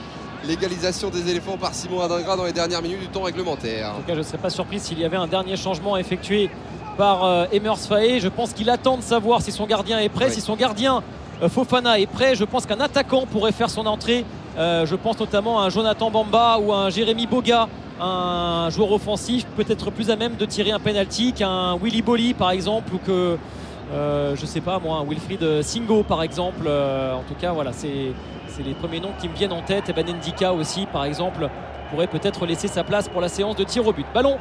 Légalisation 0.47 1.11
des 1.11 1.29
éléphants 1.29 1.57
par 1.57 1.75
Simon 1.75 2.01
Adingra 2.01 2.37
dans 2.37 2.45
les 2.45 2.53
dernières 2.53 2.81
minutes 2.81 3.01
du 3.01 3.07
temps 3.07 3.21
réglementaire. 3.21 3.91
En 3.91 3.99
tout 3.99 4.07
cas, 4.07 4.13
je 4.13 4.19
ne 4.19 4.23
serais 4.23 4.39
pas 4.39 4.49
surpris 4.49 4.79
s'il 4.79 4.97
y 4.97 5.05
avait 5.05 5.17
un 5.17 5.27
dernier 5.27 5.57
changement 5.57 5.95
effectué 5.95 6.49
par 6.97 7.53
Emers 7.53 7.77
Faé. 7.77 8.19
Je 8.19 8.29
pense 8.29 8.53
qu'il 8.53 8.71
attend 8.71 8.97
de 8.97 9.03
savoir 9.03 9.43
si 9.43 9.51
son 9.51 9.67
gardien 9.67 9.99
est 9.99 10.09
prêt. 10.09 10.31
Si 10.31 10.41
son 10.41 10.55
gardien 10.55 11.03
Fofana 11.47 11.99
est 11.99 12.07
prêt, 12.07 12.35
je 12.35 12.43
pense 12.43 12.65
qu'un 12.65 12.79
attaquant 12.79 13.25
pourrait 13.25 13.51
faire 13.51 13.69
son 13.69 13.85
entrée 13.85 14.25
euh, 14.57 14.85
je 14.85 14.95
pense 14.95 15.17
notamment 15.19 15.61
à 15.61 15.65
un 15.65 15.69
Jonathan 15.69 16.11
Bamba 16.11 16.57
ou 16.59 16.73
à 16.73 16.77
un 16.79 16.89
Jérémy 16.89 17.27
Boga, 17.27 17.69
un 18.01 18.69
joueur 18.69 18.91
offensif 18.91 19.45
peut-être 19.55 19.89
plus 19.89 20.09
à 20.09 20.17
même 20.17 20.35
de 20.35 20.45
tirer 20.45 20.71
un 20.71 20.79
penalty 20.79 21.31
qu'un 21.31 21.77
Willy 21.77 22.01
Bolly 22.01 22.33
par 22.33 22.51
exemple 22.51 22.93
ou 22.93 22.97
que 22.97 23.37
euh, 23.93 24.35
je 24.35 24.45
sais 24.45 24.61
pas 24.61 24.79
moi 24.79 24.97
un 24.97 25.05
Wilfried 25.05 25.61
Singo 25.61 26.03
par 26.03 26.23
exemple. 26.23 26.65
Euh, 26.65 27.13
en 27.13 27.23
tout 27.23 27.35
cas 27.39 27.53
voilà 27.53 27.71
c'est 27.71 28.13
les 28.65 28.73
premiers 28.73 28.99
noms 28.99 29.13
qui 29.21 29.29
me 29.29 29.33
viennent 29.33 29.53
en 29.53 29.61
tête. 29.61 29.87
Et 29.87 29.93
Ben 29.93 30.05
Ndika 30.05 30.51
aussi 30.51 30.85
par 30.91 31.05
exemple 31.05 31.49
pourrait 31.89 32.07
peut-être 32.07 32.45
laisser 32.45 32.67
sa 32.67 32.83
place 32.83 33.07
pour 33.07 33.21
la 33.21 33.29
séance 33.29 33.55
de 33.55 33.63
tir 33.63 33.87
au 33.87 33.93
but. 33.93 34.05
Ballon 34.13 34.37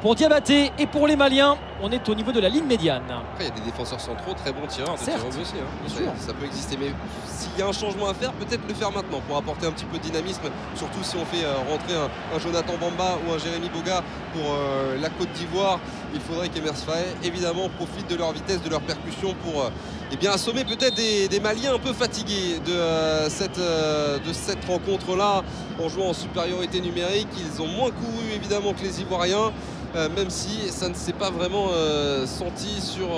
pour 0.00 0.14
Diabaté 0.14 0.72
et 0.78 0.86
pour 0.86 1.06
les 1.06 1.16
Maliens. 1.16 1.56
On 1.82 1.90
est 1.90 2.06
au 2.08 2.14
niveau 2.14 2.30
de 2.32 2.40
la 2.40 2.48
ligne 2.50 2.64
médiane. 2.64 3.02
Après, 3.10 3.44
il 3.44 3.48
y 3.48 3.50
a 3.50 3.54
des 3.54 3.60
défenseurs 3.70 4.00
centraux, 4.00 4.34
très 4.34 4.52
bons 4.52 4.66
tireurs, 4.66 4.96
des 4.98 5.04
Certes, 5.04 5.18
tireurs 5.18 5.40
aussi. 5.40 5.54
hein. 5.56 5.64
bien 5.86 5.88
Ça- 5.88 6.02
sûr. 6.02 6.12
Ça 6.18 6.32
peut 6.34 6.44
exister, 6.44 6.76
mais 6.78 6.92
s'il 7.26 7.58
y 7.58 7.62
a 7.62 7.66
un 7.68 7.72
changement 7.72 8.08
à 8.08 8.14
faire, 8.14 8.32
peut-être 8.32 8.60
le 8.68 8.74
faire 8.74 8.92
maintenant 8.92 9.20
pour 9.26 9.36
apporter 9.38 9.66
un 9.66 9.72
petit 9.72 9.86
peu 9.86 9.96
de 9.98 10.02
dynamisme, 10.02 10.42
surtout 10.74 11.02
si 11.02 11.16
on 11.16 11.24
fait 11.24 11.44
euh, 11.44 11.54
rentrer 11.70 11.94
un, 11.94 12.08
un 12.36 12.38
Jonathan 12.38 12.74
Bamba 12.78 13.18
ou 13.26 13.32
un 13.32 13.38
Jérémy 13.38 13.70
Boga 13.70 14.02
pour 14.34 14.42
euh, 14.52 14.98
la 15.00 15.08
Côte 15.08 15.32
d'Ivoire. 15.32 15.80
Il 16.14 16.20
faudrait 16.20 16.48
qu'Emers 16.50 16.76
Faé, 16.76 17.04
évidemment, 17.22 17.68
profite 17.78 18.08
de 18.10 18.16
leur 18.16 18.32
vitesse, 18.32 18.62
de 18.62 18.68
leur 18.68 18.80
percussion 18.82 19.34
pour 19.42 19.62
euh, 19.62 19.70
eh 20.12 20.16
bien, 20.16 20.32
assommer 20.32 20.64
peut-être 20.64 20.96
des, 20.96 21.40
Maliens 21.40 21.74
un 21.74 21.78
peu 21.78 21.92
fatigués 21.92 22.58
de, 22.66 22.72
euh, 22.72 23.28
cette, 23.28 23.58
euh, 23.58 24.18
cette 24.32 24.64
rencontre-là 24.64 25.44
en 25.80 25.88
jouant 25.88 26.08
en 26.08 26.12
supériorité 26.12 26.80
numérique. 26.80 27.28
Ils 27.38 27.62
ont 27.62 27.68
moins 27.68 27.90
couru 27.90 28.34
évidemment 28.34 28.72
que 28.72 28.82
les 28.82 29.00
Ivoiriens. 29.00 29.52
Euh, 29.96 30.08
même 30.08 30.30
si 30.30 30.70
ça 30.70 30.88
ne 30.88 30.94
s'est 30.94 31.12
pas 31.12 31.30
vraiment 31.30 31.66
senti 32.24 32.80
sur, 32.80 33.08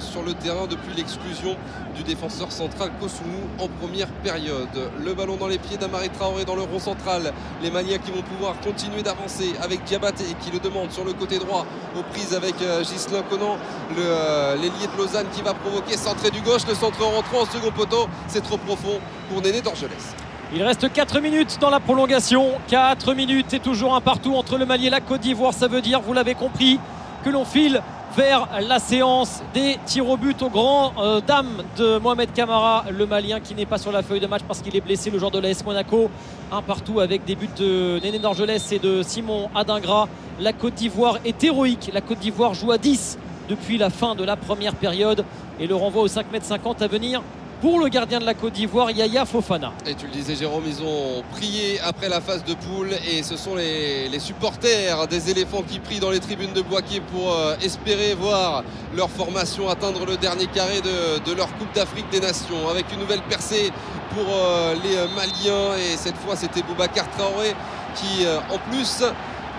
sur 0.00 0.22
le 0.22 0.32
terrain 0.32 0.66
depuis 0.66 0.94
l'exclusion 0.96 1.56
du 1.94 2.02
défenseur 2.02 2.50
central 2.50 2.90
Kosoumou 2.98 3.42
en 3.58 3.68
première 3.68 4.08
période. 4.22 4.68
Le 5.04 5.12
ballon 5.12 5.36
dans 5.36 5.48
les 5.48 5.58
pieds 5.58 5.76
d'Amari 5.76 6.08
Traoré 6.08 6.46
dans 6.46 6.54
le 6.54 6.62
rond 6.62 6.78
central. 6.78 7.34
Les 7.62 7.70
Maliens 7.70 7.98
qui 7.98 8.12
vont 8.12 8.22
pouvoir 8.22 8.58
continuer 8.60 9.02
d'avancer 9.02 9.52
avec 9.60 9.84
Diabaté 9.84 10.24
qui 10.42 10.50
le 10.50 10.58
demande 10.58 10.90
sur 10.90 11.04
le 11.04 11.12
côté 11.12 11.38
droit 11.38 11.66
aux 11.94 12.02
prises 12.14 12.34
avec 12.34 12.54
Ghislain 12.80 13.22
Conan, 13.28 13.58
l'ailier 13.94 14.86
de 14.90 14.96
Lausanne 14.96 15.26
qui 15.34 15.42
va 15.42 15.52
provoquer 15.52 15.98
centré 16.10 16.30
du 16.32 16.40
gauche, 16.40 16.62
le 16.68 16.74
centre 16.74 17.00
rentrant 17.04 17.42
en 17.42 17.46
second 17.46 17.70
poteau. 17.70 18.08
C'est 18.26 18.42
trop 18.42 18.56
profond 18.56 18.98
pour 19.28 19.40
Néné 19.42 19.60
Dorgelès. 19.60 20.16
Il 20.52 20.60
reste 20.64 20.92
4 20.92 21.20
minutes 21.20 21.58
dans 21.60 21.70
la 21.70 21.78
prolongation. 21.78 22.48
4 22.66 23.14
minutes 23.14 23.54
et 23.54 23.60
toujours 23.60 23.94
un 23.94 24.00
partout 24.00 24.34
entre 24.34 24.58
le 24.58 24.66
Mali 24.66 24.88
et 24.88 24.90
la 24.90 25.00
Côte 25.00 25.20
d'Ivoire. 25.20 25.54
Ça 25.54 25.68
veut 25.68 25.80
dire, 25.80 26.00
vous 26.00 26.12
l'avez 26.12 26.34
compris, 26.34 26.80
que 27.24 27.30
l'on 27.30 27.44
file 27.44 27.80
vers 28.16 28.48
la 28.60 28.80
séance 28.80 29.40
des 29.54 29.78
tirs 29.86 30.08
au 30.08 30.16
but 30.16 30.42
au 30.42 30.48
grand 30.48 30.94
euh, 30.98 31.20
dame 31.20 31.62
de 31.76 31.98
Mohamed 31.98 32.32
Camara, 32.32 32.86
le 32.90 33.06
Malien 33.06 33.38
qui 33.38 33.54
n'est 33.54 33.66
pas 33.66 33.78
sur 33.78 33.92
la 33.92 34.02
feuille 34.02 34.18
de 34.18 34.26
match 34.26 34.42
parce 34.48 34.62
qu'il 34.62 34.74
est 34.74 34.80
blessé, 34.80 35.10
le 35.10 35.18
joueur 35.20 35.30
de 35.30 35.38
l'AS 35.38 35.64
Monaco. 35.64 36.10
Un 36.50 36.62
partout 36.62 36.98
avec 36.98 37.24
des 37.24 37.36
buts 37.36 37.48
de 37.56 38.00
Néné 38.02 38.18
Dorgelès 38.18 38.72
et 38.72 38.80
de 38.80 39.04
Simon 39.04 39.48
Adingra. 39.54 40.08
La 40.40 40.52
Côte 40.52 40.74
d'Ivoire 40.74 41.18
est 41.24 41.44
héroïque. 41.44 41.88
La 41.94 42.00
Côte 42.00 42.18
d'Ivoire 42.18 42.54
joue 42.54 42.72
à 42.72 42.78
10 42.78 43.16
depuis 43.48 43.78
la 43.78 43.90
fin 43.90 44.16
de 44.16 44.24
la 44.24 44.36
première 44.36 44.74
période 44.74 45.24
et 45.60 45.66
le 45.66 45.74
renvoi 45.74 46.02
aux 46.02 46.08
5m50 46.08 46.82
à 46.82 46.88
venir 46.88 47.22
pour 47.60 47.78
le 47.78 47.88
gardien 47.88 48.20
de 48.20 48.24
la 48.24 48.32
Côte 48.32 48.54
d'Ivoire, 48.54 48.90
Yaya 48.90 49.26
Fofana. 49.26 49.72
Et 49.86 49.94
tu 49.94 50.06
le 50.06 50.12
disais 50.12 50.34
Jérôme, 50.34 50.64
ils 50.66 50.82
ont 50.82 51.22
prié 51.32 51.78
après 51.80 52.08
la 52.08 52.22
phase 52.22 52.42
de 52.44 52.54
poule 52.54 52.88
et 53.06 53.22
ce 53.22 53.36
sont 53.36 53.54
les, 53.54 54.18
supporters 54.18 55.06
des 55.08 55.30
éléphants 55.30 55.62
qui 55.62 55.78
prient 55.78 56.00
dans 56.00 56.10
les 56.10 56.20
tribunes 56.20 56.54
de 56.54 56.62
Boisquier 56.62 57.00
pour 57.12 57.34
euh, 57.34 57.54
espérer 57.62 58.14
voir 58.14 58.64
leur 58.96 59.10
formation 59.10 59.68
atteindre 59.68 60.06
le 60.06 60.16
dernier 60.16 60.46
carré 60.46 60.80
de, 60.80 61.32
leur 61.34 61.48
Coupe 61.58 61.72
d'Afrique 61.74 62.08
des 62.10 62.20
Nations 62.20 62.68
avec 62.70 62.86
une 62.94 63.00
nouvelle 63.00 63.22
percée 63.28 63.70
pour 64.14 64.24
euh, 64.26 64.74
les 64.82 64.96
euh, 64.96 65.06
Maliens 65.14 65.76
et 65.76 65.96
cette 65.98 66.16
fois 66.16 66.36
c'était 66.36 66.62
Boubacar 66.62 67.10
Traoré 67.10 67.54
qui 67.94 68.24
en 68.26 68.58
plus 68.70 69.02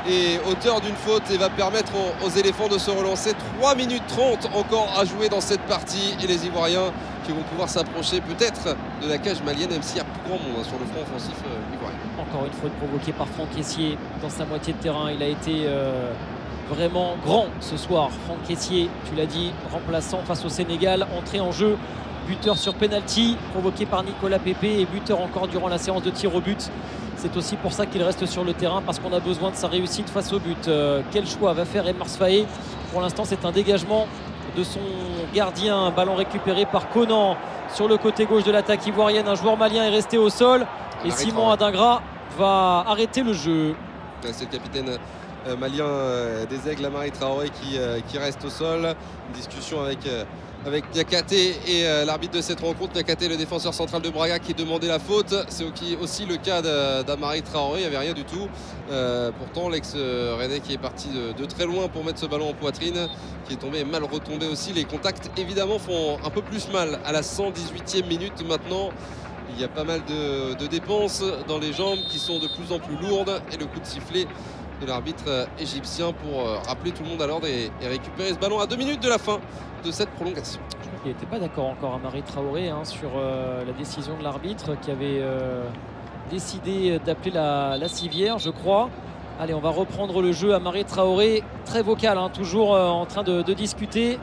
est 0.08 0.40
auteur 0.50 0.82
d'une 0.82 0.96
faute 0.96 1.24
et 1.32 1.38
va 1.38 1.50
permettre 1.50 1.92
aux, 2.26 2.30
éléphants 2.30 2.68
de 2.68 2.78
se 2.78 2.90
relancer 2.92 3.34
3 3.60 3.76
minutes 3.76 4.04
30 4.08 4.50
encore 4.56 4.90
à 4.98 5.06
jouer 5.06 5.30
dans 5.30 5.42
cette 5.42 5.62
partie 5.62 6.16
et 6.22 6.28
les 6.28 6.46
Ivoiriens 6.46 6.92
qui 7.26 7.32
vont 7.32 7.44
pouvoir 7.44 7.70
s'approcher 7.70 8.22
peut-être 8.22 8.76
de 9.04 9.08
la 9.08 9.18
cage 9.18 9.42
malienne, 9.44 9.70
même 9.70 9.84
s'il 9.84 9.98
y 9.98 10.02
a 10.02 10.06
grand 10.26 10.40
monde 10.40 10.58
hein, 10.60 10.64
sur 10.64 10.80
le 10.80 10.86
front 10.86 11.02
offensif 11.02 11.36
euh, 11.46 11.76
ivoirien. 11.76 11.98
Encore 12.20 12.46
une 12.46 12.54
faute 12.54 12.72
provoquée 12.74 13.12
par 13.12 13.28
Franck 13.28 13.56
Caissier 13.56 13.98
dans 14.22 14.30
sa 14.30 14.46
moitié 14.46 14.74
de 14.74 14.80
terrain. 14.80 15.12
Il 15.12 15.22
a 15.22 15.28
été 15.28 15.66
euh, 15.66 16.12
vraiment 16.70 17.16
grand 17.24 17.48
ce 17.60 17.78
soir. 17.78 18.10
Franck 18.26 18.42
Caissier, 18.48 18.90
tu 19.08 19.16
l'as 19.16 19.28
dit, 19.28 19.52
remplaçant 19.72 20.20
face 20.26 20.44
au 20.46 20.50
Sénégal, 20.50 21.06
entré 21.16 21.40
en 21.40 21.52
jeu, 21.52 21.78
buteur 22.28 22.58
sur 22.58 22.74
penalty 22.74 23.38
provoqué 23.52 23.86
par 23.86 24.04
Nicolas 24.04 24.40
Pépé 24.40 24.80
et 24.80 24.86
buteur 24.86 25.22
encore 25.22 25.48
durant 25.48 25.68
la 25.68 25.78
séance 25.78 26.04
de 26.04 26.10
tir 26.10 26.34
au 26.34 26.42
but. 26.42 26.72
C'est 27.22 27.38
aussi 27.38 27.56
pour 27.56 27.72
ça 27.72 27.86
qu'il 27.86 28.02
reste 28.02 28.26
sur 28.26 28.44
le 28.44 28.52
terrain 28.52 28.82
parce 28.84 28.98
qu'on 28.98 29.14
a 29.14 29.20
besoin 29.20 29.52
de 29.52 29.56
sa 29.56 29.68
réussite 29.68 30.10
face 30.10 30.34
au 30.34 30.40
but. 30.40 30.68
Euh, 30.68 31.04
quel 31.12 31.28
choix 31.28 31.54
va 31.54 31.66
faire 31.66 31.88
Emers 31.88 32.10
Faé? 32.10 32.48
Pour 32.92 33.00
l'instant, 33.00 33.26
c'est 33.26 33.46
un 33.46 33.52
dégagement 33.52 34.08
de 34.58 34.64
son 34.64 34.80
gardien. 35.32 35.92
Ballon 35.92 36.16
récupéré 36.16 36.66
par 36.66 36.90
Conan 36.90 37.38
sur 37.72 37.88
le 37.88 37.98
côté 37.98 38.26
gauche 38.26 38.44
de 38.44 38.52
l'attaque 38.52 38.88
ivoirienne. 38.88 39.28
Un 39.28 39.36
joueur 39.36 39.56
malien 39.56 39.84
est 39.84 39.92
resté 39.92 40.18
au 40.18 40.32
sol. 40.32 40.66
Et 41.06 41.12
Simon. 41.12 41.52
Adingra 41.52 42.02
va 42.40 42.86
arrêter 42.88 43.22
le 43.22 43.34
jeu. 43.34 43.76
C'est 44.24 44.46
le 44.46 44.58
capitaine 44.58 44.98
euh, 45.48 45.56
malien 45.56 45.86
euh, 45.86 46.48
des 46.48 46.68
Aigles, 46.68 46.88
Amari 46.88 47.12
Traoré, 47.12 47.52
qui, 47.52 47.78
qui 48.08 48.18
reste 48.18 48.44
au 48.46 48.50
sol. 48.50 48.96
Une 49.28 49.36
discussion 49.36 49.84
avec, 49.84 50.00
avec 50.66 50.90
Diakate 50.92 51.34
et 51.34 51.56
euh, 51.86 52.06
l'arbitre 52.06 52.36
de 52.38 52.42
cette 52.42 52.60
rencontre. 52.60 52.94
Diakate, 52.94 53.28
le 53.28 53.38
défenseur 53.38 53.74
central 53.74 54.02
de 54.02 54.10
Braga, 54.10 54.40
qui 54.40 54.54
demandait 54.54 54.88
la 54.88 55.00
faute. 55.00 55.34
C'est 55.50 55.66
aussi- 56.00 56.26
le 56.26 56.38
cas 56.38 56.62
d'Amari 57.04 57.42
Traoré. 57.42 57.80
Il 57.80 57.82
n'y 57.82 57.88
avait 57.88 57.98
rien 57.98 58.14
du 58.14 58.24
tout. 58.24 58.48
Euh, 58.92 59.32
pourtant, 59.38 59.70
l'ex-Rennais 59.70 60.60
qui 60.60 60.74
est 60.74 60.78
parti 60.78 61.10
de, 61.10 61.46
très 61.46 61.66
loin 61.66 61.88
pour 61.88 62.04
mettre 62.04 62.20
ce 62.20 62.28
ballon 62.28 62.50
en 62.50 62.54
poitrine, 62.54 63.08
qui 63.48 63.54
est 63.54 63.58
tombé 63.58 63.80
et 63.80 63.84
mal 63.84 64.04
retombé 64.04 64.48
aussi. 64.48 64.72
Les 64.74 64.84
contacts, 64.84 65.32
évidemment, 65.38 65.80
font 65.80 66.20
un 66.24 66.30
peu 66.30 66.42
plus 66.42 66.70
mal 66.70 67.00
à 67.06 67.12
la 67.12 67.24
118e 67.24 68.08
minute 68.08 68.48
maintenant. 68.48 68.92
Il 69.56 69.60
y 69.60 69.64
a 69.64 69.68
pas 69.68 69.84
mal 69.84 70.02
de 70.06 70.68
dépenses 70.68 71.24
dans 71.48 71.60
les 71.60 71.74
jambes 71.74 72.00
qui 72.10 72.20
sont 72.20 72.40
de 72.40 72.48
plus 72.48 72.72
en 72.74 72.80
plus 72.80 72.96
lourdes 72.96 73.42
et 73.52 73.58
le 73.58 73.66
coup 73.66 73.80
de 73.82 73.86
sifflet 73.86 74.26
de 74.82 74.88
l'arbitre 74.88 75.24
euh, 75.28 75.46
égyptien 75.60 76.12
pour 76.12 76.42
euh, 76.42 76.58
rappeler 76.68 76.92
tout 76.92 77.04
le 77.04 77.10
monde 77.10 77.22
à 77.22 77.28
l'ordre 77.28 77.48
et, 77.48 77.72
récupérer 77.82 78.30
ce 78.30 78.40
ballon 78.40 78.60
à 78.60 78.66
deux 78.66 78.76
minutes 78.76 79.02
de 79.02 79.10
la 79.10 79.18
fin 79.18 79.40
de 79.86 79.92
cette 79.92 80.10
prolongation. 80.10 80.60
Je 80.70 80.88
crois 80.88 81.00
qu'il 81.04 81.12
n'était 81.12 81.26
pas 81.26 81.40
d'accord 81.40 81.68
encore 81.68 81.94
à 81.96 82.00
Marie 82.00 82.24
Traoré 82.24 82.70
hein, 82.70 82.84
sur 82.84 83.12
euh, 83.16 83.64
la 83.64 83.74
décision 83.74 84.18
de 84.18 84.24
l'arbitre 84.24 84.80
qui 84.82 84.92
avait 84.92 85.22
décidé 86.30 87.00
d'appeler 87.06 87.32
la, 87.32 87.88
civière, 87.88 88.38
je 88.40 88.50
crois. 88.50 88.90
Allez, 89.40 89.54
on 89.54 89.60
va 89.60 89.70
reprendre 89.70 90.22
le 90.22 90.32
jeu 90.32 90.54
à 90.54 90.60
Marie 90.60 90.86
Traoré, 90.86 91.44
très 91.66 91.82
vocal, 91.82 92.18
hein, 92.18 92.30
toujours 92.30 92.72
en 92.72 93.06
train 93.06 93.24
de 93.24 93.54
discuter. 93.54 94.20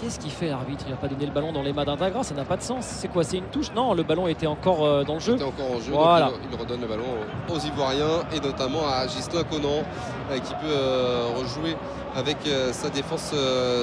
Qu'est-ce 0.00 0.18
qu'il 0.18 0.30
fait 0.32 0.48
l'arbitre? 0.48 0.84
Il 0.88 0.90
n'a 0.90 0.96
pas 0.96 1.06
donné 1.06 1.24
le 1.24 1.30
ballon 1.32 1.52
dans 1.52 1.62
les 1.62 1.72
mains 1.72 1.84
d'Intagra, 1.84 2.24
ça 2.24 2.34
n'a 2.34 2.44
pas 2.44 2.56
de 2.56 2.62
sens. 2.62 2.84
C'est 2.84 3.08
quoi? 3.08 3.22
C'est 3.22 3.36
une 3.38 3.44
touche? 3.44 3.70
Non, 3.74 3.94
le 3.94 4.02
ballon 4.02 4.26
était 4.26 4.46
encore 4.48 4.84
euh, 4.84 5.04
dans 5.04 5.14
le 5.14 5.20
Il 5.20 5.24
jeu. 5.24 5.34
était 5.36 5.44
encore 5.44 5.70
en 5.70 5.80
jeu, 5.80 5.92
Voilà. 5.92 6.26
donc 6.26 6.34
il, 6.50 6.52
il 6.52 6.60
redonne 6.60 6.80
le 6.80 6.86
ballon 6.88 7.04
aux 7.48 7.58
Ivoiriens 7.58 8.22
et 8.34 8.40
notamment 8.40 8.86
à 8.88 9.06
Gislain 9.06 9.44
Conan 9.44 9.84
euh, 10.32 10.38
qui 10.38 10.52
peut 10.54 10.66
euh, 10.66 11.28
rejouer 11.38 11.76
avec 12.16 12.36
sa 12.70 12.90
défense 12.90 13.34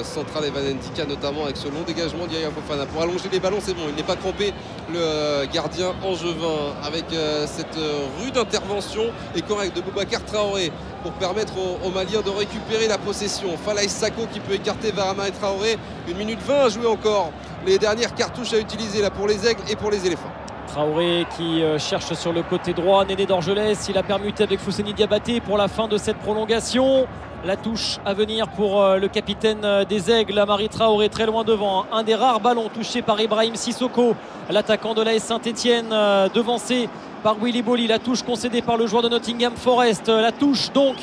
centrale 0.04 0.46
Evan 0.46 0.64
Ndika 0.64 1.04
notamment 1.04 1.44
avec 1.44 1.58
ce 1.58 1.68
long 1.68 1.82
dégagement 1.86 2.26
d'Yaya 2.26 2.48
Fofana. 2.50 2.86
Pour 2.86 3.02
allonger 3.02 3.28
les 3.30 3.38
ballons, 3.40 3.58
c'est 3.60 3.74
bon, 3.74 3.82
il 3.90 3.94
n'est 3.94 4.02
pas 4.02 4.16
crampé 4.16 4.54
le 4.90 5.44
gardien 5.52 5.88
angevin 6.02 6.72
avec 6.82 7.04
cette 7.44 7.76
rude 8.22 8.38
intervention 8.38 9.02
et 9.36 9.42
correcte 9.42 9.76
de 9.76 9.82
Boubacar 9.82 10.24
Traoré 10.24 10.72
pour 11.02 11.12
permettre 11.12 11.54
aux, 11.58 11.90
Maliens 11.90 12.22
de 12.22 12.30
récupérer 12.30 12.88
la 12.88 12.98
possession. 12.98 13.56
Falaï 13.56 13.88
Sako 13.88 14.26
qui 14.32 14.40
peut 14.40 14.54
écarter 14.54 14.92
vers 14.92 15.08
Amari 15.08 15.32
Traoré. 15.32 15.76
Une 16.08 16.16
minute 16.16 16.40
20 16.40 16.54
à 16.54 16.68
jouer 16.68 16.86
encore. 16.86 17.32
Les 17.66 17.78
dernières 17.78 18.14
cartouches 18.14 18.52
à 18.54 18.58
utiliser 18.58 19.02
là 19.02 19.10
pour 19.10 19.26
les 19.26 19.46
aigles 19.46 19.62
et 19.70 19.76
pour 19.76 19.90
les 19.90 20.06
éléphants. 20.06 20.32
Traoré 20.68 21.26
qui 21.36 21.62
euh, 21.62 21.78
cherche 21.78 22.12
sur 22.14 22.32
le 22.32 22.42
côté 22.42 22.72
droit. 22.72 23.04
Néné 23.04 23.26
d'Orgelès, 23.26 23.78
il 23.88 23.98
a 23.98 24.02
permuté 24.02 24.42
avec 24.44 24.60
Fousseni 24.60 24.94
Diabaté 24.94 25.40
pour 25.40 25.58
la 25.58 25.68
fin 25.68 25.88
de 25.88 25.98
cette 25.98 26.16
prolongation. 26.18 27.06
La 27.44 27.56
touche 27.56 27.98
à 28.04 28.14
venir 28.14 28.46
pour 28.48 28.80
euh, 28.80 28.98
le 28.98 29.08
capitaine 29.08 29.64
euh, 29.64 29.84
des 29.84 30.12
Aigles, 30.12 30.38
Amari 30.38 30.68
Traoré, 30.68 31.08
très 31.08 31.26
loin 31.26 31.42
devant. 31.42 31.86
Un 31.92 32.04
des 32.04 32.14
rares 32.14 32.38
ballons 32.38 32.68
touchés 32.68 33.02
par 33.02 33.20
Ibrahim 33.20 33.56
Sissoko, 33.56 34.14
l'attaquant 34.48 34.94
de 34.94 35.02
l'AS 35.02 35.18
Saint-Etienne, 35.24 35.88
devancé 36.32 36.88
par 37.22 37.36
Willy 37.40 37.62
Bolly. 37.62 37.86
La 37.86 37.98
touche 37.98 38.22
concédée 38.22 38.62
par 38.62 38.76
le 38.76 38.86
joueur 38.86 39.02
de 39.02 39.08
Nottingham 39.08 39.54
Forest. 39.56 40.08
Euh, 40.08 40.20
La 40.20 40.32
touche 40.32 40.72
donc 40.72 40.96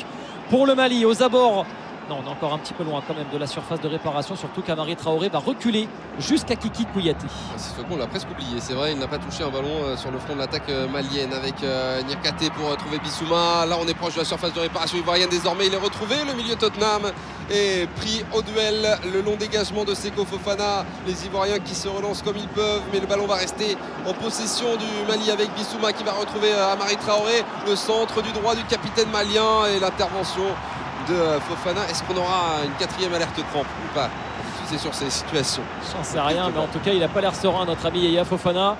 pour 0.48 0.66
le 0.66 0.74
Mali 0.74 1.04
aux 1.04 1.22
abords. 1.22 1.66
On 2.12 2.24
est 2.24 2.28
encore 2.28 2.52
un 2.52 2.58
petit 2.58 2.72
peu 2.72 2.82
loin 2.82 3.02
quand 3.06 3.14
même 3.14 3.28
de 3.32 3.38
la 3.38 3.46
surface 3.46 3.80
de 3.80 3.86
réparation, 3.86 4.34
surtout 4.34 4.62
qu'Amari 4.62 4.96
Traoré 4.96 5.28
va 5.28 5.38
reculer 5.38 5.88
jusqu'à 6.18 6.56
Kiki 6.56 6.84
Kouyaté. 6.86 7.26
Sissoko, 7.56 7.86
on 7.92 7.96
l'a 7.96 8.08
presque 8.08 8.28
oublié. 8.30 8.58
C'est 8.58 8.72
vrai, 8.72 8.92
il 8.92 8.98
n'a 8.98 9.06
pas 9.06 9.18
touché 9.18 9.44
un 9.44 9.48
ballon 9.48 9.84
euh, 9.84 9.96
sur 9.96 10.10
le 10.10 10.18
front 10.18 10.34
de 10.34 10.38
l'attaque 10.38 10.68
euh, 10.70 10.88
malienne 10.88 11.32
avec 11.32 11.62
euh, 11.62 12.02
Niakate 12.02 12.50
pour 12.54 12.76
trouver 12.76 12.98
Bissouma. 12.98 13.64
Là, 13.66 13.76
on 13.80 13.86
est 13.86 13.94
proche 13.94 14.14
de 14.14 14.20
la 14.20 14.24
surface 14.24 14.52
de 14.52 14.60
réparation 14.60 14.98
ivoirienne. 14.98 15.28
Désormais, 15.30 15.68
il 15.68 15.74
est 15.74 15.78
retrouvé. 15.78 16.16
Le 16.26 16.34
milieu 16.34 16.56
Tottenham 16.56 17.02
est 17.48 17.88
pris 17.96 18.24
au 18.34 18.42
duel. 18.42 18.98
Le 19.12 19.22
long 19.22 19.36
dégagement 19.36 19.84
de 19.84 19.94
Seko 19.94 20.24
Fofana. 20.24 20.84
Les 21.06 21.26
Ivoiriens 21.26 21.60
qui 21.60 21.76
se 21.76 21.88
relancent 21.88 22.22
comme 22.22 22.36
ils 22.36 22.48
peuvent, 22.48 22.82
mais 22.92 22.98
le 22.98 23.06
ballon 23.06 23.26
va 23.26 23.36
rester 23.36 23.76
en 24.06 24.12
possession 24.14 24.76
du 24.76 25.06
Mali 25.08 25.30
avec 25.30 25.54
Bissouma 25.54 25.92
qui 25.92 26.02
va 26.02 26.12
retrouver 26.12 26.52
Amari 26.52 26.96
Traoré. 26.96 27.44
Le 27.68 27.76
centre 27.76 28.20
du 28.20 28.32
droit 28.32 28.56
du 28.56 28.64
capitaine 28.64 29.10
malien 29.10 29.66
et 29.66 29.78
l'intervention 29.78 30.42
de 31.08 31.14
euh, 31.14 31.40
Fofana. 31.40 31.80
Est-ce 31.90 32.02
qu'on 32.04 32.16
aura 32.16 32.64
une 32.64 32.74
quatrième 32.78 33.12
alerte 33.14 33.40
crampe 33.50 33.66
ou 33.66 33.94
pas 33.94 34.08
C'est 34.66 34.78
sur 34.78 34.94
ces 34.94 35.10
situations? 35.10 35.62
J'en 35.92 36.04
sais 36.04 36.20
rien, 36.20 36.50
mais 36.54 36.60
en 36.60 36.66
tout 36.66 36.78
cas, 36.80 36.92
il 36.92 37.00
n'a 37.00 37.08
pas 37.08 37.20
l'air 37.20 37.34
serein, 37.34 37.64
notre 37.64 37.86
ami 37.86 38.00
Yaya 38.00 38.24
Fofana. 38.24 38.76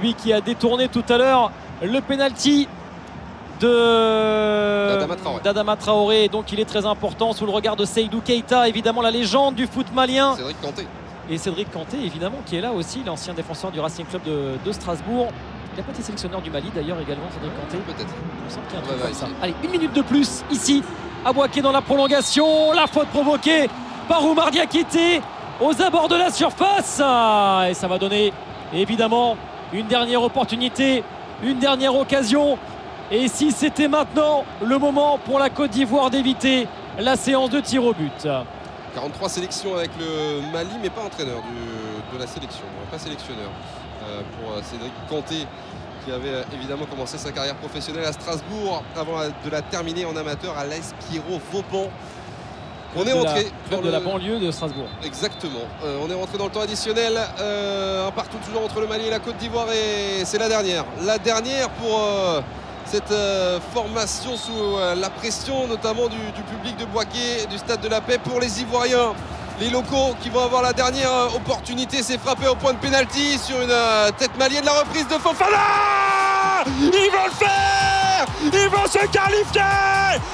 Lui 0.00 0.14
qui 0.14 0.32
a 0.32 0.40
détourné 0.40 0.88
tout 0.88 1.04
à 1.08 1.16
l'heure 1.16 1.52
le 1.82 2.00
penalty 2.00 2.68
de 3.60 4.96
d'Adama 5.42 5.76
Traoré. 5.76 6.28
Donc 6.28 6.52
il 6.52 6.60
est 6.60 6.64
très 6.64 6.86
important 6.86 7.32
sous 7.32 7.46
le 7.46 7.52
regard 7.52 7.76
de 7.76 7.84
Seydou 7.84 8.20
Keita, 8.20 8.68
évidemment 8.68 9.02
la 9.02 9.10
légende 9.10 9.54
du 9.54 9.66
foot 9.66 9.86
malien. 9.94 10.34
Cédric 10.36 10.60
Kanté. 10.60 10.86
Et 11.28 11.38
Cédric 11.38 11.72
Kanté, 11.72 11.96
évidemment, 12.04 12.38
qui 12.46 12.56
est 12.56 12.60
là 12.60 12.72
aussi, 12.72 13.02
l'ancien 13.04 13.34
défenseur 13.34 13.72
du 13.72 13.80
Racing 13.80 14.06
Club 14.06 14.22
de, 14.24 14.72
Strasbourg. 14.72 15.28
Il 15.74 15.80
a 15.80 15.82
pas 15.82 15.92
été 15.92 16.02
sélectionneur 16.02 16.40
du 16.40 16.50
Mali 16.50 16.70
d'ailleurs 16.74 17.00
également, 17.00 17.26
Cédric 17.32 17.52
Kanté. 17.60 17.78
Peut-être. 17.78 18.14
Il 18.14 18.44
me 18.44 18.50
semble 18.50 18.66
qu'il 18.66 18.74
y 18.74 18.80
a 18.80 18.84
un 18.84 18.86
truc 18.86 19.02
comme 19.02 19.12
ça. 19.12 19.26
Allez, 19.42 19.54
une 19.64 19.70
minute 19.70 19.92
de 19.92 20.02
plus 20.02 20.44
ici, 20.50 20.82
à 21.26 21.32
Boaké 21.32 21.60
dans 21.60 21.72
la 21.72 21.82
prolongation. 21.82 22.72
La 22.72 22.86
faute 22.86 23.08
provoquée 23.08 23.68
par 24.08 24.24
Oumar 24.24 24.52
Diakité 24.52 25.20
aux 25.60 25.82
abords 25.82 26.08
de 26.08 26.14
la 26.14 26.30
surface. 26.30 27.00
Et 27.68 27.74
ça 27.74 27.88
va 27.88 27.98
donner 27.98 28.32
évidemment 28.72 29.36
une 29.72 29.88
dernière 29.88 30.22
opportunité, 30.22 31.02
une 31.42 31.58
dernière 31.58 31.96
occasion 31.96 32.56
et 33.10 33.28
si 33.28 33.52
c'était 33.52 33.88
maintenant 33.88 34.44
le 34.64 34.78
moment 34.78 35.18
pour 35.18 35.38
la 35.38 35.50
Côte 35.50 35.70
d'Ivoire 35.70 36.10
d'éviter 36.10 36.66
la 36.98 37.16
séance 37.16 37.50
de 37.50 37.60
tir 37.60 37.84
au 37.84 37.92
but 37.92 38.28
43 38.94 39.28
sélections 39.28 39.76
avec 39.76 39.90
le 39.98 40.40
Mali, 40.52 40.70
mais 40.82 40.90
pas 40.90 41.02
entraîneur 41.02 41.42
de 42.12 42.18
la 42.18 42.26
sélection, 42.26 42.64
pas 42.90 42.98
sélectionneur 42.98 43.50
euh, 44.04 44.22
pour 44.40 44.52
euh, 44.52 44.60
Cédric 44.62 44.92
Kanté 45.08 45.46
qui 46.06 46.12
avait 46.12 46.28
euh, 46.28 46.42
évidemment 46.54 46.86
commencé 46.86 47.18
sa 47.18 47.32
carrière 47.32 47.56
professionnelle 47.56 48.04
à 48.04 48.12
Strasbourg 48.12 48.82
avant 48.96 49.18
de 49.44 49.50
la 49.50 49.60
terminer 49.60 50.06
en 50.06 50.16
amateur 50.16 50.56
à 50.56 50.64
l'Espiro 50.64 51.40
Vauban. 51.52 51.90
On 52.98 53.04
est 53.04 53.12
rentré 53.12 53.48
dans 53.70 53.82
de 53.82 53.90
la 53.90 54.00
banlieue 54.00 54.38
de 54.38 54.50
Strasbourg. 54.50 54.88
Exactement. 55.04 55.66
on 55.82 56.08
est 56.08 56.14
rentré 56.14 56.38
dans 56.38 56.46
le 56.46 56.50
temps 56.50 56.62
additionnel. 56.62 57.18
un 57.18 58.10
partout 58.12 58.38
toujours 58.46 58.62
entre 58.64 58.80
le 58.80 58.86
Mali 58.86 59.08
et 59.08 59.10
la 59.10 59.18
Côte 59.18 59.36
d'Ivoire 59.36 59.66
et 59.70 60.24
c'est 60.24 60.38
la 60.38 60.48
dernière. 60.48 60.86
La 61.04 61.18
dernière 61.18 61.68
pour 61.70 62.00
cette 62.86 63.10
euh, 63.10 63.58
formation 63.74 64.36
sous 64.36 64.52
euh, 64.52 64.94
la 64.94 65.10
pression 65.10 65.66
notamment 65.66 66.08
du, 66.08 66.16
public 66.54 66.76
de 66.76 66.84
Boisquet, 66.84 67.46
du 67.50 67.58
Stade 67.58 67.80
de 67.80 67.88
la 67.88 68.00
Paix 68.00 68.18
pour 68.22 68.40
les 68.40 68.60
Ivoiriens. 68.60 69.12
Les 69.58 69.70
locaux 69.70 70.14
qui 70.22 70.28
vont 70.28 70.44
avoir 70.44 70.60
la 70.60 70.74
dernière 70.74 71.10
euh, 71.10 71.36
opportunité, 71.36 72.02
c'est 72.02 72.18
frappé 72.18 72.46
au 72.46 72.54
point 72.54 72.74
de 72.74 72.78
pénalty 72.78 73.38
sur 73.38 73.58
une 73.60 73.72
tête 74.18 74.36
malienne. 74.38 74.64
La 74.66 74.80
reprise 74.80 75.08
de 75.08 75.14
Fofana 75.14 75.56
Ils 76.66 77.10
vont 77.10 77.24
le 77.24 77.32
faire 77.32 78.26
Ils 78.44 78.68
vont 78.68 78.86
se 78.86 79.06
qualifier 79.06 79.62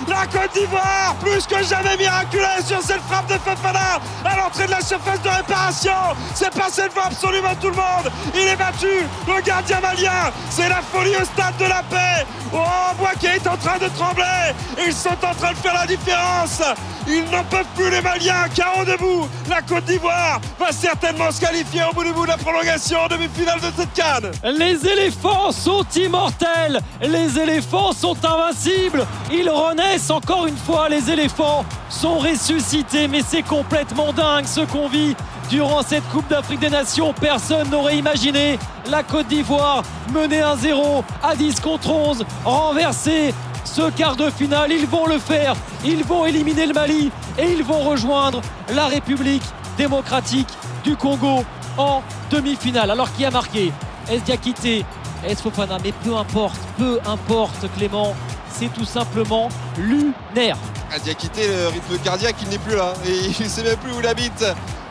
La 0.09 0.27
Côte 0.27 0.53
d'Ivoire, 0.55 1.15
plus 1.21 1.47
que 1.47 1.63
jamais 1.63 1.97
miraculeuse 1.97 2.67
sur 2.67 2.83
cette 2.83 3.01
frappe 3.03 3.29
de 3.29 3.35
Fofana 3.35 4.01
à 4.25 4.37
l'entrée 4.37 4.67
de 4.67 4.73
la 4.73 4.81
surface 4.81 5.23
de 5.23 5.29
réparation. 5.29 5.93
C'est 6.35 6.53
passé 6.53 6.83
devant 6.89 7.07
absolument 7.07 7.55
tout 7.61 7.71
le 7.71 7.77
monde. 7.77 8.11
Il 8.35 8.49
est 8.49 8.57
battu, 8.57 9.07
le 9.29 9.41
gardien 9.43 9.79
malien. 9.81 10.33
C'est 10.51 10.69
la 10.69 10.83
folie 10.83 11.15
au 11.15 11.25
stade 11.25 11.57
de 11.61 11.67
la 11.67 11.85
paix. 11.85 12.27
Oh, 12.53 12.59
Boisquet 12.99 13.37
est 13.37 13.47
en 13.47 13.57
train 13.57 13.79
de 13.79 13.89
trembler. 13.97 14.53
Ils 14.85 14.93
sont 14.93 15.11
en 15.11 15.35
train 15.35 15.53
de 15.53 15.59
faire 15.59 15.75
la 15.75 15.87
différence. 15.87 16.61
Ils 17.07 17.25
n'en 17.31 17.45
peuvent 17.45 17.67
plus 17.75 17.91
les 17.91 18.01
Maliens. 18.01 18.49
Carreau 18.55 18.85
debout. 18.85 19.29
La 19.49 19.63
Côte 19.63 19.85
d'Ivoire 19.85 20.41
va 20.59 20.73
certainement 20.73 21.31
se 21.31 21.41
qualifier 21.41 21.83
au 21.91 21.95
bout 21.95 22.05
du 22.05 22.13
bout 22.13 22.25
de 22.25 22.29
la 22.29 22.37
prolongation 22.37 23.01
en 23.01 23.09
demi-finale 23.09 23.61
de 23.61 23.73
cette 23.77 23.93
canne. 23.93 24.31
Les 24.45 24.87
éléphants 24.87 25.53
sont 25.53 25.85
immortels. 25.97 26.81
Les 27.01 27.39
éléphants 27.39 27.93
sont 27.93 28.17
invincibles. 28.25 29.07
Ils 29.33 29.51
renaissent 29.51 30.11
encore 30.11 30.47
une 30.47 30.57
fois. 30.57 30.89
Les 30.89 31.11
éléphants 31.11 31.65
sont 31.89 32.19
ressuscités. 32.19 33.09
Mais 33.09 33.23
c'est 33.27 33.43
complètement 33.43 34.13
dingue 34.13 34.47
ce 34.47 34.61
qu'on 34.61 34.89
vit 34.89 35.17
durant 35.51 35.83
cette 35.83 36.09
Coupe 36.11 36.29
d'Afrique 36.29 36.61
des 36.61 36.71
Nations. 36.71 37.13
Personne 37.13 37.69
n'aurait 37.71 37.99
imaginé 37.99 38.59
la 38.91 39.03
Côte 39.03 39.29
d'Ivoire 39.29 39.83
mener 40.13 40.41
1-0 40.41 41.03
à 41.23 41.35
10 41.35 41.61
contre 41.61 41.91
11, 41.91 42.25
renverser 42.45 43.35
ce 43.65 43.91
quart 43.91 44.17
de 44.17 44.31
finale. 44.31 44.73
Ils 44.73 44.87
vont 44.87 45.07
le 45.07 45.19
faire. 45.19 45.55
Ils 45.85 46.05
vont 46.05 46.27
éliminer 46.27 46.67
le 46.67 46.75
Mali 46.75 47.11
et 47.39 47.53
ils 47.53 47.65
vont 47.65 47.81
rejoindre 47.81 48.41
la 48.75 48.87
République 48.87 49.43
démocratique 49.77 50.49
du 50.85 50.97
Congo 50.97 51.45
en 51.79 52.03
demi-finale. 52.31 52.91
Alors 52.91 53.13
qui 53.13 53.25
a 53.25 53.31
marqué? 53.31 53.73
Est 54.11 54.19
Diakité? 54.19 54.85
Est 55.27 55.41
Fofana? 55.41 55.79
Mais 55.83 55.93
peu 56.05 56.17
importe, 56.17 56.61
peu 56.77 56.99
importe 57.07 57.73
Clément, 57.77 58.15
c'est 58.51 58.73
tout 58.73 58.85
simplement 58.85 59.49
lunaire. 59.79 60.57
Diakité, 61.03 61.49
le 61.49 61.69
rythme 61.69 61.99
cardiaque, 62.05 62.37
il 62.43 62.49
n'est 62.49 62.59
plus 62.59 62.77
là. 62.77 62.93
Et 63.07 63.17
il 63.39 63.45
ne 63.45 63.49
sait 63.49 63.63
même 63.63 63.77
plus 63.77 63.93
où 63.93 64.01
il 64.01 64.07
habite. 64.07 64.45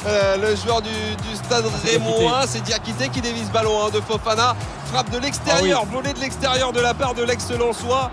Euh, 0.08 0.38
le 0.38 0.56
joueur 0.56 0.82
du, 0.82 0.90
stade 1.36 1.66
Rémois, 1.86 2.42
c'est 2.48 2.62
Diakité 2.64 3.10
qui 3.10 3.22
dévise 3.22 3.52
ballon 3.52 3.86
hein, 3.86 3.90
de 3.94 4.02
Fofana. 4.02 4.56
Frappe 4.92 5.10
de 5.10 5.20
l'extérieur, 5.20 5.84
ah 5.86 5.90
volée 5.90 6.12
de 6.12 6.20
l'extérieur 6.20 6.74
de 6.74 6.82
la 6.82 6.94
part 6.94 7.14
de 7.14 7.24
l'ex-Lensois 7.24 8.12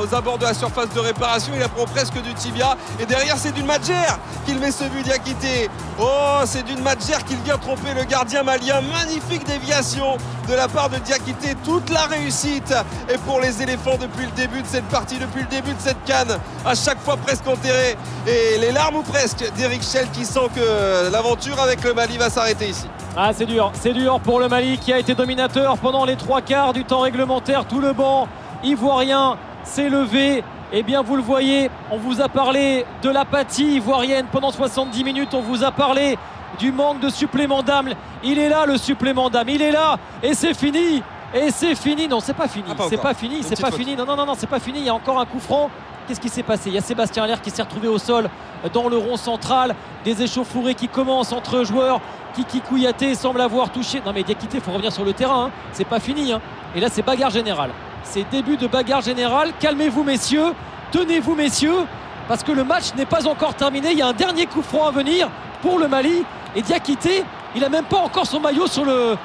aux 0.00 0.14
abords 0.14 0.38
de 0.38 0.44
la 0.44 0.54
surface 0.54 0.88
de 0.94 1.00
réparation. 1.00 1.52
Il 1.56 1.62
apprend 1.62 1.84
presque 1.86 2.22
du 2.22 2.32
tibia. 2.34 2.76
Et 3.00 3.06
derrière, 3.06 3.36
c'est 3.36 3.50
d'une 3.50 3.66
Madjer 3.66 4.06
qu'il 4.44 4.60
met 4.60 4.70
ce 4.70 4.84
but 4.84 5.02
Diakité. 5.02 5.68
Oh, 5.98 6.42
c'est 6.44 6.62
d'une 6.62 6.80
Madjer 6.80 7.16
qu'il 7.26 7.38
vient 7.38 7.58
tromper 7.58 7.92
le 7.92 8.04
gardien 8.04 8.44
malien. 8.44 8.82
Magnifique 8.82 9.44
déviation 9.46 10.16
de 10.48 10.54
la 10.54 10.68
part 10.68 10.90
de 10.90 10.98
Diakité. 10.98 11.56
Toute 11.64 11.90
la 11.90 12.02
réussite. 12.02 12.72
Et 13.12 13.18
pour 13.18 13.40
les 13.40 13.60
éléphants 13.60 13.98
depuis 14.00 14.26
le 14.26 14.32
début 14.32 14.62
de 14.62 14.68
cette 14.68 14.86
partie, 14.88 15.18
depuis 15.18 15.40
le 15.40 15.48
début 15.48 15.72
de 15.72 15.80
cette 15.80 16.04
canne, 16.04 16.38
à 16.64 16.76
chaque 16.76 17.02
fois 17.02 17.16
presque 17.16 17.48
enterré. 17.48 17.96
Et 18.28 18.58
les 18.58 18.70
larmes 18.70 18.96
ou 18.96 19.02
presque 19.02 19.44
d'Eric 19.56 19.82
Schell 19.82 20.08
qui 20.12 20.24
sent 20.24 20.48
que 20.54 21.10
l'aventure 21.10 21.60
avec 21.60 21.82
le 21.82 21.94
Mali 21.94 22.16
va 22.16 22.30
s'arrêter 22.30 22.68
ici. 22.68 22.86
Ah, 23.18 23.30
c'est 23.32 23.46
dur, 23.46 23.70
c'est 23.72 23.94
dur 23.94 24.20
pour 24.20 24.40
le 24.40 24.48
Mali 24.48 24.76
qui 24.76 24.92
a 24.92 24.98
été 24.98 25.14
dominateur 25.14 25.78
pendant 25.78 26.04
les 26.04 26.16
trois 26.16 26.42
quarts 26.42 26.74
du 26.74 26.84
temps 26.84 27.00
réglementaire. 27.00 27.64
Tout 27.66 27.80
le 27.80 27.94
banc 27.94 28.28
ivoirien 28.62 29.38
s'est 29.64 29.88
levé. 29.88 30.44
Eh 30.70 30.82
bien, 30.82 31.00
vous 31.00 31.16
le 31.16 31.22
voyez, 31.22 31.70
on 31.90 31.96
vous 31.96 32.20
a 32.20 32.28
parlé 32.28 32.84
de 33.02 33.08
l'apathie 33.08 33.76
ivoirienne 33.76 34.26
pendant 34.30 34.50
70 34.50 35.02
minutes. 35.02 35.32
On 35.32 35.40
vous 35.40 35.64
a 35.64 35.70
parlé 35.70 36.18
du 36.58 36.72
manque 36.72 37.00
de 37.00 37.08
supplément 37.08 37.62
d'âme. 37.62 37.88
Il 38.22 38.38
est 38.38 38.50
là, 38.50 38.66
le 38.66 38.76
supplément 38.76 39.30
d'âme. 39.30 39.48
Il 39.48 39.62
est 39.62 39.72
là. 39.72 39.96
Et 40.22 40.34
c'est 40.34 40.52
fini. 40.52 41.02
Et 41.34 41.50
c'est 41.50 41.74
fini. 41.74 42.08
Non, 42.08 42.20
c'est 42.20 42.36
pas 42.36 42.48
fini. 42.48 42.66
Ah, 42.78 42.82
c'est 42.90 43.00
pas 43.00 43.14
fini. 43.14 43.42
C'est 43.42 43.58
pas 43.58 43.70
fini. 43.70 43.96
Non, 43.96 44.04
non, 44.04 44.16
non, 44.16 44.26
non, 44.26 44.34
c'est 44.36 44.46
pas 44.46 44.60
fini. 44.60 44.80
Il 44.80 44.84
y 44.84 44.90
a 44.90 44.94
encore 44.94 45.18
un 45.18 45.24
coup 45.24 45.40
franc. 45.40 45.70
Qu'est-ce 46.06 46.20
qui 46.20 46.28
s'est 46.28 46.42
passé? 46.42 46.68
Il 46.68 46.74
y 46.74 46.78
a 46.78 46.82
Sébastien 46.82 47.24
Allaire 47.24 47.40
qui 47.40 47.48
s'est 47.48 47.62
retrouvé 47.62 47.88
au 47.88 47.96
sol 47.96 48.28
dans 48.74 48.88
le 48.90 48.98
rond 48.98 49.16
central. 49.16 49.74
Des 50.04 50.22
échauffourées 50.22 50.74
qui 50.74 50.88
commencent 50.88 51.32
entre 51.32 51.64
joueurs. 51.64 52.02
Kiki 52.36 52.60
Kouyaté 52.60 53.14
semble 53.14 53.40
avoir 53.40 53.70
touché. 53.70 54.02
Non 54.04 54.12
mais 54.12 54.22
Diakité, 54.22 54.58
il 54.58 54.62
faut 54.62 54.70
revenir 54.70 54.92
sur 54.92 55.04
le 55.04 55.14
terrain. 55.14 55.46
Hein. 55.46 55.50
C'est 55.72 55.86
pas 55.86 56.00
fini. 56.00 56.32
Hein. 56.32 56.40
Et 56.74 56.80
là, 56.80 56.88
c'est 56.90 57.00
bagarre 57.00 57.30
générale. 57.30 57.70
C'est 58.02 58.28
début 58.30 58.58
de 58.58 58.66
bagarre 58.66 59.00
générale. 59.00 59.52
Calmez-vous, 59.58 60.04
messieurs. 60.04 60.52
Tenez-vous, 60.92 61.34
messieurs. 61.34 61.86
Parce 62.28 62.42
que 62.42 62.52
le 62.52 62.62
match 62.62 62.94
n'est 62.94 63.06
pas 63.06 63.26
encore 63.26 63.54
terminé. 63.54 63.92
Il 63.92 63.98
y 63.98 64.02
a 64.02 64.08
un 64.08 64.12
dernier 64.12 64.44
coup 64.44 64.60
franc 64.60 64.86
à 64.86 64.90
venir 64.90 65.30
pour 65.62 65.78
le 65.78 65.88
Mali. 65.88 66.24
Et 66.54 66.60
Diakité, 66.60 67.24
il 67.54 67.64
a 67.64 67.70
même 67.70 67.86
pas 67.86 67.98
encore 67.98 68.26
son 68.26 68.40
maillot 68.40 68.66
sur 68.66 68.84
le, 68.84 69.16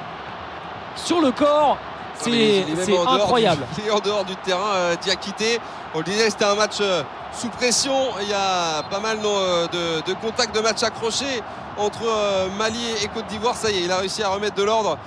sur 0.95 1.20
le 1.20 1.32
corps. 1.32 1.78
C'est 2.24 2.97
incroyable. 2.97 3.63
il 3.80 3.88
est 3.88 3.91
en 3.91 3.99
dehors 3.99 4.26
du 4.26 4.36
terrain, 4.38 4.74
euh, 4.76 4.95
Diakité. 4.95 5.59
On 5.93 5.99
le 5.99 6.03
disait, 6.03 6.30
c'était 6.30 6.45
un 6.45 6.55
match 6.55 6.78
euh, 6.82 7.03
sous 7.34 7.49
pression. 7.49 7.93
Il 8.22 8.30
y 8.30 8.34
a 8.34 8.84
pas 8.84 8.99
mal 8.99 9.19
euh, 9.24 9.67
de, 10.05 10.13
contacts 10.13 10.55
de 10.55 10.61
matchs 10.61 10.84
accrochés 10.84 11.41
entre 11.78 12.03
Mali 12.57 12.80
et 13.03 13.07
Côte 13.07 13.28
d'Ivoire. 13.28 13.55
Ça 13.55 13.72
y 13.72 13.78
est, 13.78 13.84
il 13.84 13.91
a 13.91 13.97
réussi 13.97 14.22
à 14.22 14.30
remettre 14.30 14.55
de 14.55 14.63
l'ordre, 14.63 14.97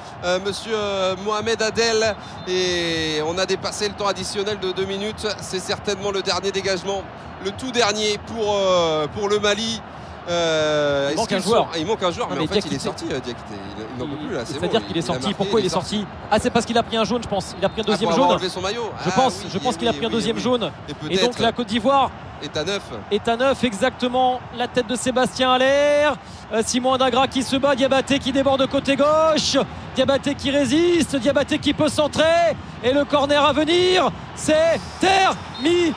monsieur 0.44 0.76
Mohamed 1.22 1.60
Adel. 1.60 2.16
Et 2.48 3.20
on 3.26 3.36
a 3.36 3.44
dépassé 3.44 3.86
le 3.86 3.94
temps 3.94 4.06
additionnel 4.08 4.58
de 4.58 4.72
deux 4.72 4.86
minutes. 4.86 5.26
C'est 5.42 5.60
certainement 5.60 6.10
le 6.10 6.22
dernier 6.22 6.52
dégagement, 6.52 7.02
le 7.44 7.50
tout 7.50 7.70
dernier 7.70 8.18
pour, 8.26 8.58
pour 9.14 9.28
le 9.28 9.40
Mali. 9.40 9.82
Euh, 10.28 11.10
il 11.12 11.16
manque 11.16 11.32
un 11.32 11.38
joueur. 11.38 11.68
il 11.78 11.86
manque 11.86 12.02
un 12.02 12.10
joueur, 12.10 12.28
mais, 12.30 12.40
en 12.40 12.46
fait, 12.46 12.64
il 12.66 12.74
est 12.74 12.78
sorti, 12.78 13.04
euh, 13.10 13.20
Il, 13.26 13.98
n'en 13.98 14.08
peut 14.08 14.16
plus 14.16 14.34
là. 14.34 14.44
C'est-à-dire 14.44 14.86
qu'il 14.86 14.96
est 14.96 15.02
sorti. 15.02 15.34
Pourquoi 15.34 15.60
il 15.60 15.66
est 15.66 15.70
sorti 15.70 16.06
Ah, 16.30 16.38
c'est 16.40 16.50
parce 16.50 16.64
qu'il 16.64 16.78
a 16.78 16.82
pris 16.82 16.96
un 16.96 17.04
jaune, 17.04 17.22
je 17.22 17.28
pense. 17.28 17.54
Il 17.58 17.64
a 17.64 17.68
pris 17.68 17.82
un 17.82 17.84
ah, 17.86 17.90
deuxième 17.90 18.12
jaune. 18.12 18.48
son 18.48 18.60
maillot. 18.60 18.90
Je 19.04 19.10
ah 19.10 19.12
pense, 19.14 19.44
je 19.48 19.58
pense 19.58 19.76
qu'il 19.76 19.88
a 19.88 19.92
pris 19.92 20.06
un 20.06 20.10
deuxième 20.10 20.38
jaune. 20.38 20.70
Et 21.10 21.18
donc 21.18 21.38
la 21.38 21.52
Côte 21.52 21.68
d'Ivoire 21.68 22.10
est 22.42 22.56
à 22.56 22.64
neuf. 22.64 22.82
Est 23.10 23.28
à 23.28 23.36
neuf, 23.36 23.64
exactement. 23.64 24.40
La 24.56 24.68
tête 24.68 24.86
de 24.86 24.96
Sébastien 24.96 25.52
à 25.52 25.58
l'air. 25.58 26.16
Euh, 26.52 26.62
Simon 26.64 26.94
Indagra 26.94 27.26
qui 27.26 27.42
se 27.42 27.56
bat, 27.56 27.74
Diabaté 27.74 28.18
qui 28.18 28.32
déborde 28.32 28.66
côté 28.68 28.96
gauche, 28.96 29.56
Diabaté 29.94 30.34
qui 30.34 30.50
résiste, 30.50 31.16
Diabaté 31.16 31.58
qui 31.58 31.72
peut 31.72 31.88
centrer, 31.88 32.54
et 32.82 32.92
le 32.92 33.04
corner 33.04 33.42
à 33.42 33.52
venir, 33.52 34.10
c'est 34.34 34.78
terminé. 35.00 35.94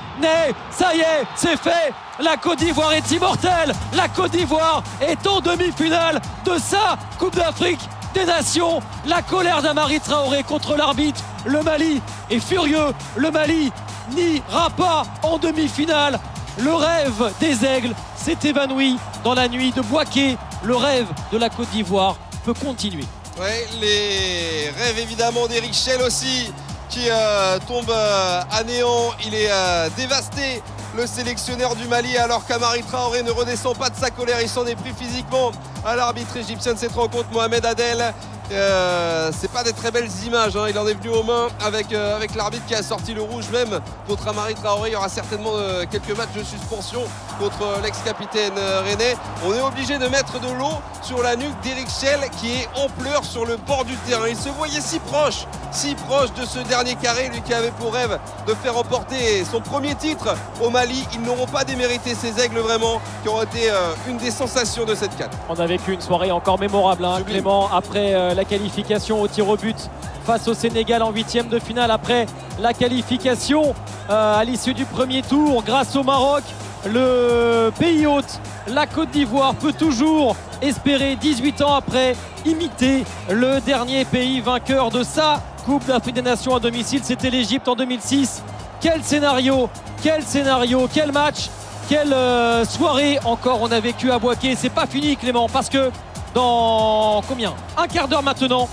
Ça 0.72 0.95
y 0.95 1.00
est, 1.00 1.26
c'est 1.36 1.58
fait. 1.58 1.93
La 2.20 2.38
Côte 2.38 2.60
d'Ivoire 2.60 2.93
est 2.93 3.12
immortelle. 3.12 3.74
La 3.93 4.08
Côte 4.08 4.32
d'Ivoire 4.32 4.84
est 5.02 5.28
en 5.28 5.39
demi-finale 5.41 6.22
de 6.45 6.58
sa 6.58 6.98
Coupe 7.20 7.36
d'Afrique 7.36 7.82
des 8.14 8.26
Nations. 8.26 8.80
La 9.06 9.22
colère 9.22 9.62
d'Amari 9.62 10.00
Traoré 10.00 10.43
contre 10.43 10.76
l'arbitre. 10.76 11.22
Le 11.45 11.62
Mali 11.62 12.02
est 12.30 12.39
furieux. 12.39 12.93
Le 13.18 13.32
Mali 13.32 13.72
n'ira 14.16 14.70
pas 14.72 15.04
en 15.24 15.38
demi-finale. 15.38 16.20
Le 16.60 16.74
rêve 16.74 17.32
des 17.39 17.66
aigles 17.66 17.93
s'est 18.28 18.49
évanoui 18.49 18.97
dans 19.23 19.34
la 19.34 19.47
nuit 19.47 19.71
de 19.71 19.80
Boaké. 19.80 20.38
Le 20.61 20.75
rêve 20.75 21.07
de 21.32 21.38
la 21.38 21.49
Côte 21.49 21.69
d'Ivoire 21.69 22.17
peut 22.43 22.53
continuer. 22.53 23.05
Ouais, 23.39 23.65
les 23.80 24.69
rêves 24.78 24.99
évidemment 24.99 25.47
d'Eric 25.47 25.73
Schell 25.73 26.01
aussi 26.01 26.51
qui 26.89 27.07
euh, 27.09 27.57
tombe 27.65 27.89
euh, 27.89 28.41
à 28.51 28.63
néant. 28.65 29.13
Il 29.25 29.34
est 29.34 29.49
euh, 29.49 29.89
dévasté, 29.95 30.61
le 30.97 31.07
sélectionneur 31.07 31.78
du 31.78 31.88
Mali, 31.88 32.17
alors 32.17 32.45
qu'Amari 32.45 32.84
Traoré 32.84 33.23
ne 33.23 33.32
redescend 33.32 33.78
pas 33.78 33.89
de 33.89 33.95
sa 33.95 34.09
colère. 34.09 34.41
Il 34.41 34.49
s'en 34.49 34.65
est 34.65 34.75
pris 34.75 34.91
physiquement 34.91 35.53
à 35.86 35.95
l'arbitre 35.95 36.36
égyptien 36.36 36.73
de 36.73 36.80
cette 36.80 36.93
rencontre, 36.93 37.30
Mohamed 37.32 37.65
Adel. 37.65 38.13
Euh, 38.52 39.30
c'est 39.38 39.52
pas 39.52 39.64
des 39.64 39.74
très 39.74 39.91
belles 39.91 40.10
images. 40.26 40.56
hein. 40.56 40.66
Il 40.70 40.80
en 40.80 40.88
est 40.88 40.93
venu 40.93 41.10
aux 41.10 41.24
mains 41.24 41.48
avec, 41.66 41.91
euh, 41.91 42.16
avec 42.16 42.34
l'arbitre 42.36 42.66
qui 42.66 42.76
a 42.76 42.82
sorti 42.84 43.14
le 43.14 43.22
rouge 43.22 43.45
même 43.52 43.80
contre 44.08 44.28
Amari 44.28 44.56
Traoré. 44.56 44.89
Il 44.89 44.93
y 44.93 44.95
aura 44.95 45.10
certainement 45.10 45.52
euh, 45.56 45.84
quelques 45.89 46.16
matchs 46.16 46.34
de 46.36 46.43
suspension 46.43 47.02
contre 47.39 47.62
euh, 47.64 47.82
l'ex-capitaine 47.84 48.54
René. 48.89 49.16
On 49.45 49.54
est 49.54 49.62
obligé 49.62 49.98
de 49.98 50.08
mettre 50.08 50.39
de 50.39 50.48
l'eau 50.48 50.72
sur 51.02 51.22
la 51.22 51.36
nuque 51.36 51.60
d'Eric 51.62 51.88
Schell 51.89 52.22
qui 52.39 52.54
est 52.62 52.70
en 52.76 52.88
pleurs 53.02 53.24
sur 53.26 53.45
le 53.45 53.58
bord 53.58 53.84
du 53.86 53.95
terrain. 53.98 54.28
Il 54.30 54.38
se 54.38 54.50
voyait 54.50 54.82
si 54.82 55.00
proche, 55.00 55.45
si 55.72 55.95
proche 55.95 56.34
de 56.34 56.45
ce 56.45 56.60
dernier 56.60 56.95
carré, 56.95 57.30
lui 57.30 57.41
qui 57.41 57.54
avait 57.54 57.72
pour 57.72 57.93
rêve 57.93 58.18
de 58.48 58.54
faire 58.56 58.76
remporter 58.76 59.43
son 59.50 59.60
premier 59.60 59.95
titre 59.95 60.36
au 60.62 60.70
Mali. 60.70 61.06
Ils 61.14 61.22
n'auront 61.22 61.48
pas 61.48 61.64
démérité 61.66 62.16
ces 62.16 62.39
aigles 62.41 62.60
vraiment 62.60 63.02
qui 63.24 63.30
ont 63.30 63.41
été 63.41 63.70
une 64.08 64.18
des 64.18 64.32
sensations 64.32 64.86
de 64.86 64.95
cette 64.95 65.16
canne. 65.18 65.30
On 65.50 65.56
a 65.60 65.66
vécu 65.66 65.91
une 65.93 66.02
soirée 66.02 66.32
encore 66.32 66.60
mémorable, 66.60 67.04
hein. 67.06 67.22
Clément, 67.26 67.70
après 67.72 68.14
la 68.38 68.46
qualification 68.46 69.20
au 69.22 69.28
tir 69.28 69.50
au 69.50 69.58
but 69.58 69.76
face 70.24 70.48
au 70.48 70.54
Sénégal 70.54 71.02
en 71.02 71.12
huitième 71.12 71.48
de 71.50 71.58
finale, 71.58 71.90
après 71.90 72.28
la 72.60 72.74
qualification 72.74 73.74
euh, 74.10 74.40
à 74.40 74.44
l'issue 74.44 74.74
du 74.76 74.86
premier 74.86 75.24
tour 75.24 75.64
grâce 75.64 75.96
au 75.96 76.04
Maroc. 76.04 76.44
Le 76.86 77.72
pays 77.80 78.06
hôte, 78.06 78.40
la 78.68 78.86
Côte 78.86 79.10
d'Ivoire, 79.10 79.56
peut 79.56 79.74
toujours 79.74 80.36
espérer, 80.62 81.16
18 81.16 81.62
ans 81.64 81.74
après, 81.76 82.16
imiter 82.46 83.04
le 83.30 83.60
dernier 83.62 84.06
pays 84.06 84.40
vainqueur 84.40 84.92
de 84.92 85.02
sa 85.04 85.42
Coupe 85.66 85.86
d'Afrique 85.88 86.16
des 86.16 86.22
Nations 86.22 86.56
à 86.56 86.60
domicile. 86.60 87.02
C'était 87.04 87.32
l'Égypte 87.32 87.68
en 87.68 87.76
2006. 87.76 88.44
Quel 88.80 89.04
scénario, 89.04 89.68
quel 90.04 90.22
scénario, 90.24 90.88
quel 90.94 91.12
match 91.12 91.50
quelle 91.90 92.12
euh, 92.12 92.66
soirée 92.66 93.18
encore 93.24 93.62
on 93.62 93.72
a 93.72 93.80
vécu 93.80 94.12
à 94.12 94.20
Boaké. 94.20 94.56
C'est 94.58 94.70
pas 94.70 94.86
fini 94.88 95.16
Clément 95.16 95.48
parce 95.48 95.70
que 95.70 95.90
dans 96.38 97.24
combien? 97.28 97.56
Un 97.78 97.88
quart 97.88 98.08
d'heure 98.08 98.22
maintenant, 98.22 98.70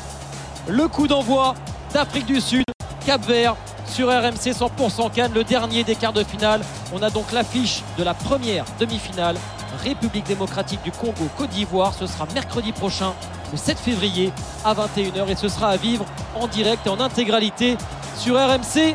le 0.69 0.87
coup 0.87 1.09
d'envoi 1.09 1.55
d'Afrique 1.95 2.27
du 2.27 2.39
Sud, 2.39 2.65
Cap 3.07 3.25
Vert 3.25 3.57
sur 3.87 4.09
RMC 4.09 4.53
100% 4.53 5.11
Cannes, 5.11 5.33
le 5.35 5.45
dernier 5.45 5.83
des 5.83 5.95
quarts 5.95 6.13
de 6.13 6.25
finale. 6.25 6.61
On 6.95 7.03
a 7.03 7.09
donc 7.09 7.33
l'affiche 7.33 7.83
de 7.97 8.05
la 8.05 8.13
première 8.13 8.67
demi-finale. 8.79 9.37
République 9.83 10.27
démocratique 10.27 10.83
du 10.83 10.93
Congo, 10.93 11.27
Côte 11.39 11.49
d'Ivoire. 11.49 11.95
Ce 11.99 12.07
sera 12.07 12.27
mercredi 12.35 12.73
prochain, 12.73 13.15
le 13.51 13.57
7 13.57 13.79
février 13.79 14.31
à 14.63 14.75
21h 14.75 15.27
et 15.31 15.37
ce 15.37 15.49
sera 15.49 15.69
à 15.69 15.77
vivre 15.79 16.05
en 16.35 16.47
direct 16.47 16.87
et 16.87 16.91
en 16.91 17.01
intégralité 17.01 17.79
sur 18.19 18.35
RMC 18.35 18.93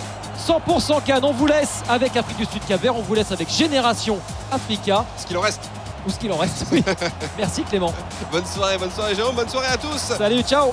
100% 0.48 1.04
Cannes. 1.04 1.26
On 1.26 1.34
vous 1.34 1.48
laisse 1.48 1.82
avec 1.90 2.16
Afrique 2.16 2.38
du 2.38 2.46
Sud 2.46 2.64
Cap 2.68 2.80
Vert, 2.84 2.96
on 2.96 3.02
vous 3.02 3.16
laisse 3.16 3.32
avec 3.32 3.50
Génération 3.50 4.20
Africa 4.52 5.06
Ce 5.18 5.26
qu'il 5.26 5.38
en 5.38 5.42
reste. 5.42 5.72
Ou 6.08 6.10
ce 6.12 6.18
qu'il 6.20 6.32
en 6.32 6.38
reste. 6.38 6.66
Oui. 6.72 6.84
Merci 7.38 7.64
Clément. 7.64 7.94
Bonne 8.32 8.46
soirée, 8.46 8.78
bonne 8.78 8.92
soirée 8.92 9.16
Jérôme, 9.16 9.36
bonne 9.36 9.50
soirée 9.50 9.68
à 9.68 9.78
tous. 9.78 9.98
Salut, 9.98 10.42
ciao. 10.42 10.72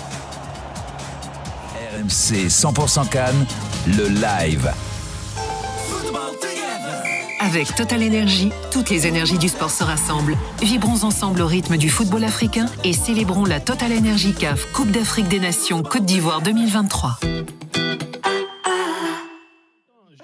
RMC 1.98 2.48
100% 2.48 3.08
Cannes, 3.08 3.46
le 3.86 4.08
live. 4.08 4.72
Avec 7.40 7.74
Total 7.76 8.02
Energy, 8.02 8.50
toutes 8.72 8.90
les 8.90 9.06
énergies 9.06 9.38
du 9.38 9.48
sport 9.48 9.70
se 9.70 9.84
rassemblent. 9.84 10.36
Vibrons 10.62 11.04
ensemble 11.04 11.42
au 11.42 11.46
rythme 11.46 11.76
du 11.76 11.88
football 11.90 12.24
africain 12.24 12.66
et 12.82 12.92
célébrons 12.92 13.44
la 13.44 13.60
Total 13.60 13.92
Energy 13.92 14.32
CAF 14.34 14.72
Coupe 14.72 14.90
d'Afrique 14.90 15.28
des 15.28 15.38
Nations 15.38 15.82
Côte 15.82 16.04
d'Ivoire 16.04 16.40
2023. 16.42 17.18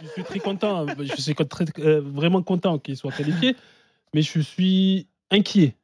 Je 0.03 0.09
suis 0.15 0.25
très 0.25 0.39
content. 0.41 0.87
Je 0.99 1.21
suis 1.23 1.35
très- 1.35 1.65
euh, 1.79 2.03
vraiment 2.05 2.43
content 2.43 2.79
qu'il 2.79 2.97
soit 2.97 3.13
qualifié, 3.13 3.57
mais 4.15 4.23
je 4.23 4.41
suis 4.41 5.09
inquiet. 5.31 5.77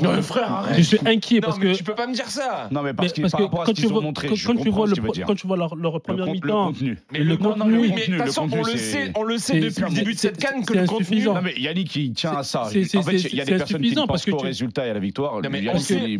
Non, 0.00 0.14
mais 0.16 0.22
frère, 0.22 0.50
arrête. 0.50 0.78
Je 0.78 0.82
suis 0.84 0.98
inquiet 1.04 1.40
Non, 1.40 1.48
parce 1.48 1.58
mais 1.58 1.72
que. 1.72 1.76
tu 1.76 1.84
peux 1.84 1.94
pas 1.94 2.06
me 2.06 2.14
dire 2.14 2.28
ça. 2.30 2.68
Non, 2.70 2.80
mais 2.80 2.90
mais- 2.92 2.94
parce, 2.94 3.12
que, 3.12 3.20
parce 3.20 3.32
par 3.32 3.40
que 3.42 3.46
quand 3.66 3.72
tu 3.74 3.86
vois, 3.88 4.00
montré, 4.00 4.26
quand, 4.28 4.36
quand 4.46 4.56
tu 4.62 4.70
vois 4.70 4.86
le, 4.86 4.94
quand 5.26 5.34
tu 5.34 5.46
vois 5.46 5.56
leur, 5.58 5.76
leur 5.76 6.00
première 6.00 6.24
Le, 6.24 6.32
con- 6.32 6.32
le 6.32 6.46
mi-temps, 6.46 6.66
contenu. 6.68 6.98
Mais 7.12 7.18
le 7.18 7.36
contenu- 7.36 7.78
oui, 7.78 7.88
le 7.88 7.94
mais 7.94 8.00
de 8.00 8.00
toute 8.00 8.04
contenu, 8.06 8.18
façon, 8.18 8.46
le 8.46 8.52
on 8.52 8.56
le 8.56 8.62
contenu, 8.62 8.78
sait, 8.78 9.12
on 9.14 9.22
le 9.22 9.36
sait 9.38 9.60
depuis 9.60 9.82
le 9.82 9.90
début 9.90 10.14
de 10.14 10.18
cette 10.18 10.38
canne 10.38 10.64
que 10.64 10.72
le 10.72 10.86
contenu. 10.86 11.22
Non, 11.24 11.42
mais 11.42 11.52
Yannick, 11.58 11.94
il 11.96 12.14
tient 12.14 12.32
à 12.32 12.42
ça. 12.42 12.62
En 12.62 12.68
fait, 12.70 12.80
il 12.80 13.34
y 13.36 13.40
a 13.42 13.44
des 13.44 13.56
personnes 13.56 13.82
qui 13.82 13.94
ne 13.94 14.06
pensent 14.06 14.24
pas 14.24 14.32
au 14.32 14.38
résultat 14.38 14.86
et 14.86 14.90
à 14.90 14.94
la 14.94 14.98
victoire. 15.00 15.40
Mais 15.50 15.62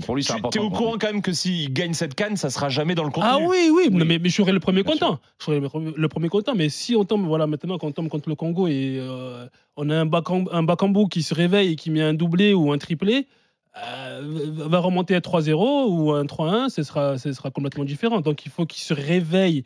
pour 0.04 0.16
lui, 0.16 0.22
c'est 0.22 0.32
Tu 0.34 0.38
important. 0.38 0.60
es 0.60 0.62
au 0.62 0.68
courant 0.70 0.96
quand 1.00 1.06
même 1.10 1.22
que 1.22 1.32
s'il 1.32 1.72
gagne 1.72 1.94
cette 1.94 2.14
canne, 2.14 2.36
ça 2.36 2.50
sera 2.50 2.68
jamais 2.68 2.94
dans 2.94 3.04
le 3.04 3.10
contenu. 3.10 3.30
Ah 3.32 3.38
oui, 3.40 3.70
oui, 3.72 3.88
mais, 3.90 4.20
je 4.22 4.28
serais 4.28 4.52
le 4.52 4.60
premier 4.60 4.82
content. 4.82 5.18
Je 5.38 5.46
serais 5.46 5.60
le, 5.60 5.66
pre- 5.68 5.94
le 5.96 6.08
premier 6.08 6.28
content. 6.28 6.52
Mais 6.54 6.68
si 6.68 6.94
on 6.94 7.06
tombe, 7.06 7.24
voilà, 7.24 7.46
maintenant, 7.46 7.78
quand 7.78 7.86
on 7.86 7.92
tombe 7.92 8.08
contre 8.08 8.28
le 8.28 8.34
Congo 8.34 8.66
et 8.68 8.96
euh, 8.98 9.46
on 9.78 9.88
a 9.88 9.96
un, 9.96 10.04
Bakam- 10.04 10.48
un 10.52 10.62
Bakambu 10.62 11.08
qui 11.08 11.22
se 11.22 11.32
réveille 11.34 11.72
et 11.72 11.76
qui 11.76 11.90
met 11.90 12.02
un 12.02 12.12
doublé 12.12 12.52
ou 12.52 12.70
un 12.70 12.76
triplé, 12.78 13.26
va 13.74 14.78
remonter 14.78 15.14
à 15.14 15.20
3-0 15.20 15.88
ou 15.88 16.12
un 16.12 16.24
3-1, 16.24 16.68
ce 16.68 16.82
sera, 16.82 17.18
ce 17.18 17.32
sera 17.32 17.50
complètement 17.50 17.84
différent. 17.84 18.20
Donc 18.20 18.44
il 18.46 18.50
faut 18.52 18.66
qu'il 18.66 18.82
se 18.82 18.94
réveille 18.94 19.64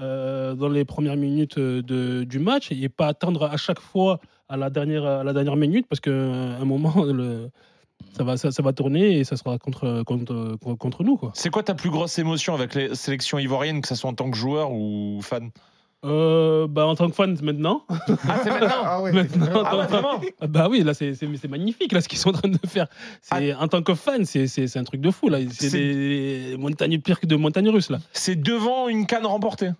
euh, 0.00 0.54
dans 0.54 0.68
les 0.68 0.84
premières 0.84 1.16
minutes 1.16 1.58
euh, 1.58 1.82
de- 1.82 2.24
du 2.24 2.38
match 2.38 2.72
et 2.72 2.88
pas 2.88 3.08
attendre 3.08 3.44
à 3.44 3.56
chaque 3.56 3.80
fois 3.80 4.20
à 4.48 4.56
la 4.56 4.70
dernière, 4.70 5.04
à 5.04 5.24
la 5.24 5.32
dernière 5.32 5.56
minute 5.56 5.86
parce 5.88 6.00
qu'à 6.00 6.10
un 6.10 6.64
moment, 6.64 7.04
ça, 8.16 8.24
va, 8.24 8.36
ça, 8.36 8.62
va 8.62 8.72
tourner 8.72 9.18
et 9.18 9.24
ça 9.24 9.36
sera 9.36 9.58
contre, 9.58 10.02
contre, 10.04 10.56
contre 10.78 11.04
nous. 11.04 11.20
C'est 11.34 11.50
quoi 11.50 11.62
ta 11.62 11.74
plus 11.74 11.90
grosse 11.90 12.18
émotion 12.18 12.54
avec 12.54 12.74
les 12.74 12.94
sélections 12.94 13.38
ivoiriennes, 13.38 13.82
que 13.82 13.88
ce 13.88 13.94
soit 13.94 14.10
en 14.10 14.14
tant 14.14 14.30
que 14.30 14.36
joueur 14.36 14.72
ou 14.72 15.20
fan? 15.22 15.50
Euh, 16.06 16.66
bah, 16.66 16.86
en 16.86 16.94
tant 16.94 17.10
que 17.10 17.14
fan 17.14 17.36
maintenant. 17.42 17.84
Ah, 17.90 18.40
c'est 18.42 18.50
maintenant 18.50 18.70
Ah 18.84 19.02
ouais. 19.02 19.12
Maintenant, 19.12 19.62
Ah 19.66 19.76
ouais, 19.76 19.86
vraiment 19.86 20.20
Ah 20.40 20.46
Bah 20.48 20.68
oui, 20.70 20.82
là 20.82 20.94
c'est 20.94 21.12
c'est- 21.14 21.28
c'est 21.36 21.48
magnifique 21.48 21.92
là 21.92 22.00
ce 22.00 22.08
qu'ils 22.08 22.18
sont 22.18 22.30
en 22.30 22.32
train 22.32 22.48
de 22.48 22.58
faire. 22.66 22.86
C'est 23.20 23.52
en 23.54 23.68
tant 23.68 23.82
que 23.82 23.94
fan, 23.94 24.24
c'est 24.24 24.46
c'est 24.46 24.66
c'est 24.66 24.78
un 24.78 24.84
truc 24.84 25.02
de 25.02 25.10
fou 25.10 25.28
là. 25.28 25.38
C'est 25.50 25.68
C'est- 25.68 25.78
des 25.78 26.56
montagnes 26.58 26.98
pires 27.00 27.20
que 27.20 27.26
de 27.26 27.36
montagnes 27.36 27.68
russes 27.68 27.90
là. 27.90 27.98
C'est 28.14 28.36
devant 28.40 28.88
une 28.88 29.06
canne 29.06 29.26
remportée. 29.26 29.72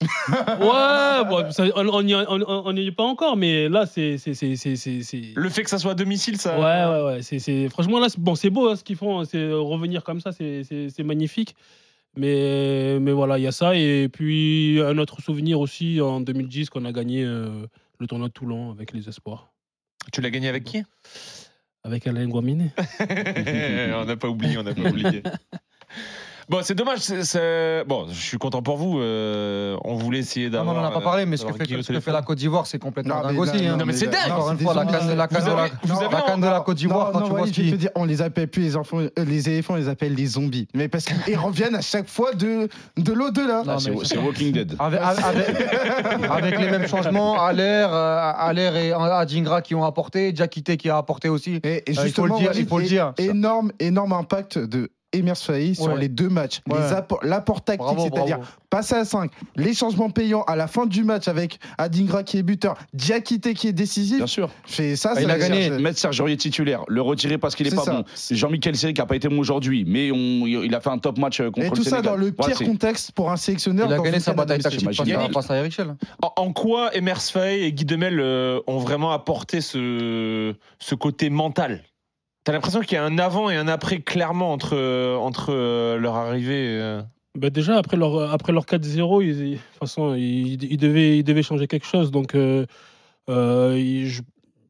Ouais, 0.60 1.24
bon, 1.28 1.50
ça, 1.50 1.64
on 1.76 1.88
on 1.88 2.02
n'y 2.02 2.14
on- 2.14 2.24
on- 2.30 2.62
on 2.66 2.72
n'y 2.72 2.86
est 2.86 2.92
pas 2.92 3.02
encore, 3.04 3.36
mais 3.36 3.68
là 3.68 3.84
c'est 3.84 4.16
c'est 4.16 4.32
c'est 4.32 4.56
c'est 4.56 4.76
c'est- 4.76 5.02
c'est- 5.02 5.32
Le 5.34 5.48
fait 5.50 5.62
que 5.62 5.68
ça 5.70 5.78
soit 5.78 5.92
à 5.92 5.94
domicile, 5.94 6.38
ça. 6.38 6.58
Ouais 6.58 6.90
ouais 7.00 7.04
ouais. 7.16 7.22
C'est 7.22 7.38
c'est 7.38 7.68
franchement 7.68 7.98
là 7.98 8.08
c'est- 8.08 8.20
bon 8.20 8.34
c'est 8.34 8.48
beau 8.50 8.68
hein, 8.70 8.76
ce 8.76 8.84
qu'ils 8.84 8.96
font, 8.96 9.24
c'est 9.24 9.50
revenir 9.52 10.04
comme 10.04 10.20
ça, 10.20 10.32
c'est 10.32 10.62
c'est 10.64 10.88
c'est 10.88 11.02
magnifique. 11.02 11.54
Mais 12.18 12.98
mais 13.00 13.12
voilà 13.12 13.38
il 13.38 13.44
y 13.44 13.46
a 13.46 13.52
ça 13.52 13.76
et 13.76 14.08
puis 14.08 14.80
un 14.84 14.98
autre 14.98 15.22
souvenir 15.22 15.60
aussi 15.60 16.00
en 16.00 16.20
2010 16.20 16.68
qu'on 16.68 16.84
a 16.84 16.90
gagné 16.90 17.22
euh, 17.24 17.64
le 18.00 18.06
tournoi 18.08 18.26
de 18.26 18.32
Toulon 18.32 18.72
avec 18.72 18.92
les 18.92 19.08
espoirs 19.08 19.52
Tu 20.12 20.20
l'as 20.20 20.30
gagné 20.30 20.48
avec 20.48 20.64
qui? 20.64 20.82
Avec 21.84 22.08
Alain 22.08 22.26
Guaminé. 22.26 22.72
On 23.08 24.04
n'a 24.04 24.16
pas 24.16 24.28
oublié, 24.28 24.58
on 24.58 24.64
n'a 24.64 24.74
pas 24.74 24.90
oublié. 24.90 25.22
Bon, 26.48 26.60
c'est 26.62 26.74
dommage. 26.74 27.00
c'est- 27.00 27.24
c'est- 27.24 27.84
Bon, 27.86 28.06
je 28.08 28.14
suis 28.18 28.38
content 28.38 28.62
pour 28.62 28.78
vous. 28.78 28.98
euh, 29.00 29.76
on 29.84 29.96
voulait 29.96 30.20
essayer 30.20 30.46
Non, 30.46 30.52
d'avoir. 30.58 30.74
non, 30.76 30.80
on 30.80 30.82
n'en 30.82 30.88
a 30.88 30.92
pas 30.92 31.00
euh, 31.00 31.02
parlé, 31.02 31.26
mais 31.26 31.36
ce 31.36 31.42
que 31.42 31.48
d'avoir 31.48 31.58
fait, 31.58 31.64
Guy 31.66 31.74
au 31.74 31.76
ce 31.76 31.80
que 31.82 31.86
fait 31.86 31.92
téléphone. 32.00 32.14
la 32.14 32.22
Côte 32.22 32.38
d'Ivoire, 32.38 32.66
c'est 32.66 32.78
complètement 32.78 33.16
Non, 33.16 33.20
mais 33.22 33.28
dingue 33.34 33.40
aussi. 33.40 33.66
hein. 33.66 33.76
Non, 33.76 33.84
mais 33.84 33.92
c'est 33.92 34.06
dingue. 34.06 34.30
Encore 34.32 34.50
une 34.52 34.56
Vous 34.56 34.64
fois, 34.64 34.74
la 34.74 34.86
canne, 34.86 35.14
la 35.14 35.28
canne 35.28 35.40
vous 35.42 35.50
de 35.50 35.54
la, 35.54 35.62
avez- 35.64 35.72
vous 35.82 35.92
avez- 36.02 36.14
la 36.14 36.22
canne 36.22 36.40
de 36.40 36.46
la 36.46 36.60
Côte 36.60 36.76
d'Ivoire, 36.78 37.12
quand 37.12 37.20
tu 37.20 37.30
vois 37.30 37.46
ce 37.46 37.52
qui. 37.52 37.74
on 37.94 38.04
les 38.06 38.22
appelle 38.22 38.48
plus 38.48 38.62
les 38.62 38.76
enfants, 38.76 38.98
euh, 39.00 39.08
les 39.26 39.48
éléphants, 39.50 39.74
on 39.74 39.76
les 39.76 39.88
appelle 39.88 40.14
les 40.14 40.26
zombies. 40.26 40.68
Mais 40.74 40.88
parce 40.88 41.04
qu'ils 41.04 41.36
reviennent 41.36 41.74
à 41.74 41.82
chaque 41.82 42.08
fois 42.08 42.32
de, 42.32 42.68
de 42.96 43.12
l'au-delà. 43.12 43.62
Non, 43.64 43.74
Ah, 43.74 43.78
c'est 43.78 43.90
mais- 43.90 44.04
c'est 44.04 44.16
Walking 44.16 44.52
Dead. 44.52 44.74
Avec, 44.78 45.00
avec- 45.00 46.30
avec 46.30 46.58
les 46.58 46.70
mêmes 46.70 46.88
changements, 46.88 47.42
Allaire 47.42 48.74
et 48.76 48.92
Adingra 48.92 49.60
qui 49.60 49.74
ont 49.74 49.84
apporté, 49.84 50.32
Diakité 50.32 50.76
qui 50.78 50.88
a 50.88 50.96
apporté 50.96 51.28
aussi. 51.28 51.56
Et, 51.62 51.68
et 51.68 51.76
Euh, 51.76 51.82
il 51.88 51.94
faut 51.96 52.02
justement, 52.04 52.26
le 52.26 52.38
dire, 52.40 52.48
Walid, 52.48 52.62
il 52.62 52.68
faut 52.68 52.78
le 52.78 52.84
dire. 52.86 53.12
Énorme, 53.18 53.70
énorme 53.80 54.12
impact 54.14 54.58
de 54.58 54.90
Emir 55.12 55.36
Fahy 55.36 55.74
sur 55.74 55.84
Ouais. 55.94 55.98
les 56.00 56.08
deux 56.08 56.28
matchs. 56.28 56.60
Ouais. 56.68 56.78
L'apport 57.22 57.62
tactique, 57.62 57.86
c'est-à-dire 57.98 58.40
passer 58.68 58.94
à 58.94 59.04
5, 59.06 59.30
les 59.56 59.72
changements 59.72 60.10
payants 60.10 60.42
à 60.42 60.54
la 60.54 60.66
fin 60.66 60.84
du 60.84 61.02
match 61.04 61.28
avec 61.28 61.58
Adingra 61.78 62.22
qui 62.22 62.36
est 62.38 62.42
buteur, 62.42 62.76
Diakité 62.92 63.54
qui 63.54 63.68
est 63.68 63.72
décisif. 63.72 64.18
Bien 64.18 64.26
sûr. 64.26 64.50
Fait 64.66 64.96
ça, 64.96 65.14
Ah, 65.16 65.22
il 65.22 65.30
a 65.30 65.38
gagné. 65.38 65.70
Mettre 65.70 65.98
Serge 65.98 66.20
Aurier 66.20 66.36
titulaire, 66.36 66.82
le 66.88 67.00
retirer 67.00 67.38
parce 67.38 67.54
qu'il 67.54 67.66
est, 67.66 67.70
C'est 67.70 67.76
pas 67.76 67.84
ça. 67.84 67.92
bon. 67.92 68.04
Jean-Michel 68.30 68.76
Seri 68.76 68.92
qui 68.92 69.00
a 69.00 69.06
pas 69.06 69.16
été 69.16 69.28
bon 69.28 69.38
aujourd'hui, 69.38 69.84
mais 69.86 70.10
on- 70.12 70.46
il 70.46 70.74
a 70.74 70.80
fait 70.80 70.90
un 70.90 70.98
top 70.98 71.16
match 71.18 71.40
euh, 71.40 71.50
contre 71.50 71.66
Et 71.66 71.70
le 71.70 71.76
tout 71.76 71.84
ça 71.84 71.90
Sénégal. 71.90 72.12
dans 72.12 72.16
le 72.16 72.30
pire 72.32 72.58
contexte 72.58 73.12
pour 73.12 73.30
un 73.30 73.36
sélectionneur. 73.36 73.88
Il 73.88 73.94
a 73.94 73.98
gagné 74.00 74.20
sa 74.20 74.34
bataille 74.34 74.58
tactique 74.60 74.84
face 75.32 75.50
à, 75.50 75.56
Eric 75.56 75.72
Schell. 75.72 75.94
En, 76.22 76.32
en 76.36 76.52
quoi 76.52 76.94
Emers 76.94 77.22
Faye 77.22 77.64
et 77.64 77.72
Guy 77.72 77.86
Demel 77.86 78.20
euh, 78.20 78.60
ont 78.66 78.78
vraiment 78.78 79.12
apporté 79.12 79.62
ce, 79.62 80.54
ce 80.78 80.94
côté 80.94 81.30
mental 81.30 81.82
T'as 82.48 82.54
l'impression 82.54 82.80
qu'il 82.80 82.94
y 82.94 82.96
a 82.96 83.04
un 83.04 83.18
avant 83.18 83.50
et 83.50 83.56
un 83.56 83.68
après 83.68 84.00
clairement 84.00 84.54
entre, 84.54 84.74
euh, 84.74 85.16
entre 85.16 85.52
euh, 85.52 85.98
leur 85.98 86.14
arrivée. 86.14 86.78
euh. 86.80 87.02
Bah 87.34 87.50
déjà, 87.50 87.76
après 87.76 87.98
leur, 87.98 88.32
après 88.32 88.54
leur 88.54 88.64
4-0, 88.64 89.20
ils, 89.20 89.28
ils- 89.28 89.50
de 89.50 89.56
toute 89.56 89.78
façon, 89.78 90.14
ils, 90.14 90.64
ils 90.64 90.78
devaient, 90.78 91.18
ils 91.18 91.24
devaient 91.24 91.42
changer 91.42 91.66
quelque 91.66 91.84
chose. 91.84 92.10
Donc, 92.10 92.34
euh, 92.34 92.64
euh, 93.28 94.02
je, 94.06 94.22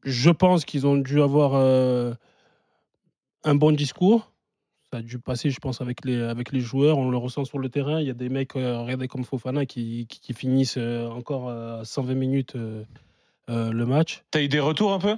je 0.03 0.29
pense 0.29 0.65
qu'ils 0.65 0.85
ont 0.87 0.97
dû 0.97 1.21
avoir 1.21 1.53
euh, 1.55 2.13
un 3.45 3.55
bon 3.55 3.71
discours. 3.71 4.33
Ça 4.91 4.99
a 4.99 5.01
dû 5.01 5.17
passer, 5.17 5.49
je 5.49 5.59
pense, 5.61 5.79
avec 5.79 6.03
les, 6.03 6.21
avec 6.21 6.51
les 6.51 6.59
joueurs. 6.59 6.97
On 6.97 7.09
le 7.09 7.15
ressent 7.17 7.45
sur 7.45 7.59
le 7.59 7.69
terrain. 7.69 8.01
Il 8.01 8.07
y 8.07 8.11
a 8.11 8.13
des 8.13 8.27
mecs, 8.27 8.51
regardez 8.55 9.07
comme 9.07 9.23
Fofana, 9.23 9.65
qui, 9.65 10.05
qui, 10.09 10.19
qui 10.19 10.33
finissent 10.33 10.75
encore 10.75 11.49
à 11.49 11.85
120 11.85 12.13
minutes 12.15 12.57
le 13.47 13.85
match. 13.85 14.25
T'as 14.31 14.41
eu 14.41 14.49
des 14.49 14.59
retours 14.59 14.91
un 14.91 14.99
peu? 14.99 15.15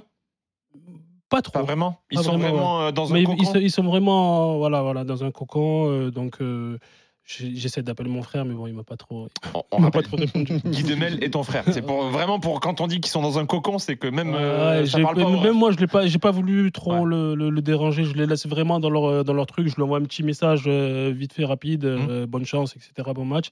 Pas 1.32 1.42
trop. 1.42 1.52
Pas 1.52 1.62
vraiment 1.62 1.98
Ils 2.10 2.16
Pas 2.18 2.22
sont 2.22 2.36
vraiment, 2.38 2.48
vraiment 2.52 2.80
euh, 2.82 2.92
dans 2.92 3.08
Mais 3.08 3.18
un 3.18 3.22
ils, 3.22 3.26
cocon 3.26 3.44
sont, 3.44 3.58
ils 3.58 3.70
sont 3.70 3.82
vraiment 3.82 4.58
voilà, 4.58 4.82
voilà, 4.82 5.02
dans 5.04 5.24
un 5.24 5.30
cocon. 5.30 5.88
euh, 5.90 6.10
donc, 6.10 6.36
euh, 6.40 6.78
j'essaie 7.24 7.82
d'appeler 7.82 8.10
mon 8.10 8.22
frère, 8.22 8.44
mais 8.44 8.52
bon, 8.54 8.66
il 8.66 8.74
m'a 8.74 8.82
pas 8.82 8.96
trop, 8.96 9.28
On- 9.70 9.80
m'a 9.80 9.90
pas 9.90 10.02
trop 10.02 10.16
répondu. 10.18 10.52
Guy 10.66 10.82
Demel 10.82 11.22
est 11.24 11.30
ton 11.30 11.42
frère. 11.42 11.64
C'est 11.70 11.80
pour, 11.80 12.02
vraiment 12.10 12.38
pour 12.40 12.60
quand 12.60 12.80
on 12.82 12.86
dit 12.86 13.00
qu'ils 13.00 13.10
sont 13.10 13.22
dans 13.22 13.38
un 13.38 13.46
cocon, 13.46 13.78
c'est 13.78 13.96
que 13.96 14.08
même 14.08 14.34
euh, 14.34 14.80
Ouais, 14.80 14.86
ça 14.86 15.00
parle 15.00 15.16
pas. 15.16 15.30
même 15.30 15.54
moi, 15.56 15.70
je 15.72 15.78
l'ai 15.78 15.86
pas, 15.86 16.06
j'ai 16.06 16.18
pas 16.18 16.32
voulu 16.32 16.70
trop 16.72 16.92
Ouais. 16.98 17.04
le, 17.06 17.34
le- 17.34 17.50
le 17.50 17.62
déranger. 17.62 18.04
Je 18.04 18.14
les 18.14 18.26
laisse 18.26 18.46
vraiment 18.46 18.78
dans 18.80 18.90
leur, 18.90 19.24
dans 19.24 19.32
leur 19.34 19.46
truc. 19.46 19.68
Je 19.68 19.76
lui 19.76 19.82
envoie 19.82 19.98
un 19.98 20.02
petit 20.04 20.22
message 20.22 20.64
euh, 20.66 21.12
vite 21.16 21.32
fait, 21.32 21.44
rapide. 21.46 21.84
Mmh. 21.86 22.06
euh, 22.10 22.26
bonne 22.26 22.44
chance, 22.44 22.76
etc. 22.76 23.10
Bon 23.14 23.24
match. 23.24 23.48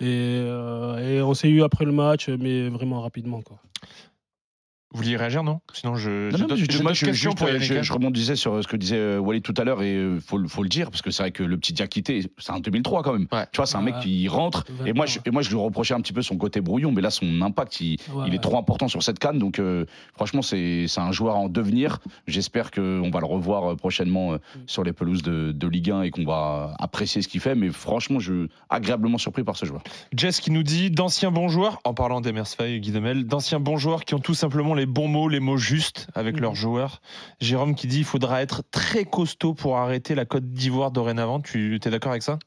Et, 0.00 0.06
et 0.44 1.22
on 1.22 1.32
s'est 1.32 1.48
eu 1.48 1.62
après 1.62 1.86
le 1.86 1.92
match, 1.92 2.28
mais 2.28 2.68
vraiment 2.68 3.00
rapidement. 3.00 3.40
Quoi. 3.40 3.58
Vous 4.92 5.02
vouliez 5.02 5.16
réagir, 5.16 5.42
non? 5.42 5.60
Sinon, 5.74 5.96
je. 5.96 6.30
Non, 6.30 6.38
non, 6.38 6.46
moi, 6.82 6.92
je, 6.92 7.12
juste, 7.12 7.36
pour 7.36 7.46
euh, 7.48 7.58
je, 7.58 7.82
je 7.82 7.92
rebondissais 7.92 8.36
sur 8.36 8.62
ce 8.62 8.68
que 8.68 8.76
disait 8.76 8.96
euh, 8.96 9.18
Walid 9.18 9.42
tout 9.42 9.52
à 9.58 9.64
l'heure 9.64 9.82
et 9.82 9.94
il 10.14 10.20
faut, 10.20 10.38
le- 10.38 10.46
faut 10.48 10.62
le 10.62 10.68
dire 10.68 10.90
parce 10.90 11.02
que 11.02 11.10
c'est 11.10 11.24
vrai 11.24 11.32
que 11.32 11.42
le 11.42 11.56
petit 11.58 11.72
Diakité, 11.72 12.30
c'est 12.38 12.52
un 12.52 12.60
2003 12.60 13.02
quand 13.02 13.12
même. 13.12 13.26
Ouais. 13.32 13.46
Tu 13.52 13.56
vois, 13.56 13.66
c'est 13.66 13.76
un 13.76 13.82
mec 13.82 13.96
Ouais. 13.96 14.02
qui 14.02 14.28
rentre 14.28 14.64
et 14.86 14.92
moi, 14.92 15.04
je, 15.06 15.18
et 15.26 15.30
moi 15.30 15.42
je 15.42 15.50
lui 15.50 15.56
reprochais 15.56 15.92
un 15.94 16.00
petit 16.00 16.12
peu 16.12 16.22
son 16.22 16.36
côté 16.36 16.60
brouillon, 16.60 16.92
mais 16.92 17.02
là 17.02 17.10
son 17.10 17.42
impact, 17.42 17.80
il, 17.80 17.96
Ouais, 18.14 18.24
il 18.28 18.34
est 18.34 18.38
trop 18.38 18.56
important 18.58 18.86
sur 18.88 19.02
cette 19.02 19.18
canne. 19.18 19.38
Donc 19.38 19.58
euh, 19.58 19.84
franchement, 20.14 20.40
c'est 20.42 20.86
c'est 20.88 21.00
un 21.00 21.12
joueur 21.12 21.36
en 21.36 21.48
devenir. 21.48 21.98
J'espère 22.28 22.70
qu'on 22.70 23.10
va 23.10 23.20
le 23.20 23.26
revoir 23.26 23.72
euh, 23.72 23.76
prochainement 23.76 24.34
euh, 24.34 24.36
Mm. 24.36 24.58
sur 24.68 24.84
les 24.84 24.92
pelouses 24.92 25.22
de, 25.22 25.50
de 25.52 25.66
Ligue 25.68 25.90
1 25.90 26.02
et 26.02 26.10
qu'on 26.10 26.24
va 26.24 26.74
apprécier 26.78 27.22
ce 27.22 27.28
qu'il 27.28 27.40
fait. 27.40 27.54
Mais 27.56 27.70
franchement, 27.70 28.20
je 28.20 28.32
suis 28.44 28.50
agréablement 28.70 29.18
surpris 29.18 29.42
par 29.42 29.56
ce 29.56 29.66
joueur. 29.66 29.82
Jess 30.16 30.40
qui 30.40 30.50
nous 30.52 30.62
dit 30.62 30.90
d'anciens 30.92 31.30
bons 31.32 31.48
joueurs, 31.48 31.80
en 31.84 31.92
parlant 31.92 32.20
d'Emers 32.20 32.46
Faye 32.46 32.74
et 32.76 32.80
Guy 32.80 32.92
Demel, 32.92 33.26
d'anciens 33.26 33.58
bons 33.60 33.76
joueurs 33.76 34.04
qui 34.04 34.14
ont 34.14 34.18
tout 34.20 34.34
simplement 34.34 34.74
les 34.76 34.86
bons 34.86 35.08
mots, 35.08 35.28
les 35.28 35.40
mots 35.40 35.56
justes 35.56 36.06
avec 36.14 36.36
Mhm. 36.36 36.42
leurs 36.42 36.54
joueurs. 36.54 37.00
Jérôme 37.40 37.74
qui 37.74 37.86
dit 37.88 37.98
il 37.98 38.04
faudra 38.04 38.40
être 38.42 38.62
très 38.70 39.04
costaud 39.04 39.54
pour 39.54 39.76
arrêter 39.78 40.14
la 40.14 40.24
Côte 40.24 40.52
d'Ivoire 40.52 40.90
dorénavant. 40.92 41.40
Tu 41.40 41.74
es 41.84 41.90
d'accord 41.90 42.12
avec 42.12 42.22
ça? 42.22 42.38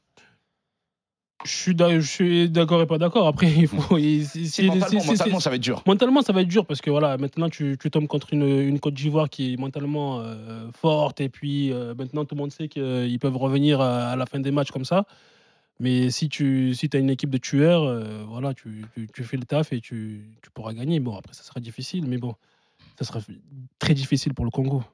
Je 1.44 2.00
suis 2.00 2.48
d'accord 2.50 2.82
et 2.82 2.86
pas 2.86 2.98
d'accord. 2.98 3.26
Après, 3.26 3.50
il 3.50 3.66
faut. 3.66 3.96
il- 3.98 4.26
mentalement, 4.66 5.38
ça 5.38 5.48
va 5.48 5.56
être 5.56 5.62
dur. 5.62 5.82
Mentalement, 5.86 6.20
ça 6.20 6.32
va 6.34 6.42
être 6.42 6.48
dur 6.48 6.66
parce 6.66 6.82
que 6.82 6.90
voilà, 6.90 7.16
maintenant 7.16 7.48
tu, 7.48 7.78
tu 7.80 7.90
tombes 7.90 8.06
contre 8.06 8.34
une, 8.34 8.42
une 8.46 8.78
Côte 8.78 8.92
d'Ivoire 8.94 9.30
qui 9.30 9.54
est 9.54 9.56
mentalement 9.56 10.20
euh, 10.20 10.68
forte 10.78 11.22
et 11.22 11.30
puis 11.30 11.72
euh, 11.72 11.94
maintenant 11.96 12.26
tout 12.26 12.34
le 12.34 12.40
monde 12.40 12.52
sait 12.52 12.68
qu'ils 12.68 13.18
peuvent 13.18 13.38
revenir 13.38 13.80
à, 13.80 14.10
à 14.10 14.16
la 14.16 14.26
fin 14.26 14.38
des 14.38 14.50
matchs 14.50 14.70
comme 14.70 14.84
ça. 14.84 15.06
Mais 15.80 16.10
si 16.10 16.28
tu 16.28 16.74
si 16.74 16.90
as 16.92 16.98
une 16.98 17.08
équipe 17.08 17.30
de 17.30 17.38
tueurs, 17.38 17.84
euh, 17.84 18.22
voilà, 18.28 18.52
tu, 18.52 18.84
fais 19.24 19.38
le 19.38 19.44
taf 19.44 19.72
et 19.72 19.80
tu, 19.80 20.36
tu 20.42 20.50
pourras 20.50 20.74
gagner. 20.74 21.00
Bon, 21.00 21.16
après, 21.16 21.32
ça 21.32 21.42
sera 21.42 21.58
difficile, 21.58 22.06
mais 22.06 22.18
bon, 22.18 22.34
ça 22.98 23.06
sera 23.06 23.20
très 23.78 23.94
difficile 23.94 24.34
pour 24.34 24.44
le 24.44 24.50
Congo. 24.50 24.84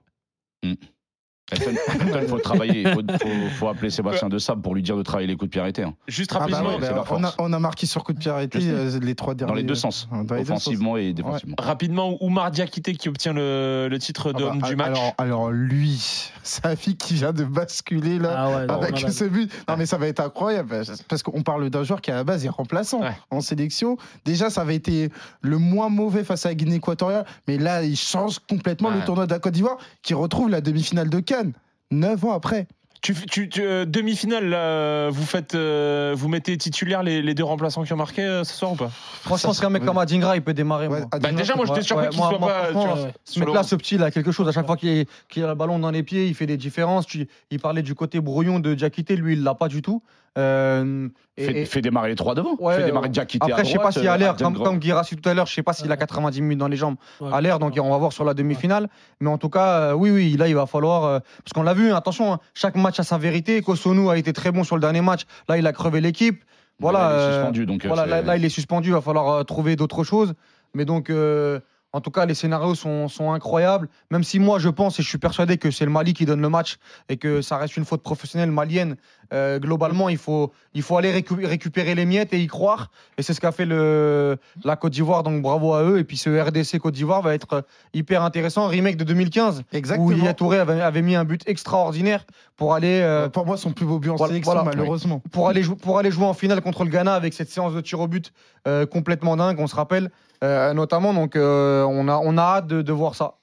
Il 1.52 2.28
faut 2.28 2.38
travailler, 2.38 2.82
il 2.82 2.88
faut, 2.88 3.00
faut- 3.02 3.48
faut 3.58 3.68
appeler 3.68 3.90
Sébastien 3.90 4.28
de 4.28 4.38
Sable 4.38 4.62
pour 4.62 4.74
lui 4.74 4.82
dire 4.82 4.96
de 4.96 5.02
travailler 5.02 5.28
les 5.28 5.34
coups 5.36 5.46
de 5.46 5.50
pied 5.52 5.60
arrêtés. 5.60 5.82
hein. 5.84 5.94
Juste 6.08 6.32
Ah 6.34 6.38
bah 6.40 6.56
rapidement, 6.56 6.74
ouais, 6.74 6.80
bah, 6.80 6.86
la 6.90 6.96
on, 6.96 7.22
a, 7.22 7.28
force. 7.28 7.36
on 7.38 7.52
a 7.52 7.58
marqué 7.60 7.86
sur 7.86 8.02
coup 8.02 8.12
de 8.12 8.18
pied 8.18 8.30
arrêté 8.30 8.60
Je 8.60 8.66
sais. 8.66 8.96
euh, 8.96 9.00
les 9.00 9.14
trois 9.14 9.34
derniers. 9.34 9.52
Dans 9.52 9.56
les 9.56 9.62
deux 9.62 9.74
sens, 9.76 10.08
Dans 10.10 10.34
les 10.34 10.40
deux 10.42 10.48
sens. 10.48 10.66
offensivement 10.66 10.96
et 10.96 11.12
défensivement. 11.12 11.54
rapidement, 11.58 12.16
Oumar 12.20 12.50
Diakité 12.50 12.94
qui 12.94 13.08
obtient 13.08 13.32
le, 13.32 13.86
le 13.88 13.98
titre 14.00 14.32
Ah 14.34 14.38
d'homme 14.38 14.58
bah, 14.58 14.68
du 14.68 14.76
match. 14.76 14.86
Alors, 14.88 15.14
alors 15.18 15.50
lui, 15.52 16.30
sa 16.42 16.74
fille 16.74 16.96
qui 16.96 17.14
vient 17.14 17.32
de 17.32 17.44
basculer 17.44 18.18
là. 18.18 18.34
Ah 18.36 18.48
ouais, 18.50 18.66
non, 18.66 18.74
Avec 18.82 18.96
on 19.04 19.08
a- 19.08 19.10
ce 19.12 19.24
but. 19.24 19.52
Non, 19.68 19.76
mais 19.76 19.86
ça 19.86 19.98
va 19.98 20.08
être 20.08 20.20
incroyable. 20.20 20.82
Parce 21.08 21.22
qu'on 21.22 21.42
parle 21.42 21.70
d'un 21.70 21.84
joueur 21.84 22.00
qui, 22.00 22.10
à 22.10 22.16
la 22.16 22.24
base, 22.24 22.44
est 22.44 22.48
remplaçant 22.48 23.02
Ouais. 23.02 23.16
en 23.30 23.40
sélection. 23.40 23.96
Déjà, 24.24 24.50
ça 24.50 24.62
avait 24.62 24.74
été 24.76 25.10
le 25.42 25.58
moins 25.58 25.88
mauvais 25.90 26.24
face 26.24 26.44
à 26.44 26.50
la 26.50 26.54
Guinée 26.56 26.76
équatoriale. 26.76 27.24
Mais 27.46 27.56
là, 27.58 27.82
il 27.84 27.96
change 27.96 28.40
complètement 28.50 28.88
Ouais. 28.88 28.96
le 28.96 29.04
tournoi 29.04 29.26
de 29.26 29.32
la 29.32 29.38
Côte 29.38 29.52
d'Ivoire 29.52 29.76
qui 30.02 30.14
retrouve 30.14 30.48
la 30.50 30.60
demi-finale 30.60 31.08
de 31.08 31.20
Cannes. 31.36 31.52
Neuf 31.90 32.24
ans 32.24 32.32
après. 32.32 32.66
Tu, 33.02 33.14
tu- 33.14 33.48
tu- 33.48 33.62
euh, 33.62 33.84
demi-finale, 33.84 34.48
là, 34.48 35.10
vous 35.10 35.24
faites, 35.24 35.54
euh, 35.54 36.12
vous 36.16 36.28
mettez 36.28 36.56
titulaire 36.56 37.02
les, 37.04 37.22
les 37.22 37.34
deux 37.34 37.44
remplaçants 37.44 37.84
qui 37.84 37.92
ont 37.92 37.96
marqué 37.96 38.22
euh, 38.22 38.42
ce 38.42 38.54
soir 38.54 38.72
ou 38.72 38.74
pas? 38.74 38.88
Franchement, 38.88 39.52
c'est 39.52 39.64
un 39.64 39.70
mec 39.70 39.84
comme 39.84 39.98
Adingra, 39.98 40.34
il 40.34 40.42
peut 40.42 40.54
démarrer. 40.54 40.88
Ouais, 40.88 41.00
moi. 41.00 41.08
Adingra, 41.12 41.30
Bah, 41.32 41.38
déjà, 41.38 41.54
moi, 41.54 41.66
j'étais 41.66 41.82
surpris 41.82 42.06
ouais, 42.06 42.10
qu'il 42.10 42.18
moi- 42.18 42.30
soit 42.30 42.38
moi, 42.40 42.48
pas. 42.48 42.66
tu 42.66 42.72
franchement, 42.72 42.94
vois, 42.94 43.04
ouais. 43.04 43.12
Ce 43.24 43.38
mec-là, 43.38 43.62
ce 43.62 43.76
petit, 43.76 43.94
il 43.96 44.02
a 44.02 44.10
quelque 44.10 44.32
chose. 44.32 44.48
À 44.48 44.52
chaque 44.52 44.66
fois 44.66 44.76
qu'il 44.76 45.06
qu'il 45.28 45.44
a 45.44 45.48
le 45.48 45.54
ballon 45.54 45.78
dans 45.78 45.90
les 45.92 46.02
pieds, 46.02 46.26
il 46.26 46.34
fait 46.34 46.46
des 46.46 46.56
différences. 46.56 47.06
Tu- 47.06 47.28
il 47.50 47.60
parlait 47.60 47.82
du 47.82 47.94
côté 47.94 48.18
brouillon 48.18 48.58
de 48.58 48.74
Diakité, 48.74 49.14
lui, 49.14 49.34
il 49.34 49.42
l'a 49.44 49.54
pas 49.54 49.68
du 49.68 49.82
tout. 49.82 50.02
Euh, 50.38 51.08
et- 51.36 51.44
Fait, 51.44 51.60
et- 51.62 51.64
fait 51.64 51.80
démarrer 51.82 52.08
les 52.10 52.14
trois 52.14 52.34
devant. 52.34 52.56
Ouais, 52.58 52.76
fait 52.76 52.84
démarrer 52.84 53.08
euh, 53.08 53.20
à 53.40 53.44
Après, 53.44 53.64
je 53.64 53.70
sais 53.72 53.78
pas 53.78 53.92
si 53.92 54.06
à 54.06 54.16
l'air, 54.16 54.34
euh, 54.34 54.42
comme, 54.42 54.58
comme 54.58 54.78
Guirassi 54.78 55.16
tout 55.16 55.28
à 55.28 55.34
l'heure, 55.34 55.46
je 55.46 55.54
sais 55.54 55.62
pas 55.62 55.72
s'il 55.72 55.90
a 55.90 55.96
90 55.96 56.40
minutes 56.42 56.58
dans 56.58 56.68
les 56.68 56.76
jambes 56.76 56.96
Ouais, 57.20 57.30
à 57.32 57.40
l'air, 57.40 57.58
donc 57.58 57.74
on 57.80 57.90
va 57.90 57.96
voir 57.98 58.12
sur 58.12 58.24
la 58.24 58.34
demi-finale. 58.34 58.88
Mais 59.20 59.30
en 59.30 59.38
tout 59.38 59.48
cas, 59.48 59.66
euh, 59.80 59.92
oui, 59.92 60.10
oui, 60.10 60.36
là, 60.36 60.48
il 60.48 60.54
va 60.54 60.66
falloir. 60.66 61.04
euh, 61.04 61.18
parce 61.44 61.52
qu'on 61.54 61.62
l'a 61.62 61.74
vu, 61.74 61.92
attention, 61.92 62.34
hein, 62.34 62.38
chaque 62.54 62.76
match 62.76 63.00
a 63.00 63.02
sa 63.02 63.18
vérité. 63.18 63.60
Kosonu 63.62 64.08
a 64.10 64.16
été 64.16 64.32
très 64.32 64.50
bon 64.52 64.64
sur 64.64 64.76
le 64.76 64.80
dernier 64.80 65.00
match. 65.00 65.22
Là, 65.48 65.56
il 65.58 65.66
a 65.66 65.72
crevé 65.72 66.00
l'équipe. 66.00 66.42
Voilà, 66.78 66.98
Là, 66.98 67.14
il 67.14 67.16
est 67.30 67.32
suspendu, 67.34 67.66
donc, 67.66 67.86
Voilà, 67.86 68.04
là, 68.04 68.20
là, 68.20 68.36
il 68.36 68.44
est 68.44 68.50
suspendu, 68.50 68.90
il 68.90 68.92
va 68.92 69.00
falloir 69.00 69.44
trouver 69.46 69.76
d'autres 69.76 70.04
choses. 70.04 70.34
Mais 70.74 70.84
donc, 70.84 71.08
euh, 71.08 71.58
en 71.96 72.00
tout 72.02 72.10
cas, 72.10 72.26
les 72.26 72.34
scénarios 72.34 72.74
sont, 72.74 73.08
sont 73.08 73.32
incroyables. 73.32 73.88
Même 74.10 74.22
si 74.22 74.38
moi, 74.38 74.58
je 74.58 74.68
pense 74.68 74.98
et 75.00 75.02
je 75.02 75.08
suis 75.08 75.18
persuadé 75.18 75.56
que 75.56 75.70
c'est 75.70 75.84
le 75.86 75.90
Mali 75.90 76.12
qui 76.14 76.26
donne 76.26 76.42
le 76.42 76.48
match 76.50 76.76
et 77.08 77.16
que 77.16 77.40
ça 77.40 77.56
reste 77.56 77.76
une 77.76 77.84
faute 77.86 78.02
professionnelle 78.02 78.50
malienne. 78.50 78.96
euh, 79.32 79.58
globalement, 79.58 80.08
il 80.08 80.18
faut, 80.18 80.52
il 80.74 80.82
faut 80.82 80.96
aller 80.98 81.10
récu- 81.12 81.44
récupérer 81.44 81.94
les 81.96 82.04
miettes 82.04 82.32
et 82.32 82.40
y 82.40 82.46
croire. 82.46 82.90
Et 83.18 83.22
c'est 83.22 83.34
ce 83.34 83.40
qu'a 83.40 83.50
fait 83.50 83.64
le, 83.64 84.36
la 84.64 84.76
Côte 84.76 84.92
d'Ivoire, 84.92 85.22
donc 85.24 85.42
bravo 85.42 85.72
à 85.74 85.82
eux. 85.82 85.98
Et 85.98 86.04
puis 86.04 86.16
ce 86.16 86.30
RDC 86.30 86.78
Côte 86.78 86.94
d'Ivoire 86.94 87.22
va 87.22 87.34
être 87.34 87.64
hyper 87.94 88.22
intéressant. 88.22 88.68
Remake 88.68 88.96
de 88.96 89.04
2015, 89.04 89.62
Exactement. 89.72 90.06
où 90.06 90.12
Yaya 90.12 90.34
Touré 90.34 90.58
avait, 90.58 90.80
avait 90.80 91.02
mis 91.02 91.16
un 91.16 91.24
but 91.24 91.42
extraordinaire 91.48 92.24
pour 92.56 92.74
aller. 92.74 93.00
euh, 93.02 93.28
Pour 93.28 93.46
moi, 93.46 93.56
son 93.56 93.72
plus 93.72 93.84
beau 93.86 93.98
but 93.98 94.10
en 94.10 94.16
voilà, 94.16 94.32
sélection, 94.34 94.52
voilà. 94.52 94.70
malheureusement. 94.70 95.22
pour 95.32 95.48
aller, 95.48 95.62
jou- 95.62 95.74
pour 95.76 95.98
aller 95.98 96.10
jouer 96.12 96.26
en 96.26 96.34
finale 96.34 96.60
contre 96.60 96.84
le 96.84 96.90
Ghana 96.90 97.14
avec 97.14 97.34
cette 97.34 97.50
séance 97.50 97.72
de 97.74 97.80
tir 97.80 97.98
au 98.00 98.06
but 98.06 98.32
euh, 98.68 98.86
complètement 98.86 99.36
dingue, 99.36 99.58
on 99.58 99.66
se 99.66 99.74
rappelle 99.74 100.10
euh, 100.44 100.72
notamment. 100.74 101.12
Donc 101.14 101.36
euh, 101.36 101.82
on, 101.84 102.08
a, 102.08 102.16
on 102.18 102.36
a 102.38 102.42
hâte 102.42 102.66
de, 102.66 102.82
de 102.82 102.92
voir 102.92 103.14
ça. 103.14 103.34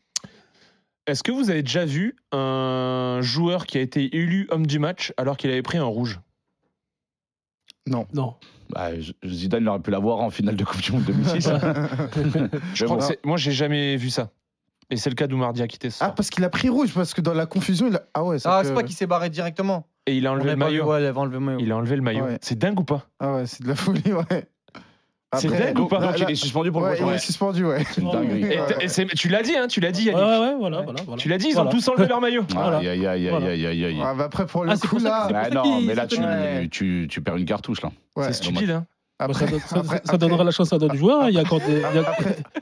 Est-ce 1.08 1.22
que 1.24 1.32
vous 1.32 1.50
avez 1.50 1.64
déjà 1.64 1.84
vu 1.86 2.16
un 2.32 3.20
joueur 3.22 3.66
qui 3.66 3.78
a 3.78 3.82
été 3.82 4.16
élu 4.16 4.48
homme 4.52 4.66
du 4.66 4.80
match 4.80 5.12
alors 5.18 5.36
qu'il 5.38 5.50
avait 5.52 5.62
pris 5.62 5.78
un 5.78 5.84
rouge? 5.84 6.20
Non. 7.88 8.08
Bah, 8.70 8.90
Zidane 9.26 9.64
il 9.64 9.68
aurait 9.70 9.80
pu 9.82 9.92
l'avoir 9.92 10.20
en 10.20 10.30
finale 10.30 10.56
de 10.56 10.64
Coupe 10.64 10.82
du 10.82 10.94
Monde 10.94 11.04
2006. 11.04 11.50
Je 12.74 12.86
crois 12.86 12.98
que 12.98 13.04
c'est- 13.04 13.20
Moi, 13.26 13.36
j'ai 13.38 13.52
jamais 13.52 13.98
vu 13.98 14.10
ça. 14.10 14.30
Et 14.90 14.96
c'est 14.98 15.10
le 15.10 15.16
cas 15.16 15.28
d'Oumar 15.28 15.52
Diakité 15.54 15.90
ce 15.90 15.98
Ah, 16.02 16.06
soir. 16.08 16.16
parce 16.16 16.30
qu'il 16.30 16.44
a 16.46 16.50
pris 16.50 16.70
rouge, 16.70 16.94
parce 16.94 17.14
que 17.14 17.22
dans 17.22 17.34
la 17.34 17.46
confusion, 17.46 17.88
il 17.88 17.96
a... 17.98 18.04
Ah 18.14 18.24
ouais, 18.24 18.38
Ah, 18.46 18.60
que- 18.62 18.68
c'est 18.68 18.74
pas 18.74 18.84
qu'il 18.84 18.96
s'est 18.96 19.08
barré 19.08 19.30
directement. 19.30 19.88
Et 20.06 20.16
il 20.18 20.26
a 20.28 20.32
enlevé 20.32 20.52
le 20.52 20.56
maillot. 20.56 20.86
Ouais, 20.86 21.02
il 21.02 21.06
avait 21.06 21.18
enlevé 21.18 21.36
le 21.40 21.46
maillot. 21.46 21.60
Il 21.60 21.72
a 21.72 21.76
enlevé 21.78 21.96
le 21.98 22.02
maillot. 22.02 22.24
Ouais. 22.26 22.38
C'est 22.42 22.58
dingue 22.58 22.80
ou 22.80 22.84
pas? 22.84 23.06
Ah 23.20 23.36
ouais, 23.36 23.46
c'est 23.46 23.64
de 23.64 23.68
la 23.68 23.76
folie, 23.76 24.02
ouais. 24.32 24.48
C'est 25.38 25.48
dingue 25.50 25.80
ou 25.80 25.88
pas 25.88 26.00
là- 26.00 26.08
Donc 26.08 26.20
il 26.20 26.32
est 26.32 26.36
suspendu 26.36 26.72
pour 26.72 26.82
le 26.82 26.88
Ouais, 26.88 26.96
prochain 26.96 27.12
il 27.12 27.16
est 27.16 27.20
suspendu, 27.20 27.66
ouais. 27.66 27.84
C'est 27.92 28.02
une 28.02 28.12
dinguerie. 28.12 28.44
Et 28.46 28.84
et 28.86 28.88
c'est- 28.88 29.06
Tu 29.16 29.30
l'as 29.30 29.42
dit, 29.42 29.56
hein, 29.56 29.68
tu 29.68 29.80
l'as 29.80 29.92
dit, 29.92 30.10
Ouais, 30.10 30.14
Yannick. 30.20 30.28
ouais, 30.28 30.40
ouais, 30.48 30.56
voilà, 30.60 30.82
voilà, 30.82 31.00
voilà. 31.06 31.22
Tu 31.22 31.30
l'as 31.30 31.38
dit, 31.38 31.48
ils 31.50 31.54
Voilà. 31.54 31.70
ont 31.70 31.72
tous 31.72 31.88
enlevé 31.88 32.08
leur 32.08 32.22
maillot. 32.22 32.44
Aïe, 32.58 32.88
aïe, 32.88 33.08
aïe, 33.08 33.28
aïe, 33.30 33.66
aïe, 33.68 33.86
aïe. 33.86 33.98
Bah 34.18 34.26
après, 34.26 34.46
pour 34.46 34.64
le 34.64 34.72
Ah, 34.72 34.78
coup, 34.78 35.00
là. 35.00 35.28
Ah 35.34 35.44
c'est 35.50 35.54
non, 35.56 35.82
mais 35.82 35.96
là, 35.96 36.08
tu, 36.08 36.70
tu, 36.70 37.08
tu 37.10 37.22
perds 37.22 37.38
une 37.38 37.46
cartouche, 37.46 37.82
là. 37.82 37.92
ouais. 38.16 38.26
C'est 38.28 38.34
stupide, 38.34 38.70
hein. 38.72 38.86
Bah, 39.28 39.34
Après, 39.34 39.46
ça, 39.46 39.52
donne- 39.52 39.60
ça- 39.68 39.80
après- 39.80 40.02
ça 40.04 40.18
donnera 40.18 40.44
la 40.44 40.52
chance 40.52 40.74
à 40.74 40.78
d'autres 40.78 40.96
joueurs. 40.96 41.30
Il 41.30 41.36
y 41.36 41.40
a, 41.40 41.44
des- 41.44 41.50
il 41.68 41.80
y 41.80 41.84
a, 42.00 42.16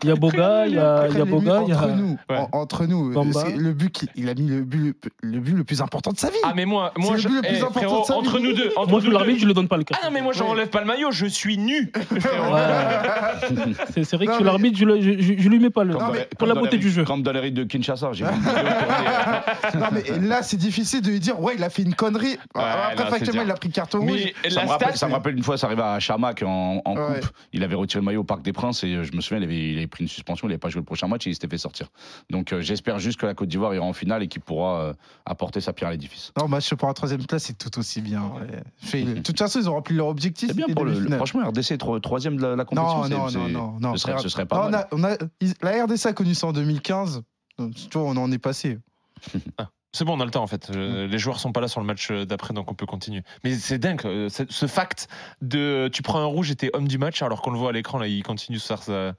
il 0.04 0.10
y 0.10 0.12
a 0.12 0.16
Boga, 0.16 0.68
il 0.68 0.74
y 0.74 0.78
a, 0.80 1.08
il 1.10 1.16
y 1.16 1.20
a 1.20 1.20
Après, 1.20 1.20
les 1.20 1.26
Boga, 1.26 1.62
il 1.64 1.70
y 1.70 1.74
a. 1.74 1.78
entre 1.78 1.88
nous, 1.96 2.18
Ouais. 2.30 2.38
en- 2.38 2.50
entre 2.60 2.86
nous, 2.86 3.10
le 3.10 3.74
but 3.74 3.92
qu'il 3.92 4.10
il 4.16 4.30
a 4.30 4.34
mis 4.34 4.48
le 4.48 4.62
but, 4.62 4.96
le 5.22 5.40
but 5.40 5.54
le 5.56 5.64
plus 5.64 5.82
important 5.82 6.12
de 6.12 6.18
sa 6.18 6.30
vie. 6.30 6.36
Ah, 6.44 6.54
mais 6.56 6.66
moi, 6.66 6.92
moi 6.98 7.14
le 7.16 7.20
je- 7.20 7.28
but 7.28 7.36
le 7.36 7.42
plus 7.42 7.56
eh, 7.58 7.62
important 7.62 7.80
frérot, 7.80 8.02
de 8.02 8.06
sa 8.06 8.14
vie. 8.14 8.20
entre 8.20 8.40
nous 8.40 8.54
deux. 8.54 8.72
Entre 8.76 8.90
Moi, 8.90 9.00
je 9.02 9.06
nous 9.08 9.12
l'arbitre, 9.12 9.40
je 9.42 9.48
ne 9.48 9.54
donne 9.54 9.68
pas 9.68 9.78
le 9.78 9.84
cas. 9.84 9.96
Ah 10.02 10.06
non, 10.06 10.12
mais 10.12 10.22
moi, 10.22 10.34
j'enlève 10.34 10.68
pas 10.70 10.82
le 10.82 10.86
maillot, 10.88 11.12
je 11.12 11.26
suis 11.26 11.58
nu. 11.58 11.92
Ouais. 12.12 14.04
C'est 14.04 14.16
vrai 14.16 14.26
que 14.28 14.34
je 14.34 14.38
mais- 14.40 14.44
l'arbitre, 14.46 14.78
je, 14.78 14.86
le- 14.86 15.02
je, 15.02 15.12
je- 15.20 15.34
je 15.38 15.50
lui 15.50 15.60
mets 15.60 15.70
pas 15.70 15.84
le. 15.84 15.96
Pour 16.38 16.48
la 16.48 16.54
beauté 16.56 16.78
du 16.78 16.90
jeu. 16.90 17.04
Comme 17.04 17.24
dans 17.24 17.32
les 17.32 17.40
rites 17.40 17.54
de 17.54 17.64
Kinshasa. 17.64 18.10
J'ai 18.14 18.26
tourner. 19.72 19.80
Non, 19.80 19.88
mais 19.92 20.04
là, 20.28 20.42
c'est 20.44 20.58
difficile 20.58 21.02
de 21.02 21.10
lui 21.10 21.20
dire, 21.20 21.40
ouais, 21.40 21.54
il 21.58 21.64
a 21.64 21.70
fait 21.70 21.82
une 21.84 21.96
connerie. 21.96 22.38
Après, 22.54 23.06
factuellement, 23.10 23.44
il 23.44 23.52
a 23.52 23.56
pris 23.56 23.70
carton 23.70 24.00
rouge. 24.02 24.34
Ça 24.50 24.64
me, 25.08 25.14
rappelle, 25.14 25.38
une 25.38 25.44
fois, 25.44 25.58
ça 25.58 25.68
arrivait 25.68 25.82
à 25.84 26.00
Chamac 26.00 26.42
en, 26.52 26.82
en 26.86 26.96
Ouais. 26.96 27.20
coupe. 27.22 27.30
Il 27.54 27.64
avait 27.64 27.76
retiré 27.76 28.00
le 28.02 28.06
maillot 28.06 28.22
au 28.22 28.24
Parc 28.24 28.42
des 28.42 28.54
Princes 28.54 28.84
et 28.84 28.94
euh, 28.96 29.04
je 29.04 29.12
me 29.14 29.22
souviens, 29.22 29.38
il 29.40 29.44
avait, 29.44 29.72
il 29.72 29.78
avait 29.78 29.88
pris 29.88 30.04
une 30.04 30.08
suspension, 30.10 30.48
il 30.48 30.50
n'avait 30.50 30.60
pas 30.60 30.70
joué 30.70 30.80
le 30.82 30.86
prochain 30.86 31.08
match 31.08 31.26
et 31.28 31.30
il 31.30 31.34
s'était 31.34 31.48
fait 31.48 31.58
sortir. 31.58 31.88
Donc 32.30 32.54
euh, 32.54 32.62
j'espère 32.62 33.00
juste 33.00 33.20
que 33.20 33.26
la 33.26 33.34
Côte 33.34 33.50
d'Ivoire 33.50 33.74
ira 33.74 33.86
en 33.86 33.94
finale 33.94 34.24
et 34.24 34.28
qu'il 34.28 34.42
pourra 34.42 34.82
euh, 34.82 34.94
apporter 35.26 35.62
sa 35.62 35.74
pierre 35.74 35.90
à 35.90 35.92
l'édifice. 35.92 36.32
Non, 36.38 36.48
match 36.48 36.74
pour 36.76 36.88
la 36.88 36.94
troisième 36.94 37.26
place, 37.26 37.44
c'est 37.44 37.58
tout 37.58 37.78
aussi 37.80 38.02
bien. 38.02 38.22
ouais. 38.24 38.62
Fait- 38.78 39.04
De 39.04 39.20
toute 39.22 39.38
façon, 39.40 39.60
ils 39.60 39.70
ont 39.70 39.74
rempli 39.74 39.96
leur 39.96 40.08
objectif. 40.08 40.50
C'est 40.50 40.56
bien 40.56 40.68
pour 40.68 40.86
le, 40.86 41.00
le-. 41.00 41.16
Franchement, 41.16 41.48
RDC 41.48 41.78
tro- 41.78 42.00
troisième 42.00 42.38
de 42.38 42.42
la, 42.44 42.56
la 42.56 42.66
compétition. 42.66 43.08
Non, 43.08 43.30
non, 43.30 43.32
non, 43.32 43.48
non, 43.50 43.80
non. 43.80 43.96
Ce 43.96 44.02
serait, 44.08 44.18
ce 44.20 44.30
serait 44.30 44.44
Non, 44.44 44.48
pas 44.48 44.68
on 44.68 44.70
mal. 44.72 44.76
a, 44.82 44.88
on 44.92 45.04
a- 45.04 45.18
ils- 45.40 45.54
la 45.62 45.84
RDC 45.86 46.06
a 46.08 46.14
connu 46.14 46.34
ça 46.36 46.48
en 46.48 46.54
2015. 46.54 47.22
Donc, 47.58 47.74
tu 47.76 47.98
vois, 47.98 48.04
on 48.08 48.18
en 48.18 48.32
est 48.32 48.38
passé. 48.40 48.80
C'est 49.94 50.06
bon, 50.06 50.16
on 50.18 50.22
a 50.22 50.26
le 50.26 50.32
temps 50.32 50.44
en 50.44 50.48
fait. 50.48 50.70
Euh, 50.74 51.06
Les 51.08 51.18
joueurs 51.20 51.40
sont 51.40 51.52
pas 51.52 51.60
là 51.62 51.68
sur 51.68 51.82
le 51.82 51.86
match 51.86 52.10
euh, 52.12 52.26
d'après, 52.26 52.54
donc 52.54 52.72
on 52.72 52.74
peut 52.76 52.86
continuer. 52.86 53.24
Mais 53.44 53.54
c'est 53.56 53.78
dingue, 53.78 54.02
euh, 54.06 54.30
ce 54.30 54.44
ce 54.50 54.66
fact 54.66 55.08
de 55.42 55.90
tu 55.92 56.02
prends 56.02 56.20
un 56.20 56.26
rouge 56.26 56.50
et 56.52 56.56
t'es 56.56 56.70
homme 56.74 56.88
du 56.88 56.98
match, 56.98 57.22
alors 57.22 57.42
qu'on 57.42 57.52
le 57.52 57.58
voit 57.60 57.70
à 57.70 57.74
l'écran, 57.74 57.98
là, 58.00 58.08
il 58.08 58.24
continue 58.24 58.58
de 58.58 58.64
faire 58.64 58.82
sa- 58.84 59.14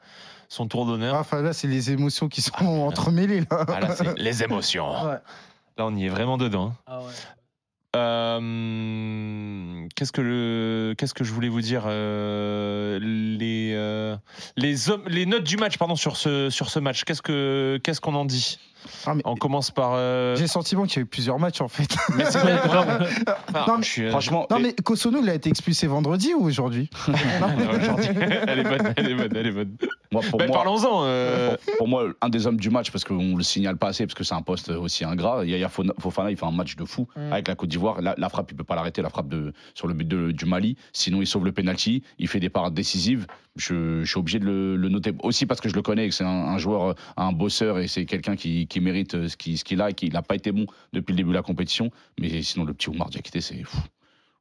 son 0.49 0.67
tour 0.69 0.87
d'honneur. 0.87 1.15
Ah, 1.15 1.21
Enfin, 1.21 1.43
là, 1.43 1.53
c'est 1.53 1.69
les 1.69 1.91
émotions 1.91 2.29
qui 2.29 2.41
sont 2.43 2.55
entremêlées. 2.65 3.41
Là. 3.51 3.65
Ah, 3.69 3.81
là, 3.81 3.95
c'est 3.95 4.19
les 4.19 4.43
émotions. 4.43 4.87
Ouais. 5.07 5.19
Là, 5.79 5.87
on 5.87 5.95
y 5.97 6.05
est 6.05 6.09
vraiment 6.11 6.37
dedans. 6.39 6.75
Ah 6.87 7.01
ouais. 7.01 7.13
Euh, 7.97 9.87
qu'est-ce 9.95 10.13
que 10.13 10.21
le, 10.21 10.95
qu'est-ce 10.97 11.15
que 11.15 11.25
je 11.25 11.33
voulais 11.33 11.49
vous 11.49 11.61
dire 11.61 11.85
euh, 11.87 12.99
les, 13.03 13.73
euh, 13.75 14.17
les 14.57 14.91
hommes, 14.91 15.03
les 15.07 15.27
notes 15.27 15.45
du 15.45 15.57
match, 15.57 15.79
pardon, 15.79 15.97
sur 15.97 16.17
ce 16.17 16.51
sur 16.51 16.71
ce 16.71 16.79
match. 16.79 17.05
Qu'est-ce 17.05 17.23
que 17.23 17.81
qu'est-ce 17.83 18.01
qu'on 18.01 18.15
en 18.15 18.25
dit? 18.25 18.59
Ah, 19.07 19.15
mais 19.15 19.23
On 19.25 19.35
commence 19.37 19.71
par. 19.71 19.93
euh, 19.95 20.35
J'ai 20.37 20.43
le 20.43 20.49
sentiment 20.49 20.85
qu'il 20.85 20.97
y 20.97 20.99
a 21.01 21.03
eu 21.03 21.07
plusieurs 21.07 21.39
matchs 21.39 21.61
en 21.61 21.69
fait. 21.69 21.95
Mais 22.17 22.25
c'est 22.25 22.39
vrai, 22.39 22.57
vraiment. 22.57 22.99
Enfin, 23.49 23.65
Non, 23.69 23.79
mais- 23.79 23.85
suis, 23.85 24.03
euh, 24.05 24.11
Franchement, 24.11 24.47
Non, 24.51 24.59
mais 24.59 24.73
Kosono, 24.75 25.21
il 25.23 25.29
a 25.31 25.35
été 25.35 25.49
expulsé 25.51 25.87
vendredi 25.87 26.33
ou 26.35 26.45
aujourd'hui 26.45 26.89
aujourd'hui. 27.09 28.09
elle 28.49 28.59
est 28.59 28.63
bonne, 28.65 28.93
elle 28.97 29.11
est 29.11 29.15
bonne, 29.15 29.37
elle 29.37 29.47
est 29.47 29.53
bonne. 29.53 29.77
moi, 30.11 30.23
pour 30.29 30.39
Ben, 30.39 30.49
moi, 30.49 30.57
Parlons-en. 30.57 31.03
euh, 31.05 31.57
pour, 31.67 31.77
pour 31.79 31.89
moi, 31.89 32.09
un 32.21 32.29
des 32.29 32.47
hommes 32.47 32.57
du 32.59 32.71
match, 32.71 32.91
parce 32.91 33.05
qu'on 33.05 33.37
le 33.37 33.43
signale 33.43 33.77
pas 33.77 33.89
assez, 33.89 34.07
parce 34.07 34.15
que 34.15 34.25
c'est 34.25 34.35
un 34.35 34.43
poste 34.43 34.71
aussi 34.71 35.05
ingrat. 35.05 35.45
Yaya 35.45 35.69
Fofana, 35.69 35.93
Fofana, 35.99 36.31
il 36.31 36.37
fait 36.37 36.47
un 36.47 36.51
match 36.53 36.77
de 36.77 36.85
fou 36.85 37.07
Mm. 37.17 37.33
avec 37.33 37.49
la 37.49 37.55
Côte 37.55 37.69
d'Ivoire. 37.69 38.01
La, 38.01 38.15
la 38.17 38.29
frappe, 38.29 38.51
il 38.51 38.57
peut 38.57 38.65
pas 38.65 38.75
l'arrêter, 38.75 39.03
la 39.03 39.11
frappe 39.11 39.29
de, 39.29 39.53
sur 39.75 39.87
le 39.89 39.95
but 39.95 40.07
de- 40.09 40.31
du 40.31 40.45
Mali. 40.47 40.77
Sinon, 40.93 41.21
il 41.21 41.27
sauve 41.27 41.45
le 41.45 41.53
penalty. 41.53 42.03
Il 42.19 42.29
fait 42.29 42.41
des 42.41 42.49
parades 42.49 42.75
décisives. 42.75 43.27
Je, 43.57 44.03
je 44.03 44.09
suis 44.11 44.19
obligé 44.19 44.39
de 44.39 44.47
le, 44.47 44.77
le 44.77 44.89
noter 44.89 45.13
aussi 45.23 45.45
parce 45.45 45.61
que 45.61 45.69
je 45.69 45.75
le 45.75 45.83
connais 45.83 46.07
et 46.07 46.09
que 46.09 46.15
c'est 46.15 46.25
un, 46.25 46.29
un 46.29 46.57
joueur, 46.59 46.83
euh, 46.91 46.95
un 47.19 47.33
bosseur 47.33 47.79
et 47.79 47.87
c'est 47.87 48.07
quelqu'un 48.07 48.35
qui, 48.35 48.67
qui 48.67 48.81
mérite 48.81 49.15
euh, 49.15 49.29
ce 49.29 49.37
qu'il 49.37 49.59
ce 49.59 49.81
a 49.81 49.91
et 49.91 49.95
qu'il 49.95 50.13
n'a 50.15 50.23
pas 50.23 50.37
été 50.37 50.53
bon 50.53 50.67
depuis 50.95 51.13
le 51.13 51.17
début 51.19 51.31
de 51.31 51.35
la 51.35 51.43
compétition. 51.43 51.91
Mais 52.19 52.43
sinon, 52.43 52.65
le 52.65 52.73
petit 52.73 52.89
Oumar 52.89 53.11
Diakité, 53.11 53.41
c'est. 53.43 53.63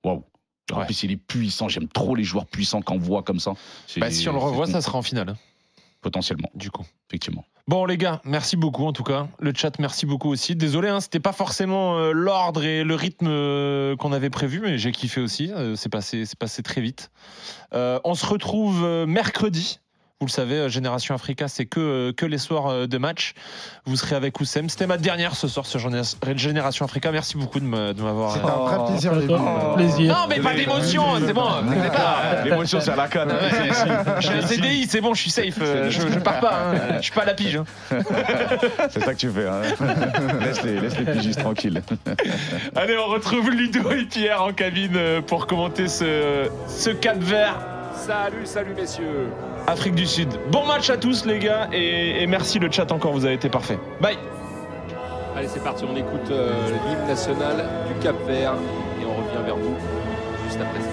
Waouh. 0.03 0.24
En 0.72 0.80
Ouais. 0.80 0.86
plus, 0.86 1.03
il 1.03 1.12
est 1.12 1.18
puissant. 1.18 1.68
J'aime 1.68 1.89
trop 1.89 2.16
les 2.16 2.24
joueurs 2.24 2.45
puissants 2.45 2.82
qu'on 2.82 2.97
voit 2.97 3.24
comme 3.24 3.39
ça. 3.39 3.53
Bah, 3.97 4.09
si 4.12 4.30
on 4.30 4.34
le 4.34 4.38
revoit, 4.39 4.68
ça 4.68 4.80
sera 4.80 4.97
en 4.97 5.01
finale, 5.01 5.30
hein, 5.32 5.38
Potentiellement, 6.02 6.49
du 6.56 6.72
coup. 6.72 6.86
effectivement. 7.10 7.45
Bon 7.68 7.86
les 7.86 7.97
gars, 7.97 8.22
merci 8.26 8.58
beaucoup 8.58 8.86
en 8.86 8.93
tout 8.93 9.04
cas. 9.04 9.28
Le 9.39 9.54
chat, 9.56 9.78
merci 9.80 10.06
beaucoup 10.06 10.30
aussi. 10.30 10.56
Désolé, 10.56 10.89
hein, 10.89 10.99
c'était 10.99 11.20
pas 11.20 11.32
forcément 11.32 11.97
euh, 11.97 12.12
l'ordre 12.12 12.64
et 12.64 12.84
le 12.84 12.95
rythme 12.95 13.28
euh, 13.30 13.95
qu'on 13.95 14.12
avait 14.12 14.32
prévu, 14.32 14.62
mais 14.62 14.78
j'ai 14.78 14.91
kiffé 14.91 15.22
aussi. 15.22 15.52
Euh, 15.54 15.76
c'est 15.76 15.89
passé, 15.89 16.26
c'est 16.26 16.38
passé 16.38 16.64
très 16.64 16.82
vite. 16.82 17.12
On 17.72 18.16
se 18.16 18.26
retrouve 18.26 19.06
mercredi. 19.08 19.80
Vous 20.22 20.28
le 20.28 20.32
savez, 20.32 20.54
euh, 20.56 20.70
Génération 20.70 21.16
Africa, 21.16 21.48
c'est 21.48 21.66
que, 21.66 21.80
euh, 21.80 22.14
que 22.14 22.28
les 22.28 22.38
soirs 22.38 22.68
euh, 22.68 22.86
de 22.86 22.98
match. 23.00 23.34
Vous 23.86 23.96
serez 23.96 24.16
avec 24.16 24.40
Oussem. 24.40 24.70
C'était 24.70 24.86
ma 24.86 24.98
dernière 24.98 25.34
ce 25.36 25.48
soir 25.48 25.66
sur 25.66 25.80
Géné- 25.80 26.38
Génération 26.38 26.86
Africa. 26.86 27.12
Merci 27.12 27.38
beaucoup 27.38 27.60
de 27.60 27.66
m'avoir. 27.66 28.34
C'était 28.34 28.46
un 28.46 28.50
vrai 28.78 28.86
plaisir, 28.92 29.16
les 29.16 29.26
plaisir. 29.76 30.14
Non, 30.14 30.28
mais 30.30 30.40
pas 30.40 30.54
d'émotion, 30.54 31.04
c'est 31.26 31.34
bon. 31.34 31.48
L'émotion, 32.46 32.80
c'est 32.82 32.92
à 32.92 32.96
la 32.96 33.08
canne. 33.08 33.34
Je 34.20 34.28
suis 34.28 34.38
un 34.38 34.46
CDI, 34.46 34.86
c'est 34.88 35.02
bon, 35.02 35.16
je 35.16 35.22
suis 35.22 35.32
safe. 35.32 35.58
Je, 35.60 35.90
je 35.90 36.20
pars 36.20 36.40
pas. 36.40 36.54
hein. 36.68 36.76
Je 36.98 37.02
suis 37.02 37.12
pas 37.14 37.24
à 37.24 37.26
la 37.26 37.34
pige. 37.34 37.56
hein. 37.56 37.66
C'est 38.92 39.04
ça 39.04 39.14
que 39.16 39.20
tu 39.20 39.30
fais. 39.32 39.48
Hein. 39.48 39.62
laisse, 40.42 40.62
les, 40.64 40.80
laisse 40.80 40.98
les 41.00 41.06
pigistes 41.06 41.40
tranquilles. 41.40 41.82
Allez, 42.76 42.96
on 42.98 43.08
retrouve 43.10 43.50
Ludo 43.50 43.90
et 43.90 44.06
Pierre 44.06 44.44
en 44.44 44.54
cabine 44.54 45.00
pour 45.26 45.48
commenter 45.48 45.88
ce, 45.88 46.48
ce 46.68 46.92
Cap 46.92 47.18
Vert. 47.18 47.58
Salut, 47.96 48.46
salut 48.46 48.74
messieurs. 48.76 49.28
Afrique 49.68 49.95
du 49.95 50.05
Sud. 50.05 50.30
Bon 50.51 50.66
match 50.66 50.89
à 50.89 50.97
tous 50.97 51.26
les 51.26 51.39
gars 51.39 51.70
et, 51.72 52.26
merci 52.28 52.59
le 52.59 52.72
chat 52.72 52.91
encore, 52.91 53.14
vous 53.14 53.26
avez 53.26 53.36
été 53.36 53.49
parfait. 53.49 53.78
Bye. 53.99 54.18
Allez, 55.36 55.47
c'est 55.47 55.64
parti, 55.64 55.86
on 55.86 55.95
écoute 55.95 56.30
euh, 56.30 56.51
l'hymne 56.88 57.07
national 57.07 57.66
du 57.88 57.93
Cap 58.03 58.16
Vert 58.28 58.53
et 59.01 59.05
on 59.05 59.14
revient 59.14 59.45
vers 59.45 59.55
vous 59.55 59.76
juste 60.45 60.59
après 60.62 60.82
ça. 60.82 60.91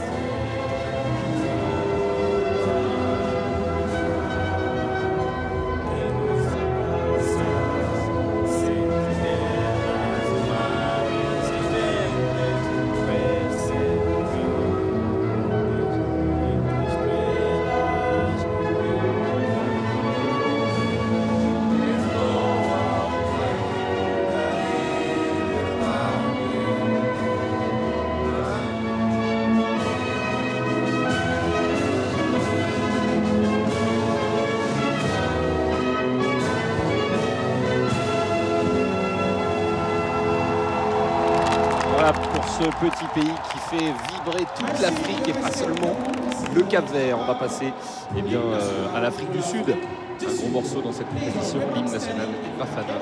Petit 42.71 43.07
pays 43.15 43.35
qui 43.51 43.59
fait 43.71 43.93
vibrer 44.13 44.45
toute 44.57 44.81
l'Afrique 44.81 45.29
et 45.29 45.33
pas 45.33 45.51
seulement 45.51 45.97
le 46.55 46.63
Cap 46.63 46.89
Vert. 46.93 47.19
On 47.21 47.27
va 47.27 47.35
passer 47.35 47.73
eh 48.17 48.23
bien, 48.23 48.41
euh, 48.41 48.97
à 48.97 49.01
l'Afrique 49.01 49.31
du 49.31 49.43
Sud. 49.43 49.77
Un 50.21 50.35
gros 50.35 50.49
morceau 50.49 50.83
dans 50.83 50.93
cette 50.93 51.09
compétition, 51.09 51.61
l'hymne 51.75 51.93
national 51.93 52.27
et 52.45 52.59
Bafana. 52.59 52.99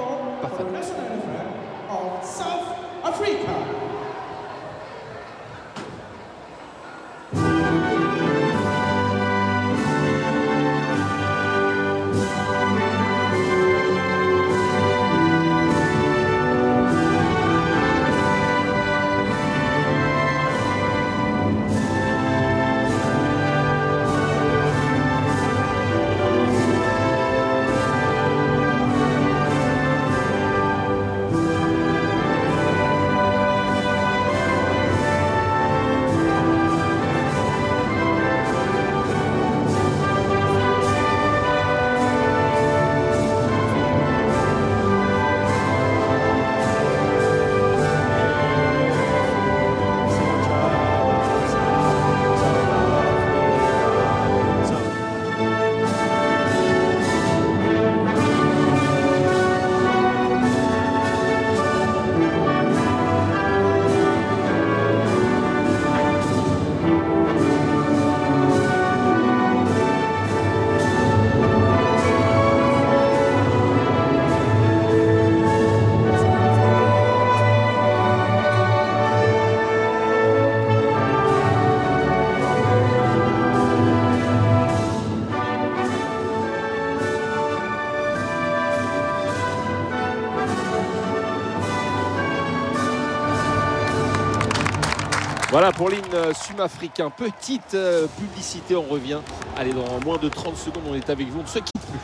Voilà 95.58 95.72
pour 95.72 95.88
l'hymne 95.88 96.34
sud-africain. 96.34 97.08
Petite 97.08 97.72
euh, 97.72 98.06
publicité, 98.18 98.76
on 98.76 98.82
revient. 98.82 99.20
Allez, 99.56 99.72
dans 99.72 99.98
moins 100.04 100.18
de 100.18 100.28
30 100.28 100.54
secondes, 100.54 100.82
on 100.86 100.94
est 100.94 101.08
avec 101.08 101.28
vous. 101.28 101.38
On 101.38 101.44
ne 101.44 101.48
se 101.48 101.60
quitte 101.60 101.72
plus. 101.80 101.98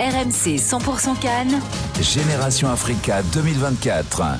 RMC 0.00 0.56
100% 0.56 1.18
Cannes. 1.20 1.60
Génération 2.00 2.70
Africa 2.70 3.22
2024. 3.34 4.38